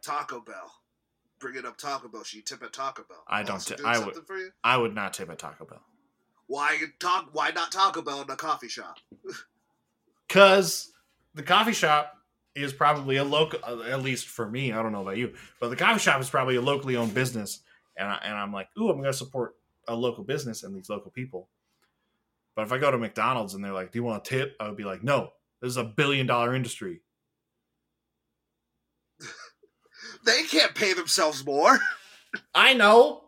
Taco 0.03 0.41
Bell. 0.41 0.73
Bringing 1.39 1.65
up 1.67 1.77
Taco 1.79 2.09
Bell. 2.09 2.23
You 2.33 2.43
tip 2.43 2.63
at 2.63 2.73
Taco 2.73 3.05
Bell? 3.09 3.25
I 3.27 3.43
don't 3.43 3.61
ti- 3.65 3.77
I 3.85 3.99
would- 3.99 4.27
for 4.27 4.37
you? 4.37 4.51
I 4.63 4.77
would 4.77 4.95
not 4.95 5.15
tip 5.15 5.31
at 5.31 5.39
Taco 5.39 5.65
Bell. 5.65 5.83
Why 6.47 6.79
talk? 6.99 7.29
Why 7.33 7.51
not 7.51 7.71
Taco 7.71 8.03
Bell 8.03 8.23
in 8.23 8.31
a 8.31 8.37
coffee 8.37 8.69
shop? 8.69 8.99
Cause 10.31 10.93
the 11.35 11.43
coffee 11.43 11.73
shop 11.73 12.15
is 12.55 12.73
probably 12.73 13.17
a 13.17 13.25
local 13.25 13.59
uh, 13.63 13.83
at 13.83 14.03
least 14.03 14.29
for 14.29 14.49
me, 14.49 14.73
I 14.73 14.83
don't 14.83 14.93
know 14.93 15.03
about 15.03 15.17
you, 15.19 15.35
but 15.61 15.69
the 15.69 15.77
coffee 15.77 16.01
shop 16.01 16.21
is 16.21 16.31
probably 16.31 16.57
a 16.57 16.61
locally 16.63 16.97
owned 16.97 17.13
business. 17.15 17.61
And 17.97 18.09
I, 18.09 18.19
and 18.25 18.35
I'm 18.35 18.53
like, 18.53 18.69
"Ooh, 18.79 18.89
I'm 18.89 18.97
going 18.97 19.11
to 19.11 19.13
support 19.13 19.57
a 19.89 19.95
local 19.95 20.25
business 20.25 20.63
and 20.63 20.75
these 20.75 20.89
local 20.89 21.11
people." 21.11 21.49
But 22.57 22.63
if 22.63 22.73
I 22.73 22.79
go 22.79 22.91
to 22.91 22.97
McDonald's 22.99 23.55
and 23.55 23.63
they're 23.65 23.73
like, 23.73 23.93
"Do 23.93 23.99
you 23.99 24.05
want 24.05 24.27
a 24.27 24.31
tip?" 24.31 24.57
I 24.61 24.69
would 24.69 24.77
be 24.77 24.85
like, 24.85 25.03
"No. 25.03 25.31
This 25.61 25.71
is 25.71 25.77
a 25.77 25.85
billion 25.85 26.27
dollar 26.27 26.55
industry." 26.55 27.03
They 30.25 30.43
can't 30.45 30.75
pay 30.75 30.93
themselves 30.93 31.45
more. 31.45 31.79
I 32.55 32.75
know. 32.75 33.25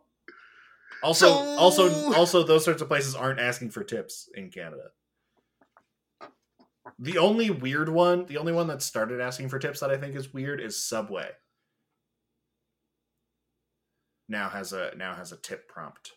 Also, 1.03 1.26
So- 1.26 1.34
also, 1.59 2.12
also, 2.12 2.42
those 2.44 2.64
sorts 2.64 2.82
of 2.82 2.88
places 2.88 3.14
aren't 3.14 3.40
asking 3.40 3.70
for 3.70 3.82
tips 3.82 4.28
in 4.34 4.50
Canada. 4.50 4.90
The 7.03 7.18
only 7.18 7.50
weird 7.50 7.88
one, 7.88 8.26
the 8.26 8.38
only 8.38 8.53
one 8.53 8.68
that 8.68 8.80
started 8.80 9.20
asking 9.20 9.48
for 9.48 9.59
tips 9.59 9.80
that 9.80 9.90
I 9.90 9.96
think 9.96 10.14
is 10.14 10.32
weird 10.32 10.61
is 10.61 10.86
Subway. 10.86 11.30
Now 14.28 14.48
has 14.48 14.72
a 14.72 14.92
now 14.96 15.12
has 15.16 15.32
a 15.32 15.36
tip 15.36 15.68
prompt. 15.68 16.12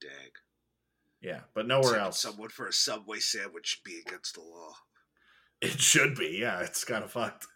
Dang. 0.00 0.10
Yeah, 1.20 1.40
but 1.54 1.66
nowhere 1.66 1.90
Tipping 1.90 2.00
else. 2.00 2.22
Someone 2.22 2.48
for 2.48 2.66
a 2.66 2.72
Subway 2.72 3.18
sandwich 3.18 3.66
should 3.66 3.84
be 3.84 4.00
against 4.06 4.36
the 4.36 4.40
law. 4.40 4.72
It 5.60 5.78
should 5.78 6.14
be. 6.14 6.38
Yeah, 6.40 6.60
it's 6.60 6.84
kind 6.84 7.04
of 7.04 7.12
fucked. 7.12 7.46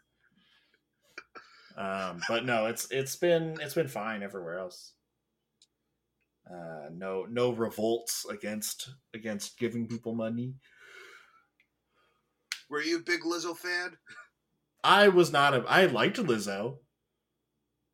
Um, 1.78 2.20
but 2.28 2.44
no, 2.44 2.66
it's 2.66 2.90
it's 2.90 3.16
been 3.16 3.56
it's 3.62 3.74
been 3.74 3.88
fine 3.88 4.22
everywhere 4.22 4.58
else. 4.58 4.92
Uh, 6.48 6.90
no 6.92 7.24
no 7.30 7.52
revolts 7.52 8.26
against 8.30 8.90
against 9.14 9.58
giving 9.58 9.88
people 9.88 10.14
money. 10.14 10.56
Were 12.68 12.82
you 12.82 12.98
a 12.98 13.02
big 13.02 13.20
Lizzo 13.20 13.56
fan? 13.56 13.96
I 14.82 15.08
was 15.08 15.32
not 15.32 15.54
a 15.54 15.64
I 15.68 15.86
liked 15.86 16.16
Lizzo, 16.16 16.78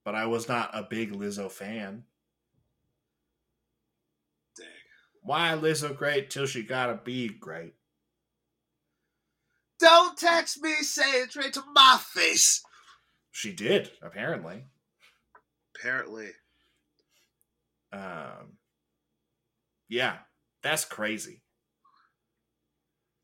but 0.05 0.15
I 0.15 0.27
was 0.27 0.49
not 0.49 0.71
a 0.73 0.83
big 0.83 1.13
Lizzo 1.13 1.51
fan. 1.51 2.05
Dang. 4.57 4.67
Why 5.23 5.51
Lizzo 5.51 5.97
great 5.97 6.31
till 6.31 6.47
she 6.47 6.63
gotta 6.63 6.99
be 7.03 7.29
great? 7.29 7.75
Don't 9.79 10.17
text 10.17 10.63
me, 10.63 10.75
say 10.83 11.21
it 11.23 11.31
straight 11.31 11.55
to 11.55 11.63
my 11.75 11.99
face. 12.01 12.63
She 13.31 13.53
did 13.53 13.91
apparently. 14.03 14.65
Apparently. 15.77 16.31
Um, 17.93 18.57
yeah, 19.89 20.19
that's 20.63 20.85
crazy. 20.85 21.43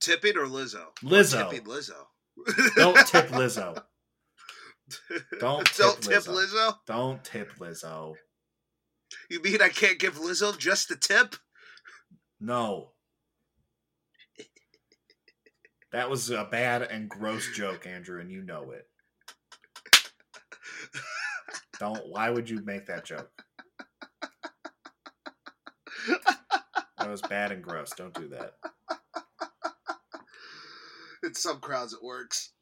Tipping 0.01 0.37
or 0.37 0.47
Lizzo? 0.47 0.85
Lizzo. 1.03 1.51
Tipping 1.51 1.67
Lizzo. 1.67 2.07
Don't 2.77 3.07
tip 3.07 3.29
Lizzo. 3.31 3.83
Don't 5.41 5.67
tip 5.67 5.77
Don't 5.77 6.03
tip 6.03 6.23
Lizzo. 6.23 6.47
Lizzo. 6.47 6.75
Don't 6.87 7.25
tip 7.25 7.53
Lizzo. 7.59 8.15
You 9.31 9.43
mean 9.43 9.61
I 9.61 9.69
can't 9.69 9.99
give 9.99 10.15
Lizzo 10.15 10.57
just 10.57 10.91
a 10.91 10.97
tip? 10.97 11.35
No. 12.41 12.93
That 15.93 16.11
was 16.11 16.31
a 16.31 16.45
bad 16.51 16.83
and 16.83 17.09
gross 17.09 17.49
joke, 17.55 17.87
Andrew, 17.87 18.21
and 18.21 18.31
you 18.31 18.43
know 18.43 18.73
it. 18.73 18.87
Don't. 21.81 22.07
Why 22.09 22.29
would 22.31 22.51
you 22.51 22.63
make 22.65 22.87
that 22.87 23.05
joke? 23.05 23.31
That 26.99 27.11
was 27.11 27.23
bad 27.23 27.53
and 27.53 27.63
gross. 27.63 27.93
Don't 27.97 28.13
do 28.13 28.29
that. 28.31 28.55
In 31.29 31.35
some 31.35 31.61
crowds, 31.61 31.93
it 31.93 32.03
works. 32.03 32.53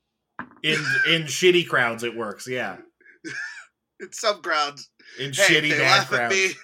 In 0.64 0.84
in 1.08 1.22
shitty 1.22 1.68
crowds, 1.68 2.02
it 2.02 2.16
works. 2.16 2.48
Yeah. 2.48 2.78
In 4.00 4.12
some 4.12 4.42
crowds, 4.42 4.90
In 5.20 5.32
hey, 5.32 5.54
shitty 5.54 5.70
bad 5.70 6.08
crowds. 6.08 6.54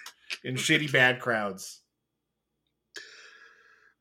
In 0.42 0.56
shitty 0.56 0.92
bad 0.92 1.20
crowds. 1.20 1.80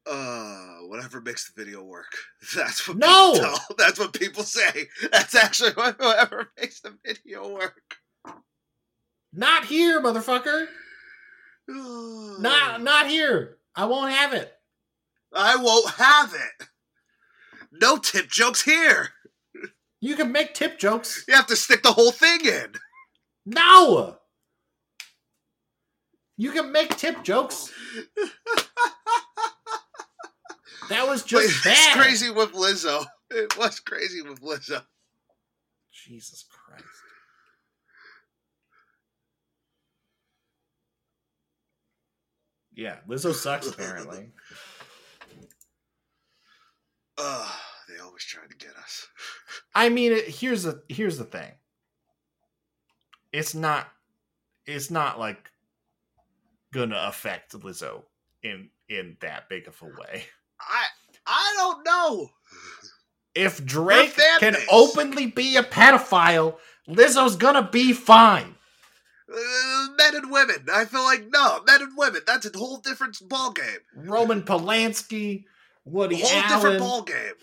Uh, 0.09 0.77
whatever 0.87 1.21
makes 1.21 1.51
the 1.51 1.63
video 1.63 1.83
work. 1.83 2.11
That's 2.55 2.87
what 2.87 2.97
No! 2.97 3.33
people 3.33 3.49
tell. 3.49 3.75
That's 3.77 3.99
what 3.99 4.13
people 4.13 4.41
say. 4.41 4.87
That's 5.11 5.35
actually 5.35 5.73
what, 5.73 5.99
whatever 5.99 6.51
makes 6.59 6.81
the 6.81 6.97
video 7.05 7.53
work. 7.53 7.97
Not 9.31 9.65
here, 9.65 10.01
motherfucker. 10.01 10.65
Not 11.67 12.81
not 12.81 13.07
here. 13.07 13.57
I 13.75 13.85
won't 13.85 14.11
have 14.11 14.33
it. 14.33 14.51
I 15.33 15.55
won't 15.57 15.91
have 15.91 16.33
it. 16.33 16.67
No 17.71 17.97
tip 17.97 18.29
jokes 18.29 18.61
here. 18.61 19.09
You 20.01 20.15
can 20.15 20.31
make 20.31 20.53
tip 20.53 20.79
jokes. 20.79 21.23
You 21.27 21.35
have 21.35 21.47
to 21.47 21.55
stick 21.55 21.83
the 21.83 21.91
whole 21.93 22.11
thing 22.11 22.45
in. 22.45 22.73
No. 23.45 24.17
You 26.37 26.51
can 26.51 26.71
make 26.71 26.97
tip 26.97 27.23
jokes. 27.23 27.71
That 30.89 31.07
was 31.07 31.23
just 31.23 31.45
it's 31.49 31.63
bad. 31.63 31.97
crazy 31.97 32.29
with 32.31 32.53
Lizzo. 32.53 33.05
It 33.29 33.57
was 33.57 33.79
crazy 33.79 34.21
with 34.21 34.41
Lizzo. 34.41 34.83
Jesus 35.93 36.45
Christ. 36.49 36.83
Yeah, 42.73 42.97
Lizzo 43.07 43.33
sucks 43.33 43.67
apparently. 43.67 44.29
Ugh, 47.23 47.51
they 47.87 47.99
always 48.03 48.23
try 48.23 48.43
to 48.47 48.55
get 48.55 48.75
us. 48.77 49.07
I 49.75 49.89
mean, 49.89 50.11
it, 50.11 50.27
here's 50.27 50.63
the 50.63 50.81
here's 50.89 51.17
the 51.17 51.23
thing. 51.23 51.51
It's 53.31 53.53
not 53.53 53.87
it's 54.65 54.89
not 54.89 55.19
like 55.19 55.51
gonna 56.73 57.03
affect 57.07 57.53
Lizzo 57.53 58.03
in 58.43 58.69
in 58.89 59.17
that 59.21 59.49
big 59.49 59.67
of 59.67 59.81
a 59.81 59.85
way. 59.85 60.25
I 60.59 60.85
I 61.25 61.53
don't 61.57 61.85
know. 61.85 62.29
If 63.33 63.63
Drake 63.63 64.17
can 64.39 64.53
base. 64.53 64.67
openly 64.69 65.27
be 65.27 65.55
a 65.55 65.63
pedophile, 65.63 66.57
Lizzo's 66.87 67.35
gonna 67.35 67.69
be 67.71 67.93
fine. 67.93 68.55
Uh, 69.33 69.87
men 69.97 70.15
and 70.15 70.31
women. 70.31 70.65
I 70.73 70.83
feel 70.85 71.03
like 71.03 71.25
no, 71.31 71.61
men 71.65 71.81
and 71.81 71.93
women. 71.95 72.21
That's 72.27 72.45
a 72.45 72.57
whole 72.57 72.79
different 72.79 73.17
ball 73.29 73.51
game. 73.51 73.79
Roman 73.95 74.41
Polanski, 74.41 75.45
Woody 75.85 76.19
whole 76.21 76.29
Allen, 76.31 76.49
different 76.49 76.79
ball 76.79 77.01
game. 77.03 77.33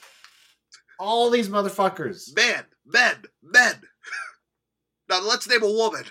all 0.99 1.31
these 1.31 1.49
motherfuckers. 1.49 2.35
Man, 2.37 2.65
men, 2.87 3.17
men. 3.43 3.75
now 5.09 5.21
let's 5.23 5.49
name 5.49 5.63
a 5.63 5.71
woman. 5.73 6.05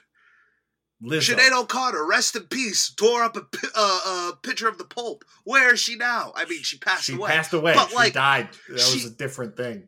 Lizzo. 1.03 1.35
Sinead 1.35 1.51
O'Connor, 1.51 2.07
rest 2.07 2.35
in 2.35 2.43
peace, 2.43 2.89
tore 2.89 3.23
up 3.23 3.37
a, 3.37 3.41
uh, 3.75 4.31
a 4.33 4.37
picture 4.41 4.67
of 4.67 4.79
the 4.79 4.83
Pope. 4.83 5.23
Where 5.43 5.73
is 5.73 5.79
she 5.79 5.95
now? 5.95 6.33
I 6.35 6.45
mean, 6.45 6.63
she 6.63 6.79
passed 6.79 7.07
away. 7.09 7.15
she 7.15 7.21
away. 7.21 7.29
passed 7.31 7.53
away. 7.53 7.73
But, 7.75 7.89
she 7.89 7.95
like, 7.95 8.13
died. 8.13 8.49
That 8.69 8.79
she- 8.79 8.95
was 8.95 9.05
a 9.05 9.15
different 9.15 9.55
thing. 9.55 9.87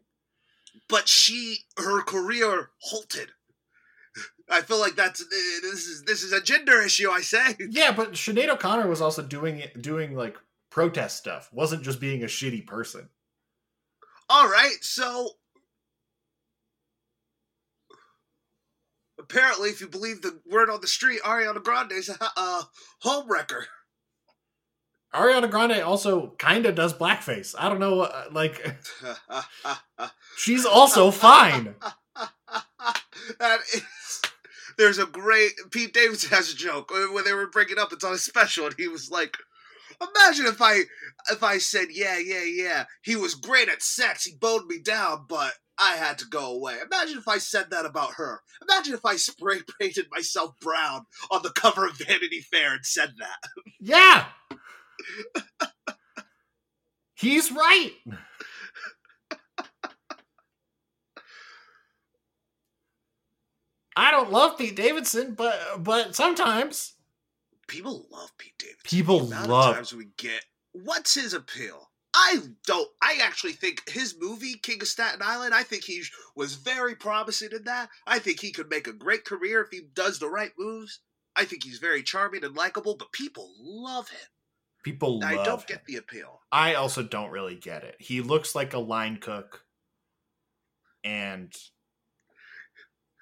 but 0.87 1.07
she, 1.07 1.57
her 1.77 2.03
career 2.03 2.69
halted. 2.81 3.29
I 4.51 4.61
feel 4.61 4.79
like 4.79 4.95
that's 4.95 5.21
uh, 5.21 5.25
this 5.63 5.87
is 5.87 6.03
this 6.05 6.23
is 6.23 6.31
a 6.31 6.41
gender 6.41 6.79
issue. 6.81 7.09
I 7.09 7.21
say. 7.21 7.55
Yeah, 7.69 7.91
but 7.91 8.13
Sinead 8.13 8.49
O'Connor 8.49 8.87
was 8.87 9.01
also 9.01 9.23
doing 9.23 9.57
it, 9.59 9.81
doing 9.81 10.15
like 10.15 10.37
protest 10.69 11.17
stuff. 11.17 11.49
wasn't 11.51 11.83
just 11.83 11.99
being 11.99 12.23
a 12.23 12.27
shitty 12.27 12.65
person. 12.65 13.09
All 14.29 14.47
right, 14.47 14.77
so 14.81 15.31
apparently, 19.19 19.69
if 19.69 19.81
you 19.81 19.87
believe 19.87 20.21
the 20.21 20.39
word 20.49 20.69
on 20.69 20.81
the 20.81 20.87
street, 20.87 21.21
Ariana 21.23 21.63
Grande 21.63 21.93
is 21.93 22.09
a 22.09 22.17
uh, 22.37 22.63
home 23.01 23.29
wrecker. 23.29 23.65
Ariana 25.13 25.49
Grande 25.49 25.81
also 25.81 26.35
kind 26.37 26.65
of 26.65 26.75
does 26.75 26.93
blackface. 26.93 27.55
I 27.57 27.69
don't 27.69 27.79
know, 27.79 28.01
uh, 28.01 28.25
like 28.31 28.77
she's 30.37 30.65
also 30.65 31.11
fine. 31.11 31.75
that 33.39 33.59
is. 33.73 34.21
There's 34.77 34.97
a 34.97 35.05
great 35.05 35.51
Pete 35.71 35.93
Davidson 35.93 36.29
has 36.29 36.53
a 36.53 36.55
joke 36.55 36.91
when 36.91 37.25
they 37.25 37.33
were 37.33 37.47
breaking 37.47 37.77
up. 37.77 37.91
It's 37.91 38.05
on 38.05 38.13
his 38.13 38.23
special, 38.23 38.67
and 38.67 38.75
he 38.77 38.87
was 38.87 39.11
like, 39.11 39.35
"Imagine 40.01 40.45
if 40.45 40.61
I 40.61 40.81
if 41.29 41.43
I 41.43 41.57
said 41.57 41.87
yeah 41.91 42.17
yeah 42.17 42.43
yeah 42.43 42.85
he 43.03 43.15
was 43.15 43.35
great 43.35 43.69
at 43.69 43.81
sex, 43.81 44.23
he 44.25 44.35
boned 44.35 44.67
me 44.67 44.79
down, 44.79 45.25
but 45.27 45.53
I 45.77 45.95
had 45.95 46.17
to 46.19 46.25
go 46.25 46.51
away. 46.53 46.77
Imagine 46.85 47.17
if 47.17 47.27
I 47.27 47.37
said 47.37 47.71
that 47.71 47.85
about 47.85 48.13
her. 48.15 48.41
Imagine 48.61 48.93
if 48.93 49.05
I 49.05 49.15
spray 49.15 49.61
painted 49.79 50.07
myself 50.11 50.53
brown 50.59 51.05
on 51.31 51.41
the 51.41 51.51
cover 51.51 51.87
of 51.87 51.97
Vanity 51.97 52.41
Fair 52.41 52.73
and 52.73 52.85
said 52.85 53.13
that. 53.19 53.37
Yeah. 53.79 54.25
He's 57.15 57.51
right. 57.51 57.91
I 63.95 64.11
don't 64.11 64.31
love 64.31 64.57
Pete 64.57 64.75
Davidson, 64.75 65.33
but 65.33 65.83
but 65.83 66.15
sometimes 66.15 66.93
People 67.69 68.07
love 68.11 68.31
Pete 68.37 68.57
Davidson. 68.57 68.81
People 68.83 69.19
The 69.21 69.25
amount 69.27 69.43
of 69.45 69.49
love- 69.51 69.75
times 69.75 69.93
we 69.93 70.07
get. 70.17 70.43
What's 70.73 71.13
his 71.15 71.33
appeal? 71.33 71.89
I 72.13 72.39
don't. 72.65 72.89
I 73.01 73.19
actually 73.21 73.53
think 73.53 73.87
his 73.89 74.15
movie 74.19 74.55
King 74.55 74.81
of 74.81 74.87
Staten 74.87 75.21
Island. 75.23 75.53
I 75.53 75.63
think 75.63 75.83
he 75.83 76.03
was 76.35 76.55
very 76.55 76.95
promising 76.95 77.49
in 77.51 77.63
that. 77.65 77.89
I 78.07 78.19
think 78.19 78.39
he 78.39 78.51
could 78.51 78.69
make 78.69 78.87
a 78.87 78.93
great 78.93 79.25
career 79.25 79.61
if 79.61 79.69
he 79.71 79.81
does 79.93 80.19
the 80.19 80.27
right 80.27 80.51
moves. 80.57 80.99
I 81.35 81.45
think 81.45 81.63
he's 81.63 81.77
very 81.77 82.01
charming 82.03 82.43
and 82.43 82.55
likable, 82.55 82.95
but 82.97 83.11
people 83.11 83.53
love 83.59 84.09
him. 84.09 84.27
people 84.83 85.19
love 85.19 85.29
I 85.31 85.35
don't 85.43 85.59
him. 85.59 85.65
get 85.67 85.85
the 85.85 85.97
appeal. 85.97 86.41
I 86.51 86.73
also 86.73 87.03
don't 87.03 87.29
really 87.29 87.55
get 87.55 87.83
it. 87.83 87.95
He 87.99 88.21
looks 88.21 88.55
like 88.55 88.73
a 88.73 88.79
line 88.79 89.17
cook, 89.17 89.63
and 91.03 91.53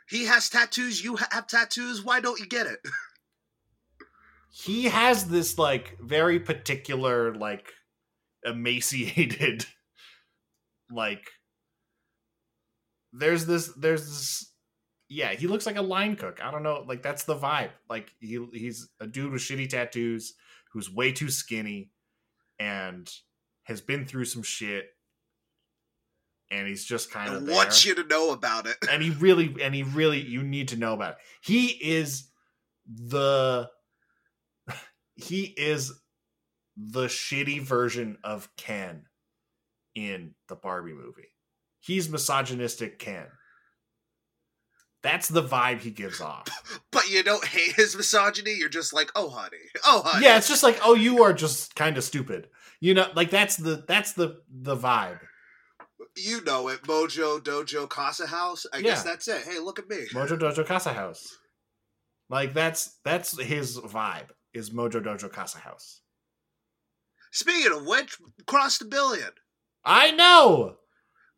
He 0.10 0.26
has 0.26 0.50
tattoos. 0.50 1.04
You 1.04 1.18
have 1.18 1.48
tattoos. 1.48 2.02
Why 2.04 2.22
don't 2.22 2.40
you 2.40 2.48
get 2.48 2.68
it? 2.68 2.80
he 4.64 4.86
has 4.86 5.28
this 5.28 5.58
like 5.58 5.98
very 6.00 6.40
particular 6.40 7.36
like 7.36 7.72
emaciated 8.44 9.66
like 10.92 11.30
there's 13.14 13.46
this 13.46 13.72
there's 13.78 14.06
this 14.06 14.52
yeah 15.10 15.34
he 15.34 15.48
looks 15.48 15.66
like 15.66 15.78
a 15.78 15.82
line 15.82 16.16
cook 16.16 16.44
i 16.44 16.52
don't 16.52 16.64
know 16.64 16.84
like 16.88 17.02
that's 17.02 17.24
the 17.24 17.36
vibe 17.36 17.70
like 17.90 18.12
he 18.20 18.46
he's 18.54 18.90
a 19.00 19.08
dude 19.08 19.32
with 19.32 19.42
shitty 19.42 19.70
tattoos 19.70 20.34
who's 20.74 20.92
way 20.92 21.12
too 21.12 21.30
skinny 21.30 21.92
and 22.60 23.10
has 23.64 23.82
been 23.82 24.06
through 24.06 24.26
some 24.26 24.44
shit 24.44 24.88
and 26.50 26.68
he's 26.68 26.86
just 26.86 27.12
kind 27.12 27.34
of 27.34 27.48
want 27.48 27.86
you 27.86 27.94
to 27.96 28.04
know 28.06 28.32
about 28.32 28.66
it. 28.68 28.78
and 28.90 29.04
he 29.04 29.10
really 29.12 29.56
and 29.62 29.76
he 29.76 29.84
really 29.84 30.22
you 30.22 30.44
need 30.44 30.70
to 30.70 30.78
know 30.78 30.94
about 30.94 31.12
it. 31.12 31.18
He 31.42 31.68
is 31.68 32.30
the 32.88 33.70
he 35.18 35.44
is 35.44 35.94
the 36.78 37.06
shitty 37.06 37.62
version 37.62 38.18
of 38.24 38.50
Ken 38.56 39.04
in 39.96 40.36
the 40.48 40.56
Barbie 40.56 40.94
movie. 40.94 41.30
He's 41.80 42.10
misogynistic 42.10 43.00
Ken. 43.00 43.26
That's 45.04 45.28
the 45.28 45.44
vibe 45.44 45.80
he 45.80 45.92
gives 45.92 46.22
off. 46.22 46.48
But 46.92 47.12
you 47.12 47.22
don't 47.22 47.46
hate 47.46 47.74
his 47.74 47.96
misogyny. 47.96 48.56
You're 48.56 48.70
just 48.70 48.92
like, 48.92 49.12
oh 49.16 49.30
honey, 49.30 49.58
oh 49.86 50.02
honey. 50.04 50.26
Yeah, 50.26 50.38
it's 50.38 50.48
just 50.48 50.64
like, 50.64 50.80
oh, 50.84 50.96
you 50.96 51.22
are 51.22 51.32
just 51.32 51.76
kind 51.76 51.96
of 51.96 52.04
stupid. 52.04 52.48
You 52.80 52.96
know, 52.96 53.08
like 53.16 53.30
that's 53.30 53.56
the 53.56 53.84
that's 53.88 54.14
the 54.14 54.38
the 54.50 54.76
vibe. 54.76 55.20
you 56.16 56.44
know 56.44 56.70
it. 56.70 56.82
Mojo 56.84 57.40
Dojo 57.40 57.88
Casa 57.88 58.26
House. 58.26 58.66
I 58.74 58.82
guess 58.82 59.04
that's 59.04 59.28
it. 59.28 59.44
Hey, 59.44 59.60
look 59.60 59.78
at 59.78 59.88
me. 59.88 60.08
Mojo 60.12 60.40
Dojo 60.40 60.66
Casa 60.66 60.92
House. 60.92 61.38
Like 62.30 62.56
that's 62.56 62.98
that's 63.06 63.40
his 63.40 63.78
vibe. 63.80 64.30
Is 64.58 64.72
Mojo 64.72 65.04
Dojo 65.04 65.32
Casa 65.32 65.60
House. 65.60 66.02
Speaking 67.32 67.72
of 67.72 67.86
which, 67.86 68.18
crossed 68.48 68.82
a 68.82 68.86
billion. 68.86 69.30
I 69.86 70.12
know. 70.12 70.78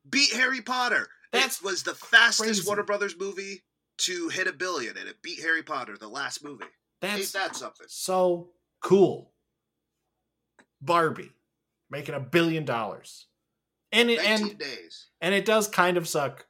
beat 0.10 0.32
Harry 0.34 0.62
Potter. 0.62 1.08
That 1.34 1.58
was 1.64 1.84
the 1.84 1.94
fastest 1.94 2.42
crazy. 2.44 2.64
Warner 2.66 2.84
Brothers 2.84 3.16
movie 3.20 3.62
to 4.00 4.30
hit 4.30 4.48
a 4.48 4.54
billion, 4.54 4.98
and 4.98 5.08
it 5.10 5.22
beat 5.22 5.40
Harry 5.42 5.62
Potter, 5.64 5.98
the 6.00 6.08
last 6.08 6.44
movie. 6.44 6.64
that's 7.02 7.20
Ain't 7.20 7.34
that 7.34 7.56
something? 7.56 7.86
so 7.90 8.50
cool. 8.82 9.34
Barbie 10.82 11.32
making 11.90 12.16
a 12.16 12.20
billion 12.20 12.64
dollars. 12.66 13.28
And 13.92 14.10
it, 14.10 14.24
and 14.24 14.58
days. 14.58 15.08
and 15.20 15.34
it 15.36 15.46
does 15.46 15.68
kind 15.68 15.98
of 15.98 16.08
suck 16.08 16.46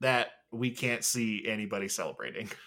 that 0.00 0.28
we 0.52 0.70
can't 0.70 1.04
see 1.04 1.44
anybody 1.46 1.88
celebrating. 1.88 2.48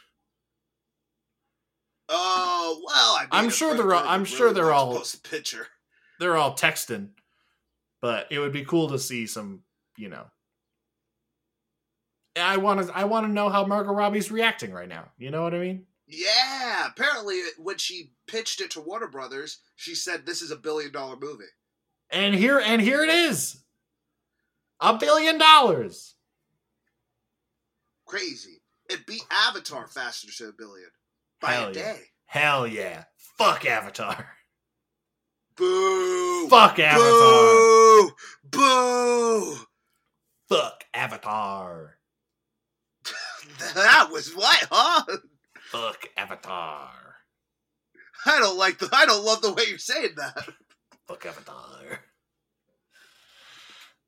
Oh 2.10 2.82
well, 2.86 3.16
I 3.16 3.28
I'm 3.32 3.50
sure 3.50 3.76
they're 3.76 3.94
all- 3.94 4.08
I'm 4.08 4.24
really 4.24 4.36
sure 4.36 4.52
they're 4.54 4.72
all- 4.74 4.96
post 4.98 5.16
a 5.16 5.30
picture. 5.30 5.68
They're 6.20 6.36
all 6.36 6.54
texting, 6.56 7.12
but 8.02 8.28
it 8.32 8.40
would 8.40 8.52
be 8.52 8.66
cool 8.66 8.90
to 8.90 9.00
see 9.00 9.26
some, 9.28 9.64
you 9.96 10.10
know. 10.10 10.26
I 12.36 12.58
want 12.58 12.88
to 12.88 12.96
I 12.96 13.04
want 13.06 13.26
to 13.28 13.32
know 13.32 13.50
how 13.50 13.66
Margot 13.66 13.94
Robbie's 13.94 14.32
reacting 14.32 14.72
right 14.72 14.88
now. 14.88 15.12
You 15.18 15.30
know 15.32 15.44
what 15.44 15.54
I 15.54 15.60
mean? 15.60 15.86
Yeah, 16.08 16.88
apparently 16.88 17.42
when 17.58 17.78
she 17.78 18.14
pitched 18.28 18.62
it 18.62 18.72
to 18.72 18.82
Warner 18.82 19.08
Brothers, 19.08 19.60
she 19.76 19.94
said 19.94 20.26
this 20.26 20.42
is 20.42 20.50
a 20.52 20.56
billion 20.56 20.92
dollar 20.92 21.16
movie. 21.18 21.44
And 22.10 22.34
here 22.34 22.60
and 22.60 22.82
here 22.82 23.04
it 23.04 23.10
is. 23.10 23.62
A 24.80 24.98
billion 24.98 25.38
dollars. 25.38 26.16
Crazy. 28.06 28.62
It 28.90 29.06
beat 29.06 29.24
Avatar 29.30 29.88
faster 29.88 30.32
to 30.32 30.50
a 30.50 30.54
billion 30.54 30.90
by 31.42 31.54
Hell 31.54 31.64
a 31.64 31.68
yeah. 31.68 31.74
day. 31.74 32.00
Hell 32.26 32.68
yeah. 32.68 33.04
Fuck 33.38 33.66
Avatar. 33.66 34.28
Boo! 35.56 36.48
Fuck 36.50 36.80
Avatar. 36.80 37.02
Boo! 38.02 38.12
Boo! 38.50 39.56
Fuck 40.48 40.84
Avatar. 40.94 41.96
That 43.76 44.10
was 44.12 44.34
what, 44.36 44.68
huh? 44.72 45.18
Fuck 45.72 46.08
Avatar. 46.16 46.92
I 48.26 48.40
don't 48.40 48.58
like 48.58 48.80
the. 48.80 48.90
I 48.92 49.06
don't 49.06 49.26
love 49.26 49.42
the 49.42 49.52
way 49.54 49.64
you're 49.68 49.78
saying 49.78 50.16
that. 50.18 50.48
Fuck 51.08 51.26
Avatar. 51.26 52.00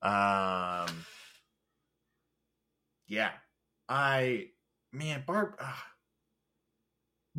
Um. 0.01 1.05
Yeah, 3.07 3.31
I 3.89 4.47
man, 4.93 5.23
Barb. 5.27 5.55
Uh, 5.59 5.73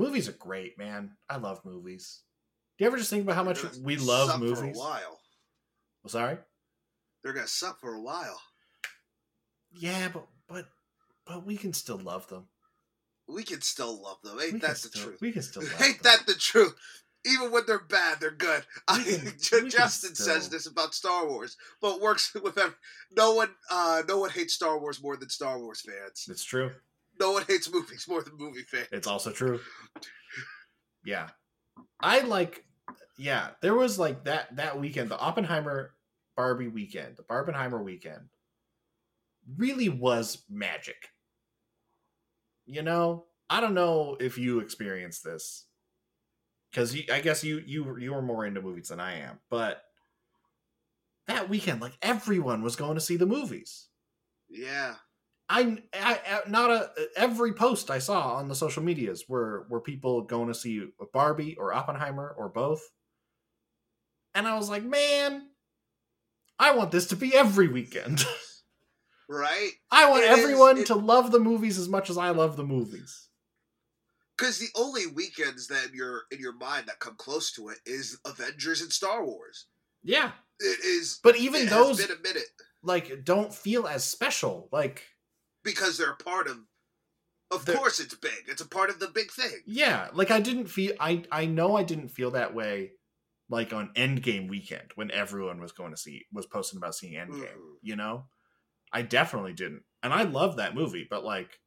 movies 0.02 0.28
are 0.28 0.32
great, 0.32 0.78
man. 0.78 1.12
I 1.28 1.36
love 1.36 1.64
movies. 1.64 2.22
Do 2.78 2.84
you 2.84 2.88
ever 2.88 2.96
just 2.98 3.10
think 3.10 3.22
about 3.22 3.36
how 3.36 3.44
much 3.44 3.62
They're 3.62 3.70
we 3.82 3.96
love 3.96 4.30
suck 4.30 4.40
movies? 4.40 4.58
for 4.58 4.64
a 4.66 4.70
while. 4.72 5.20
Sorry. 6.06 6.38
They're 7.22 7.32
gonna 7.32 7.46
suck 7.46 7.80
for 7.80 7.94
a 7.94 8.00
while. 8.02 8.40
Yeah, 9.72 10.08
but 10.12 10.26
but 10.48 10.66
but 11.26 11.46
we 11.46 11.56
can 11.56 11.72
still 11.72 11.98
love 11.98 12.26
them. 12.28 12.46
We 13.28 13.44
can 13.44 13.60
still 13.60 14.02
love 14.02 14.18
them. 14.22 14.36
We 14.36 14.42
Ain't 14.44 14.50
can 14.52 14.60
that 14.60 14.70
the 14.70 14.88
still, 14.88 15.02
truth? 15.04 15.20
We 15.20 15.32
can 15.32 15.42
still 15.42 15.62
love 15.72 15.82
Ain't 15.82 16.02
them. 16.02 16.12
that 16.18 16.26
the 16.26 16.34
truth? 16.34 16.74
Even 17.24 17.52
when 17.52 17.62
they're 17.68 17.78
bad, 17.78 18.18
they're 18.20 18.32
good. 18.32 18.64
I, 18.88 19.00
can- 19.04 19.24
we 19.64 19.70
Justin 19.70 20.16
says 20.16 20.48
this 20.48 20.66
about 20.66 20.92
Star 20.92 21.28
Wars, 21.28 21.56
but 21.80 22.00
works 22.00 22.34
with 22.34 22.58
every. 22.58 22.74
No 23.16 23.34
one, 23.34 23.50
uh, 23.70 24.02
no 24.08 24.18
one 24.18 24.30
hates 24.30 24.54
Star 24.54 24.76
Wars 24.80 25.00
more 25.00 25.16
than 25.16 25.28
Star 25.28 25.58
Wars 25.60 25.82
fans. 25.82 26.26
It's 26.28 26.42
true. 26.42 26.72
No 27.20 27.32
one 27.32 27.44
hates 27.46 27.72
movies 27.72 28.06
more 28.08 28.22
than 28.22 28.36
movie 28.36 28.62
fans. 28.62 28.88
It's 28.92 29.06
also 29.06 29.30
true. 29.30 29.60
Yeah. 31.04 31.28
I 32.00 32.20
like 32.20 32.64
yeah, 33.18 33.50
there 33.60 33.74
was 33.74 33.98
like 33.98 34.24
that 34.24 34.56
that 34.56 34.80
weekend, 34.80 35.08
the 35.10 35.18
Oppenheimer 35.18 35.94
Barbie 36.36 36.68
weekend, 36.68 37.16
the 37.16 37.22
Barbenheimer 37.22 37.82
weekend 37.82 38.28
really 39.56 39.88
was 39.88 40.44
magic. 40.48 41.08
You 42.66 42.82
know, 42.82 43.26
I 43.50 43.60
don't 43.60 43.74
know 43.74 44.16
if 44.20 44.38
you 44.38 44.60
experienced 44.60 45.24
this 45.24 45.66
cuz 46.72 46.96
I 47.12 47.20
guess 47.20 47.44
you 47.44 47.62
you 47.66 47.98
you 47.98 48.12
were 48.12 48.22
more 48.22 48.46
into 48.46 48.62
movies 48.62 48.88
than 48.88 49.00
I 49.00 49.18
am, 49.18 49.40
but 49.50 49.82
that 51.26 51.48
weekend 51.48 51.80
like 51.80 51.96
everyone 52.02 52.62
was 52.62 52.76
going 52.76 52.94
to 52.94 53.00
see 53.00 53.16
the 53.16 53.26
movies. 53.26 53.88
Yeah, 54.48 54.96
I, 55.54 55.78
I, 55.92 56.40
not 56.48 56.70
a 56.70 56.90
every 57.14 57.52
post 57.52 57.90
I 57.90 57.98
saw 57.98 58.36
on 58.36 58.48
the 58.48 58.54
social 58.54 58.82
medias 58.82 59.24
were 59.28 59.66
were 59.68 59.80
people 59.80 60.22
going 60.22 60.48
to 60.48 60.54
see 60.54 60.86
Barbie 61.12 61.56
or 61.58 61.74
Oppenheimer 61.74 62.34
or 62.38 62.48
both, 62.48 62.80
and 64.34 64.48
I 64.48 64.56
was 64.56 64.70
like, 64.70 64.82
man, 64.82 65.48
I 66.58 66.74
want 66.74 66.90
this 66.90 67.08
to 67.08 67.16
be 67.16 67.34
every 67.34 67.68
weekend. 67.68 68.24
right. 69.28 69.70
I 69.90 70.08
want 70.08 70.24
It 70.24 70.30
is- 70.32 70.38
everyone 70.38 70.78
it- 70.78 70.86
to 70.86 70.94
love 70.94 71.30
the 71.32 71.40
movies 71.40 71.78
as 71.78 71.88
much 71.88 72.08
as 72.08 72.16
I 72.16 72.30
love 72.30 72.56
the 72.56 72.64
movies. 72.64 73.28
Because 74.38 74.58
the 74.58 74.70
only 74.74 75.06
weekends 75.06 75.68
that 75.68 75.90
you're 75.92 76.22
in 76.32 76.40
your 76.40 76.54
mind 76.56 76.86
that 76.86 76.98
come 76.98 77.14
close 77.16 77.52
to 77.52 77.68
it 77.68 77.78
is 77.84 78.18
Avengers 78.26 78.80
and 78.80 78.90
Star 78.90 79.24
Wars. 79.24 79.66
Yeah, 80.02 80.32
It 80.58 80.80
is, 80.84 81.20
but 81.22 81.36
even 81.36 81.66
those 81.66 81.98
has 81.98 82.08
been 82.08 82.16
a 82.16 82.20
minute 82.22 82.46
like 82.82 83.22
don't 83.24 83.54
feel 83.54 83.86
as 83.86 84.02
special. 84.02 84.68
Like, 84.72 85.04
because 85.64 85.98
they're 85.98 86.12
a 86.12 86.16
part 86.16 86.46
of. 86.48 86.58
Of 87.50 87.66
They're- 87.66 87.76
course, 87.76 88.00
it's 88.00 88.14
big. 88.14 88.44
It's 88.48 88.62
a 88.62 88.66
part 88.68 88.88
of 88.88 88.98
the 88.98 89.08
big 89.08 89.30
thing. 89.30 89.60
yeah, 89.66 90.08
like 90.14 90.30
I 90.30 90.40
didn't 90.40 90.68
feel. 90.68 90.92
I 90.98 91.24
I 91.30 91.44
know 91.44 91.76
I 91.76 91.82
didn't 91.82 92.08
feel 92.08 92.30
that 92.30 92.54
way. 92.54 92.92
Like 93.50 93.74
on 93.74 93.90
Endgame 93.94 94.48
weekend 94.48 94.92
when 94.94 95.10
everyone 95.10 95.60
was 95.60 95.72
going 95.72 95.90
to 95.90 95.96
see 95.98 96.24
was 96.32 96.46
posting 96.46 96.78
about 96.78 96.94
seeing 96.94 97.12
Endgame. 97.14 97.42
Mhm. 97.52 97.74
you 97.82 97.96
know 97.96 98.24
i 98.94 99.02
definitely 99.02 99.52
didn't 99.52 99.82
and 100.02 100.12
i 100.14 100.22
love 100.22 100.56
that 100.56 100.74
movie 100.74 101.06
but 101.10 101.22
like 101.24 101.58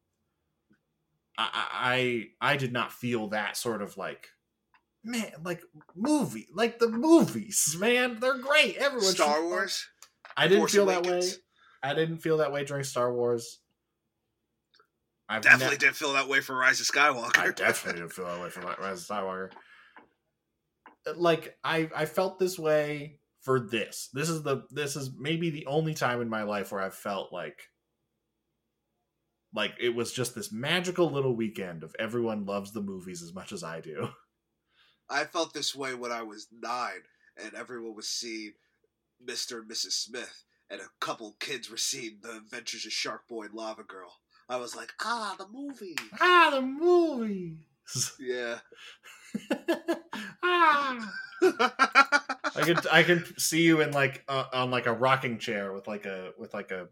I, 1.38 2.28
I 2.42 2.52
i 2.54 2.58
did 2.58 2.72
not 2.72 2.92
feel 2.94 3.30
that 3.30 3.58
sort 3.58 3.82
of 3.82 3.98
like 3.98 4.28
man 5.04 5.32
like 5.44 5.62
movie 5.96 6.48
like 6.54 6.80
the 6.80 6.88
movies 6.88 7.76
man 7.80 8.18
they're 8.20 8.38
great 8.40 8.78
everyone 8.78 9.06
Star 9.14 9.36
fuck- 9.36 9.44
Wars. 9.44 9.86
i 10.38 10.48
didn't 10.48 10.60
Force 10.62 10.72
feel 10.74 10.86
that 10.88 11.06
way 11.06 11.22
i 11.84 11.94
didn't 11.94 12.18
feel 12.18 12.38
that 12.38 12.52
way 12.52 12.64
during 12.64 12.84
star 12.84 13.14
wars 13.14 13.60
I've 15.28 15.42
Definitely 15.42 15.76
ne- 15.76 15.80
didn't 15.80 15.96
feel 15.96 16.14
that 16.14 16.28
way 16.28 16.42
for 16.42 16.56
Rise 16.56 16.80
of 16.80 16.88
Skywalker. 16.88 17.38
I 17.38 17.52
definitely 17.56 18.02
didn't 18.02 18.14
feel 18.14 18.26
that 18.26 18.42
way 18.42 18.50
for 18.50 18.62
Rise 18.62 19.02
of 19.02 19.08
Skywalker. 19.08 19.52
Uh, 21.08 21.14
like 21.16 21.58
I, 21.64 21.90
I 21.96 22.06
felt 22.06 22.40
this 22.40 22.60
way 22.60 23.20
for 23.42 23.60
this. 23.60 24.10
This 24.14 24.30
is 24.30 24.44
the 24.44 24.64
this 24.72 24.96
is 24.96 25.12
maybe 25.18 25.50
the 25.50 25.66
only 25.66 25.94
time 25.94 26.22
in 26.22 26.30
my 26.30 26.44
life 26.44 26.72
where 26.72 26.82
I 26.82 26.90
felt 26.90 27.34
like 27.34 27.60
like 29.54 29.74
it 29.80 29.96
was 29.96 30.12
just 30.12 30.36
this 30.36 30.52
magical 30.52 31.10
little 31.10 31.36
weekend 31.36 31.84
of 31.84 31.96
everyone 31.98 32.46
loves 32.46 32.74
the 32.74 32.82
movies 32.82 33.24
as 33.24 33.34
much 33.34 33.52
as 33.52 33.64
I 33.64 33.82
do. 33.82 34.10
I 35.10 35.24
felt 35.26 35.54
this 35.54 35.76
way 35.76 35.94
when 35.94 36.12
I 36.12 36.24
was 36.24 36.48
nine, 36.52 37.04
and 37.38 37.54
everyone 37.54 37.96
was 37.96 38.10
seeing 38.10 38.54
Mister 39.24 39.60
and 39.60 39.70
Mrs. 39.70 39.94
Smith, 39.94 40.44
and 40.70 40.82
a 40.82 40.90
couple 41.00 41.38
kids 41.40 41.70
were 41.70 41.78
seeing 41.78 42.20
The 42.22 42.38
Adventures 42.38 42.86
of 42.86 42.92
Shark 42.92 43.28
Boy 43.28 43.46
and 43.46 43.54
Lava 43.54 43.84
Girl. 43.84 44.14
I 44.48 44.58
was 44.58 44.76
like, 44.76 44.94
ah, 45.04 45.36
the 45.38 45.48
movie. 45.48 45.96
ah, 46.20 46.50
the 46.54 46.62
movies. 46.62 48.14
Yeah. 48.20 48.60
ah. 50.44 51.14
I 52.56 52.62
could 52.64 52.88
I 52.88 53.04
could 53.04 53.40
see 53.40 53.62
you 53.64 53.82
in 53.82 53.92
like 53.92 54.24
uh, 54.28 54.46
on 54.54 54.72
like 54.72 54.86
a 54.86 54.94
rocking 54.94 55.38
chair 55.40 55.74
with 55.74 55.88
like 55.88 56.06
a 56.06 56.32
with 56.38 56.54
like 56.54 56.72
a, 56.72 56.88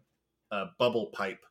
a 0.50 0.66
bubble 0.78 1.06
pipe 1.06 1.44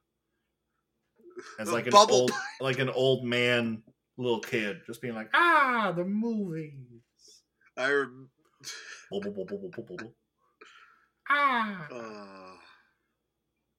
as 1.59 1.69
A 1.69 1.73
like 1.73 1.87
an 1.87 1.91
bubble 1.91 2.15
old 2.15 2.31
like 2.61 2.79
an 2.79 2.89
old 2.89 3.25
man 3.25 3.83
little 4.17 4.39
kid 4.39 4.81
just 4.85 5.01
being 5.01 5.15
like 5.15 5.29
ah 5.33 5.91
the 5.95 6.05
movies 6.05 6.77
I 7.75 7.91
rem- 7.91 8.29
ah 11.29 11.87
uh, 11.91 12.55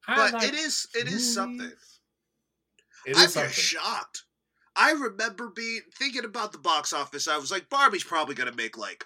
I 0.07 0.17
but 0.17 0.33
like 0.35 0.49
it 0.49 0.55
is 0.55 0.89
it 0.95 1.07
is 1.07 1.33
something. 1.33 1.73
It 3.07 3.17
I'm 3.17 3.29
something. 3.29 3.51
just 3.51 3.61
shocked. 3.61 4.23
I 4.77 4.93
remember 4.93 5.51
being 5.55 5.83
thinking 5.99 6.25
about 6.25 6.53
the 6.53 6.59
box 6.59 6.93
office. 6.93 7.29
I 7.29 7.39
was 7.39 7.51
like, 7.51 7.69
Barbie's 7.69 8.05
probably 8.05 8.35
gonna 8.35 8.53
make 8.55 8.77
like 8.77 9.05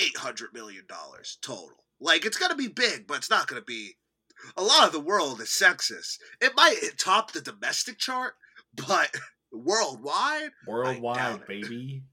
eight 0.00 0.16
hundred 0.16 0.52
million 0.52 0.84
dollars 0.88 1.38
total. 1.42 1.84
Like 2.00 2.24
it's 2.24 2.38
gonna 2.38 2.54
be 2.54 2.68
big, 2.68 3.06
but 3.06 3.16
it's 3.18 3.30
not 3.30 3.46
gonna 3.48 3.62
be. 3.62 3.96
A 4.56 4.62
lot 4.62 4.86
of 4.86 4.92
the 4.92 5.00
world 5.00 5.40
is 5.40 5.48
sexist. 5.48 6.18
It 6.40 6.52
might 6.56 6.76
top 6.96 7.32
the 7.32 7.40
domestic 7.40 7.98
chart, 7.98 8.34
but 8.76 9.12
worldwide, 9.52 10.50
Worldwide, 10.64 11.44
baby. 11.48 12.04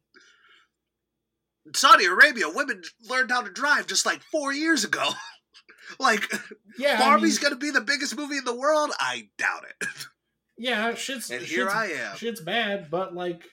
in 1.67 1.73
Saudi 1.75 2.05
Arabia, 2.05 2.49
women 2.49 2.81
learned 3.07 3.29
how 3.29 3.41
to 3.43 3.51
drive 3.51 3.85
just 3.85 4.07
like 4.07 4.21
four 4.23 4.51
years 4.51 4.83
ago. 4.83 5.07
like 5.99 6.31
Yeah, 6.79 6.97
Barbie's 6.97 7.37
I 7.37 7.41
mean, 7.41 7.49
gonna 7.51 7.59
be 7.59 7.69
the 7.71 7.81
biggest 7.81 8.17
movie 8.17 8.37
in 8.37 8.45
the 8.45 8.55
world? 8.57 8.89
I 8.99 9.29
doubt 9.37 9.65
it. 9.81 9.87
yeah, 10.57 10.93
shit's 10.93 11.29
And 11.29 11.41
here 11.41 11.65
shit's- 11.69 11.73
I 11.73 11.85
am. 11.87 12.17
Shit's 12.17 12.41
bad, 12.41 12.89
but 12.89 13.13
like 13.15 13.43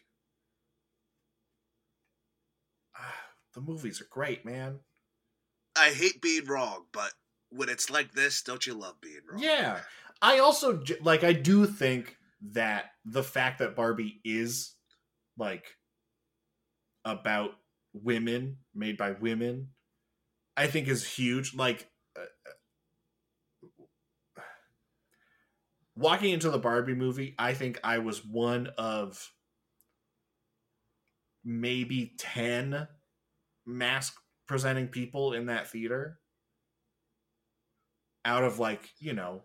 the 3.54 3.60
movies 3.60 4.00
are 4.00 4.08
great, 4.10 4.44
man. 4.44 4.80
I 5.76 5.90
hate 5.90 6.20
being 6.20 6.44
wrong, 6.46 6.84
but 6.92 7.12
when 7.50 7.68
it's 7.68 7.90
like 7.90 8.12
this, 8.12 8.42
don't 8.42 8.66
you 8.66 8.74
love 8.74 9.00
being 9.00 9.20
wrong? 9.30 9.42
Yeah. 9.42 9.80
I 10.20 10.38
also 10.38 10.82
like 11.02 11.24
I 11.24 11.32
do 11.32 11.66
think 11.66 12.16
that 12.52 12.92
the 13.04 13.22
fact 13.22 13.58
that 13.58 13.74
Barbie 13.74 14.20
is 14.24 14.74
like 15.36 15.64
about 17.04 17.50
women 17.92 18.58
made 18.74 18.96
by 18.96 19.12
women 19.12 19.68
I 20.56 20.66
think 20.66 20.88
is 20.88 21.06
huge 21.06 21.54
like 21.54 21.88
uh, 22.16 22.24
walking 25.94 26.30
into 26.30 26.50
the 26.50 26.58
Barbie 26.58 26.94
movie 26.94 27.34
I 27.38 27.54
think 27.54 27.78
I 27.84 27.98
was 27.98 28.24
one 28.24 28.68
of 28.78 29.30
maybe 31.44 32.14
10 32.18 32.86
masc 33.66 34.14
presenting 34.46 34.88
people 34.88 35.32
in 35.32 35.46
that 35.46 35.68
theater 35.68 36.18
out 38.24 38.44
of 38.44 38.58
like, 38.58 38.88
you 38.98 39.12
know, 39.12 39.42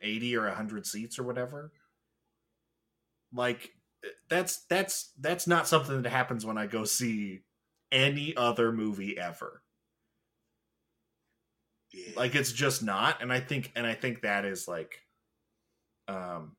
80 0.00 0.36
or 0.36 0.46
100 0.46 0.86
seats 0.86 1.18
or 1.18 1.22
whatever. 1.22 1.72
Like 3.32 3.70
that's 4.28 4.64
that's 4.68 5.12
that's 5.20 5.46
not 5.46 5.68
something 5.68 6.02
that 6.02 6.10
happens 6.10 6.44
when 6.44 6.58
I 6.58 6.66
go 6.66 6.84
see 6.84 7.40
any 7.90 8.36
other 8.36 8.72
movie 8.72 9.16
ever. 9.16 9.62
Yeah. 11.92 12.12
Like 12.16 12.34
it's 12.34 12.52
just 12.52 12.82
not 12.82 13.22
and 13.22 13.32
I 13.32 13.40
think 13.40 13.70
and 13.76 13.86
I 13.86 13.94
think 13.94 14.22
that 14.22 14.44
is 14.44 14.66
like 14.66 15.01
um 16.08 16.56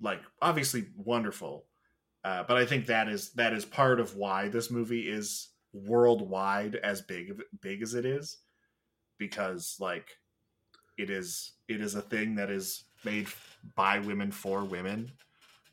like 0.00 0.20
obviously 0.42 0.86
wonderful. 0.96 1.66
Uh, 2.24 2.42
but 2.46 2.56
I 2.56 2.66
think 2.66 2.86
that 2.86 3.08
is 3.08 3.32
that 3.34 3.52
is 3.52 3.64
part 3.64 4.00
of 4.00 4.16
why 4.16 4.48
this 4.48 4.70
movie 4.70 5.08
is 5.08 5.50
worldwide 5.72 6.76
as 6.76 7.02
big 7.02 7.40
big 7.60 7.82
as 7.82 7.94
it 7.94 8.04
is 8.06 8.38
because 9.18 9.76
like 9.78 10.16
it 10.98 11.10
is 11.10 11.52
it 11.68 11.80
is 11.80 11.94
a 11.94 12.00
thing 12.00 12.34
that 12.36 12.50
is 12.50 12.84
made 13.04 13.28
by 13.74 13.98
women 13.98 14.30
for 14.30 14.64
women 14.64 15.12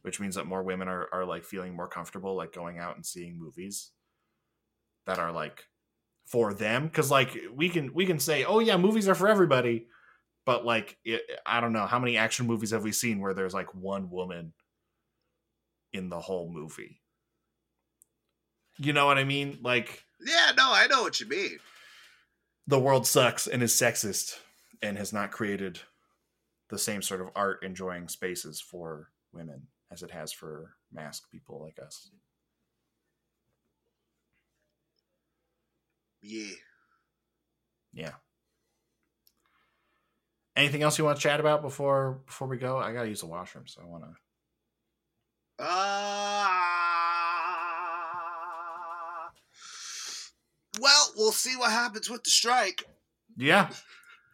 which 0.02 0.20
means 0.20 0.36
that 0.36 0.46
more 0.46 0.62
women 0.62 0.90
are, 0.90 1.08
are 1.14 1.24
like 1.24 1.46
feeling 1.46 1.74
more 1.74 1.88
comfortable 1.88 2.36
like 2.36 2.54
going 2.54 2.80
out 2.80 2.96
and 2.96 3.06
seeing 3.06 3.40
movies 3.40 3.92
that 5.06 5.20
are 5.20 5.32
like 5.32 5.66
for 6.26 6.54
them 6.54 6.86
because 6.88 7.10
like 7.10 7.38
we 7.54 7.70
can 7.70 7.94
we 7.94 8.06
can 8.06 8.20
say 8.20 8.44
oh 8.44 8.60
yeah 8.60 8.76
movies 8.76 9.08
are 9.08 9.16
for 9.16 9.30
everybody 9.30 9.88
but 10.46 10.66
like 10.66 10.98
it, 11.06 11.22
i 11.46 11.60
don't 11.62 11.74
know 11.74 11.86
how 11.86 12.00
many 12.00 12.18
action 12.18 12.46
movies 12.46 12.72
have 12.72 12.84
we 12.84 12.92
seen 12.92 13.20
where 13.20 13.34
there's 13.34 13.54
like 13.54 13.74
one 13.74 14.10
woman 14.10 14.54
in 15.92 16.10
the 16.10 16.20
whole 16.20 16.52
movie 16.52 17.00
you 18.78 18.94
know 18.94 19.06
what 19.06 19.18
i 19.18 19.24
mean 19.24 19.58
like 19.62 20.04
yeah, 20.26 20.52
no, 20.58 20.72
I 20.72 20.88
know 20.88 21.02
what 21.02 21.20
you 21.20 21.28
mean. 21.28 21.60
the 22.68 22.80
world 22.80 23.06
sucks 23.06 23.48
and 23.48 23.62
is 23.62 23.74
sexist 23.74 24.38
and 24.82 24.98
has 24.98 25.12
not 25.12 25.32
created 25.32 25.80
the 26.70 26.78
same 26.78 27.02
sort 27.02 27.22
of 27.22 27.30
art 27.36 27.64
enjoying 27.64 28.08
spaces 28.08 28.62
for 28.62 29.10
women 29.34 29.68
as 29.92 30.02
it 30.02 30.12
has 30.12 30.32
for 30.32 30.76
masked 30.92 31.30
people 31.32 31.62
like 31.62 31.78
us. 31.86 32.10
Yeah. 36.22 36.56
Yeah. 37.94 38.12
Anything 40.56 40.84
else 40.84 41.00
you 41.00 41.06
want 41.06 41.18
to 41.18 41.24
chat 41.24 41.40
about 41.40 41.62
before 41.64 42.22
before 42.26 42.48
we 42.48 42.58
go? 42.58 42.78
I 42.78 42.94
gotta 42.94 43.10
use 43.10 43.22
the 43.22 43.26
washroom, 43.26 43.66
so 43.68 43.82
I 43.82 43.86
want 43.86 44.04
to. 44.04 44.10
Uh, 45.60 46.48
well, 50.80 51.14
we'll 51.18 51.32
see 51.32 51.56
what 51.56 51.72
happens 51.72 52.10
with 52.10 52.24
the 52.24 52.30
strike. 52.30 52.84
Yeah. 53.36 53.70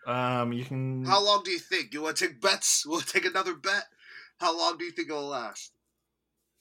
Um, 0.05 0.51
you 0.51 0.65
can. 0.65 1.05
How 1.05 1.23
long 1.23 1.43
do 1.43 1.51
you 1.51 1.59
think? 1.59 1.93
You 1.93 2.01
want 2.01 2.17
to 2.17 2.27
take 2.27 2.41
bets? 2.41 2.85
We'll 2.89 3.01
take 3.01 3.25
another 3.25 3.55
bet. 3.55 3.85
How 4.39 4.57
long 4.57 4.77
do 4.77 4.83
you 4.83 4.91
think 4.91 5.09
it'll 5.09 5.27
last? 5.27 5.71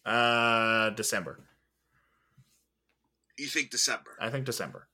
Uh, 0.05 0.91
December. 0.91 1.41
You 3.37 3.47
think 3.47 3.71
December? 3.71 4.17
I 4.21 4.31
think 4.31 4.47
December. 4.47 4.89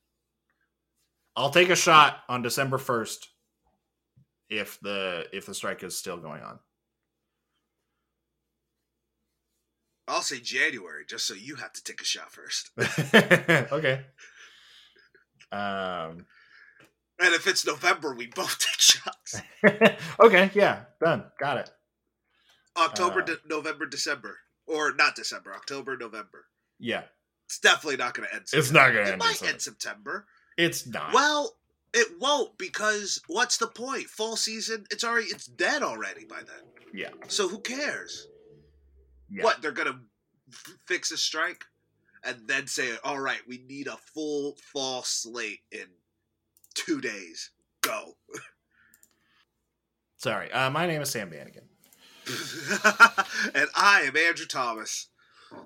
I'll 1.37 1.51
take 1.51 1.71
a 1.71 1.77
shot 1.77 2.19
on 2.29 2.43
December 2.43 2.79
first 2.79 3.29
if 4.55 4.79
the 4.81 5.27
if 5.33 5.47
the 5.47 5.55
strike 5.55 5.83
is 5.83 5.97
still 5.97 6.17
going 6.17 6.43
on. 6.43 6.59
I'll 10.07 10.21
say 10.23 10.39
January, 10.39 11.05
just 11.09 11.27
so 11.27 11.35
you 11.35 11.57
have 11.57 11.73
to 11.73 11.83
take 11.83 12.01
a 12.01 12.05
shot 12.05 12.31
first. 12.31 12.71
okay. 13.73 14.05
Um. 15.51 16.27
And 17.21 17.33
if 17.33 17.47
it's 17.47 17.65
November, 17.67 18.15
we 18.15 18.27
both 18.27 18.59
take 18.59 18.81
shots. 18.81 19.41
okay. 20.21 20.51
Yeah. 20.55 20.81
Done. 21.03 21.25
Got 21.39 21.59
it. 21.59 21.71
October, 22.77 23.21
Uh, 23.23 23.25
de- 23.27 23.39
November, 23.47 23.87
December, 23.87 24.37
or 24.67 24.93
not 24.95 25.15
December, 25.15 25.55
October, 25.55 25.97
November. 25.97 26.47
Yeah. 26.81 27.05
It's 27.47 27.61
definitely 27.61 27.99
not 27.99 28.15
going 28.15 28.29
to 28.29 28.35
end. 28.35 28.47
It's 28.53 28.73
not 28.73 28.89
gonna 28.89 29.03
It 29.03 29.09
end 29.13 29.19
might 29.21 29.43
end 29.45 29.63
September. 29.63 30.27
It's 30.59 30.87
not. 30.87 31.15
Well, 31.15 31.57
it 31.95 32.09
won't 32.21 32.59
because 32.59 33.23
what's 33.29 33.57
the 33.57 33.69
point? 33.69 34.07
Fall 34.07 34.37
season, 34.37 34.85
it's 34.91 35.05
already 35.05 35.29
it's 35.29 35.47
dead 35.47 35.83
already 35.83 36.27
by 36.27 36.39
then. 36.39 36.65
Yeah. 36.93 37.11
So 37.29 37.49
who 37.49 37.61
cares? 37.61 38.27
Yeah. 39.31 39.45
What 39.45 39.63
they're 39.63 39.73
gonna 39.73 40.01
f- 40.51 40.77
fix 40.87 41.13
a 41.13 41.17
strike 41.17 41.65
and 42.25 42.37
then 42.47 42.67
say, 42.67 42.91
"All 43.05 43.21
right, 43.21 43.41
we 43.49 43.65
need 43.69 43.87
a 43.87 43.97
full 43.97 44.57
fall 44.73 45.03
slate 45.05 45.61
in 45.71 45.87
two 46.75 47.01
days. 47.01 47.51
Go." 47.81 48.17
Sorry. 50.17 50.51
Uh, 50.53 50.71
my 50.71 50.87
name 50.87 51.01
is 51.01 51.11
Sam 51.11 51.31
Bannigan. 51.31 51.65
and 53.55 53.69
I 53.75 54.03
am 54.07 54.17
Andrew 54.17 54.47
Thomas. 54.47 55.09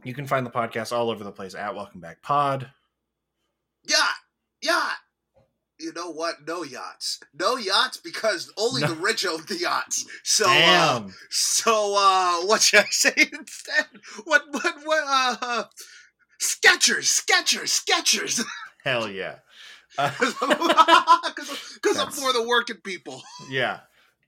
You 0.04 0.12
can 0.12 0.26
find 0.26 0.44
the 0.44 0.50
podcast 0.50 0.92
all 0.92 1.10
over 1.10 1.24
the 1.24 1.32
place 1.32 1.54
at 1.54 1.74
Welcome 1.74 2.00
Back 2.00 2.20
Pod. 2.22 2.70
Yacht. 3.88 4.17
You 5.80 5.92
know 5.94 6.10
what? 6.10 6.36
No 6.46 6.62
yachts. 6.64 7.20
No 7.38 7.56
yachts 7.56 7.98
because 7.98 8.52
only 8.58 8.80
No. 8.82 8.88
the 8.88 8.94
rich 8.96 9.24
own 9.26 9.42
the 9.46 9.56
yachts. 9.56 10.04
So, 10.24 10.44
uh, 10.48 11.06
so 11.30 11.94
uh, 11.96 12.46
what 12.46 12.60
should 12.62 12.80
I 12.80 12.86
say 12.90 13.12
instead? 13.32 13.86
What, 14.24 14.42
what, 14.50 14.74
what? 14.84 15.04
Uh, 15.06 15.36
uh, 15.40 15.64
Skechers, 16.40 17.22
Skechers, 17.22 17.80
Skechers. 17.84 18.44
Hell 18.84 19.08
yeah. 19.08 19.36
Uh, 19.98 20.10
Because 20.18 21.98
I'm 21.98 22.10
for 22.12 22.32
the 22.32 22.44
working 22.46 22.76
people. 22.84 23.20
yeah. 23.50 23.80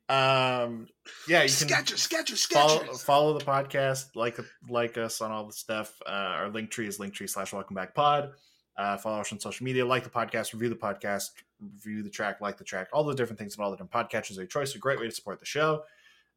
Um. 0.08 0.88
Yeah. 1.28 1.42
You 1.44 1.48
can 1.48 1.68
Skechers, 1.68 2.08
Skechers, 2.08 2.46
follow 2.52 2.78
Skechers. 2.80 3.04
follow 3.04 3.38
the 3.38 3.44
podcast 3.44 4.06
like 4.16 4.36
like 4.68 4.98
us 4.98 5.20
on 5.20 5.30
all 5.30 5.46
the 5.46 5.52
stuff 5.52 5.92
uh 6.04 6.10
our 6.10 6.48
link 6.48 6.70
tree 6.72 6.88
is 6.88 6.98
linktree 6.98 7.30
slash 7.30 7.52
welcome 7.52 7.76
back 7.76 7.94
pod 7.94 8.32
uh 8.76 8.96
follow 8.96 9.20
us 9.20 9.32
on 9.32 9.40
social 9.40 9.64
media 9.64 9.84
like 9.84 10.04
the 10.04 10.10
podcast 10.10 10.52
review 10.52 10.68
the 10.68 10.74
podcast 10.74 11.30
review 11.60 12.02
the 12.02 12.10
track 12.10 12.40
like 12.40 12.56
the 12.56 12.64
track 12.64 12.88
all 12.92 13.04
the 13.04 13.14
different 13.14 13.38
things 13.38 13.56
and 13.56 13.64
all 13.64 13.70
the 13.70 13.76
different 13.76 13.92
podcatchers 13.92 14.36
are 14.36 14.42
your 14.42 14.46
choice 14.46 14.74
a 14.74 14.78
great 14.78 14.98
way 14.98 15.06
to 15.06 15.14
support 15.14 15.38
the 15.40 15.46
show 15.46 15.82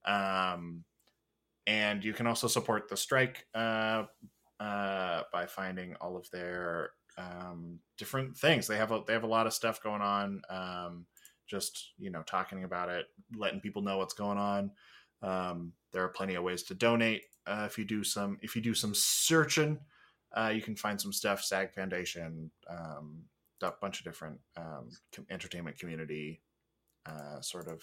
um 0.05 0.83
and 1.65 2.03
you 2.03 2.13
can 2.13 2.27
also 2.27 2.47
support 2.47 2.89
the 2.89 2.97
strike 2.97 3.45
uh 3.55 4.03
uh 4.59 5.23
by 5.31 5.45
finding 5.45 5.95
all 6.01 6.17
of 6.17 6.29
their 6.31 6.91
um 7.17 7.79
different 7.97 8.35
things 8.35 8.67
they 8.67 8.77
have 8.77 8.91
a 8.91 9.01
they 9.07 9.13
have 9.13 9.23
a 9.23 9.27
lot 9.27 9.47
of 9.47 9.53
stuff 9.53 9.81
going 9.81 10.01
on 10.01 10.41
um 10.49 11.05
just 11.47 11.91
you 11.97 12.09
know 12.09 12.23
talking 12.23 12.63
about 12.63 12.89
it 12.89 13.05
letting 13.35 13.59
people 13.59 13.81
know 13.81 13.97
what's 13.97 14.13
going 14.13 14.37
on 14.37 14.71
um, 15.23 15.71
there 15.91 16.03
are 16.03 16.09
plenty 16.09 16.35
of 16.35 16.43
ways 16.43 16.63
to 16.63 16.75
donate. 16.75 17.23
Uh, 17.47 17.63
if 17.65 17.77
you 17.77 17.85
do 17.85 18.03
some, 18.03 18.37
if 18.41 18.55
you 18.55 18.61
do 18.61 18.73
some 18.73 18.93
searching, 18.93 19.79
uh, 20.33 20.51
you 20.53 20.61
can 20.61 20.75
find 20.75 20.99
some 20.99 21.13
stuff. 21.13 21.43
SAG 21.43 21.73
Foundation, 21.73 22.51
um, 22.69 23.23
a 23.61 23.71
bunch 23.81 23.99
of 23.99 24.05
different 24.05 24.39
um, 24.57 24.89
entertainment 25.29 25.77
community 25.77 26.41
uh, 27.05 27.39
sort 27.41 27.67
of 27.67 27.81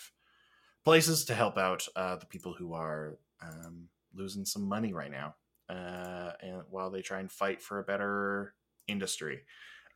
places 0.85 1.25
to 1.27 1.35
help 1.35 1.59
out 1.59 1.87
uh, 1.97 2.17
the 2.17 2.27
people 2.27 2.55
who 2.55 2.73
are 2.73 3.19
um, 3.43 3.89
losing 4.15 4.45
some 4.45 4.67
money 4.67 4.93
right 4.93 5.11
now, 5.11 5.35
uh, 5.69 6.33
and 6.43 6.63
while 6.71 6.91
they 6.91 7.03
try 7.03 7.21
and 7.21 7.31
fight 7.31 7.61
for 7.63 7.79
a 7.79 7.85
better 7.85 8.55
industry. 8.89 9.41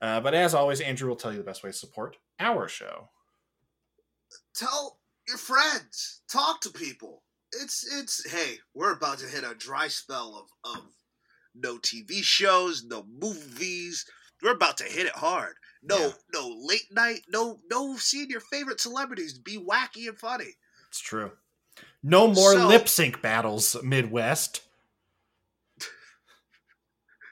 Uh, 0.01 0.21
but 0.21 0.35
as 0.35 0.55
always, 0.55 0.81
Andrew 0.81 1.09
will 1.09 1.17
tell 1.17 1.33
you 1.33 1.39
the 1.39 1.45
best 1.45 1.63
way 1.63 1.71
to 1.71 1.77
support 1.77 2.17
our 2.39 2.69
show. 2.69 3.09
Tell 4.55 4.99
your 5.27 5.39
friends. 5.39 6.23
Talk 6.31 6.61
to 6.63 6.71
people. 6.71 7.23
It's 7.53 7.87
it's. 8.01 8.31
Hey, 8.31 8.59
we're 8.75 8.93
about 8.93 9.19
to 9.19 9.27
hit 9.27 9.45
a 9.45 9.55
dry 9.55 9.89
spell 9.89 10.47
of 10.65 10.77
of 10.77 10.85
no 11.55 11.79
TV 11.79 12.23
shows, 12.23 12.85
no 12.85 13.05
movies. 13.05 14.05
We're 14.43 14.53
about 14.53 14.77
to 14.79 14.85
hit 14.85 15.07
it 15.07 15.13
hard. 15.17 15.55
No, 15.83 15.99
Yeah. 15.99 16.13
no 16.33 16.49
late 16.61 16.91
night. 16.91 17.23
No, 17.29 17.61
no 17.71 17.97
seeing 17.97 18.31
your 18.31 18.41
favorite 18.41 18.81
celebrities 18.81 19.39
be 19.39 19.59
wacky 19.59 20.09
and 20.09 20.19
funny. 20.19 20.57
It's 20.89 21.01
true. 21.01 21.33
No 22.03 22.27
more 22.29 22.53
So- 22.55 22.67
lip 22.67 22.89
sync 22.89 23.21
battles, 23.23 23.77
Midwest. 23.83 24.63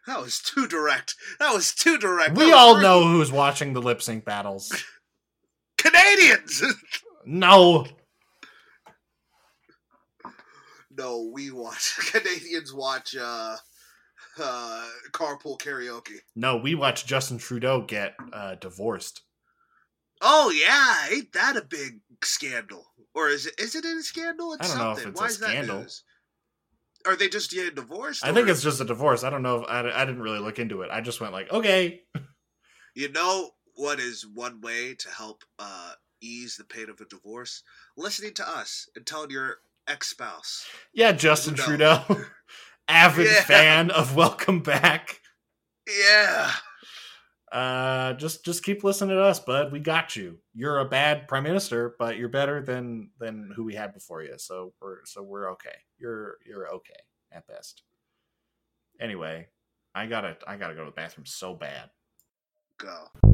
That 0.06 0.20
was 0.20 0.40
too 0.40 0.66
direct. 0.66 1.14
That 1.38 1.54
was 1.54 1.72
too 1.72 1.96
direct. 1.96 2.36
We 2.36 2.52
all 2.52 2.74
rude. 2.74 2.82
know 2.82 3.04
who's 3.06 3.30
watching 3.30 3.72
the 3.72 3.80
lip 3.80 4.02
sync 4.02 4.24
battles. 4.24 4.72
Canadians. 5.78 6.62
No. 7.24 7.86
no, 10.90 11.30
we 11.32 11.52
watch 11.52 11.96
Canadians 12.10 12.74
watch 12.74 13.14
uh, 13.16 13.56
uh, 14.40 14.86
carpool 15.12 15.58
karaoke. 15.58 16.18
No, 16.34 16.56
we 16.56 16.74
watched 16.74 17.06
Justin 17.06 17.38
Trudeau 17.38 17.82
get 17.82 18.14
uh, 18.32 18.54
divorced. 18.56 19.22
Oh 20.20 20.50
yeah, 20.50 21.14
ain't 21.14 21.32
that 21.32 21.56
a 21.56 21.62
big 21.62 22.00
scandal? 22.22 22.86
Or 23.14 23.28
is 23.28 23.46
it? 23.46 23.54
Is 23.58 23.74
it 23.74 23.84
a 23.84 24.02
scandal? 24.02 24.54
It's 24.54 24.64
I 24.64 24.68
don't 24.68 24.84
know 24.84 24.90
if 24.92 24.98
something. 24.98 25.12
it's 25.12 25.20
Why 25.20 25.26
a 25.26 25.30
is 25.30 25.38
that 25.40 25.48
scandal. 25.50 25.80
news? 25.80 26.04
Are 27.04 27.16
they 27.16 27.28
just 27.28 27.50
getting 27.50 27.74
divorced? 27.74 28.24
I 28.24 28.32
think 28.32 28.48
it's 28.48 28.62
just 28.62 28.80
a 28.80 28.84
divorce. 28.84 29.24
I 29.24 29.30
don't 29.30 29.42
know. 29.42 29.62
If, 29.62 29.68
I, 29.68 29.80
I 29.90 30.04
didn't 30.04 30.22
really 30.22 30.38
look 30.38 30.60
into 30.60 30.82
it. 30.82 30.90
I 30.92 31.00
just 31.00 31.20
went 31.20 31.32
like, 31.32 31.50
okay. 31.52 32.02
You 32.94 33.10
know 33.10 33.52
what 33.74 33.98
is 34.00 34.26
one 34.26 34.60
way 34.60 34.94
to 34.94 35.08
help 35.08 35.44
uh, 35.58 35.92
ease 36.20 36.56
the 36.56 36.64
pain 36.64 36.90
of 36.90 37.00
a 37.00 37.06
divorce? 37.06 37.62
Listening 37.96 38.34
to 38.34 38.46
us 38.46 38.86
and 38.94 39.06
telling 39.06 39.30
your 39.30 39.60
ex 39.88 40.08
spouse. 40.08 40.66
Yeah, 40.92 41.12
Justin. 41.12 41.54
Trudeau, 41.54 42.02
avid 42.93 43.26
Yeah. 43.26 43.43
fan 43.43 43.90
of 43.90 44.14
Welcome 44.14 44.61
Back. 44.61 45.20
Yeah. 45.88 46.51
Uh, 47.51 48.14
just 48.14 48.45
just 48.45 48.64
keep 48.64 48.82
listening 48.84 49.16
to 49.16 49.22
us, 49.22 49.40
bud. 49.40 49.72
We 49.72 49.80
got 49.80 50.16
you. 50.16 50.38
You're 50.55 50.78
a 50.78 50.84
bad 50.88 51.28
prime 51.28 51.43
minister, 51.43 51.95
but 51.99 52.16
you're 52.16 52.28
better 52.28 52.62
than 52.62 53.11
than 53.18 53.51
who 53.55 53.64
we 53.64 53.74
had 53.74 53.93
before 53.93 54.22
you. 54.22 54.34
So 54.38 54.72
we're 54.80 55.05
so 55.05 55.22
we're 55.22 55.51
okay. 55.53 55.74
You're 55.99 56.36
you're 56.47 56.68
okay 56.76 57.01
at 57.30 57.47
best. 57.47 57.82
Anyway, 59.01 59.49
I 59.95 60.07
gotta 60.07 60.36
I 60.47 60.57
gotta 60.57 60.74
go 60.74 60.80
to 60.84 60.90
the 60.90 60.95
bathroom 60.95 61.26
so 61.26 61.55
bad. 61.55 61.90
Go. 62.78 63.31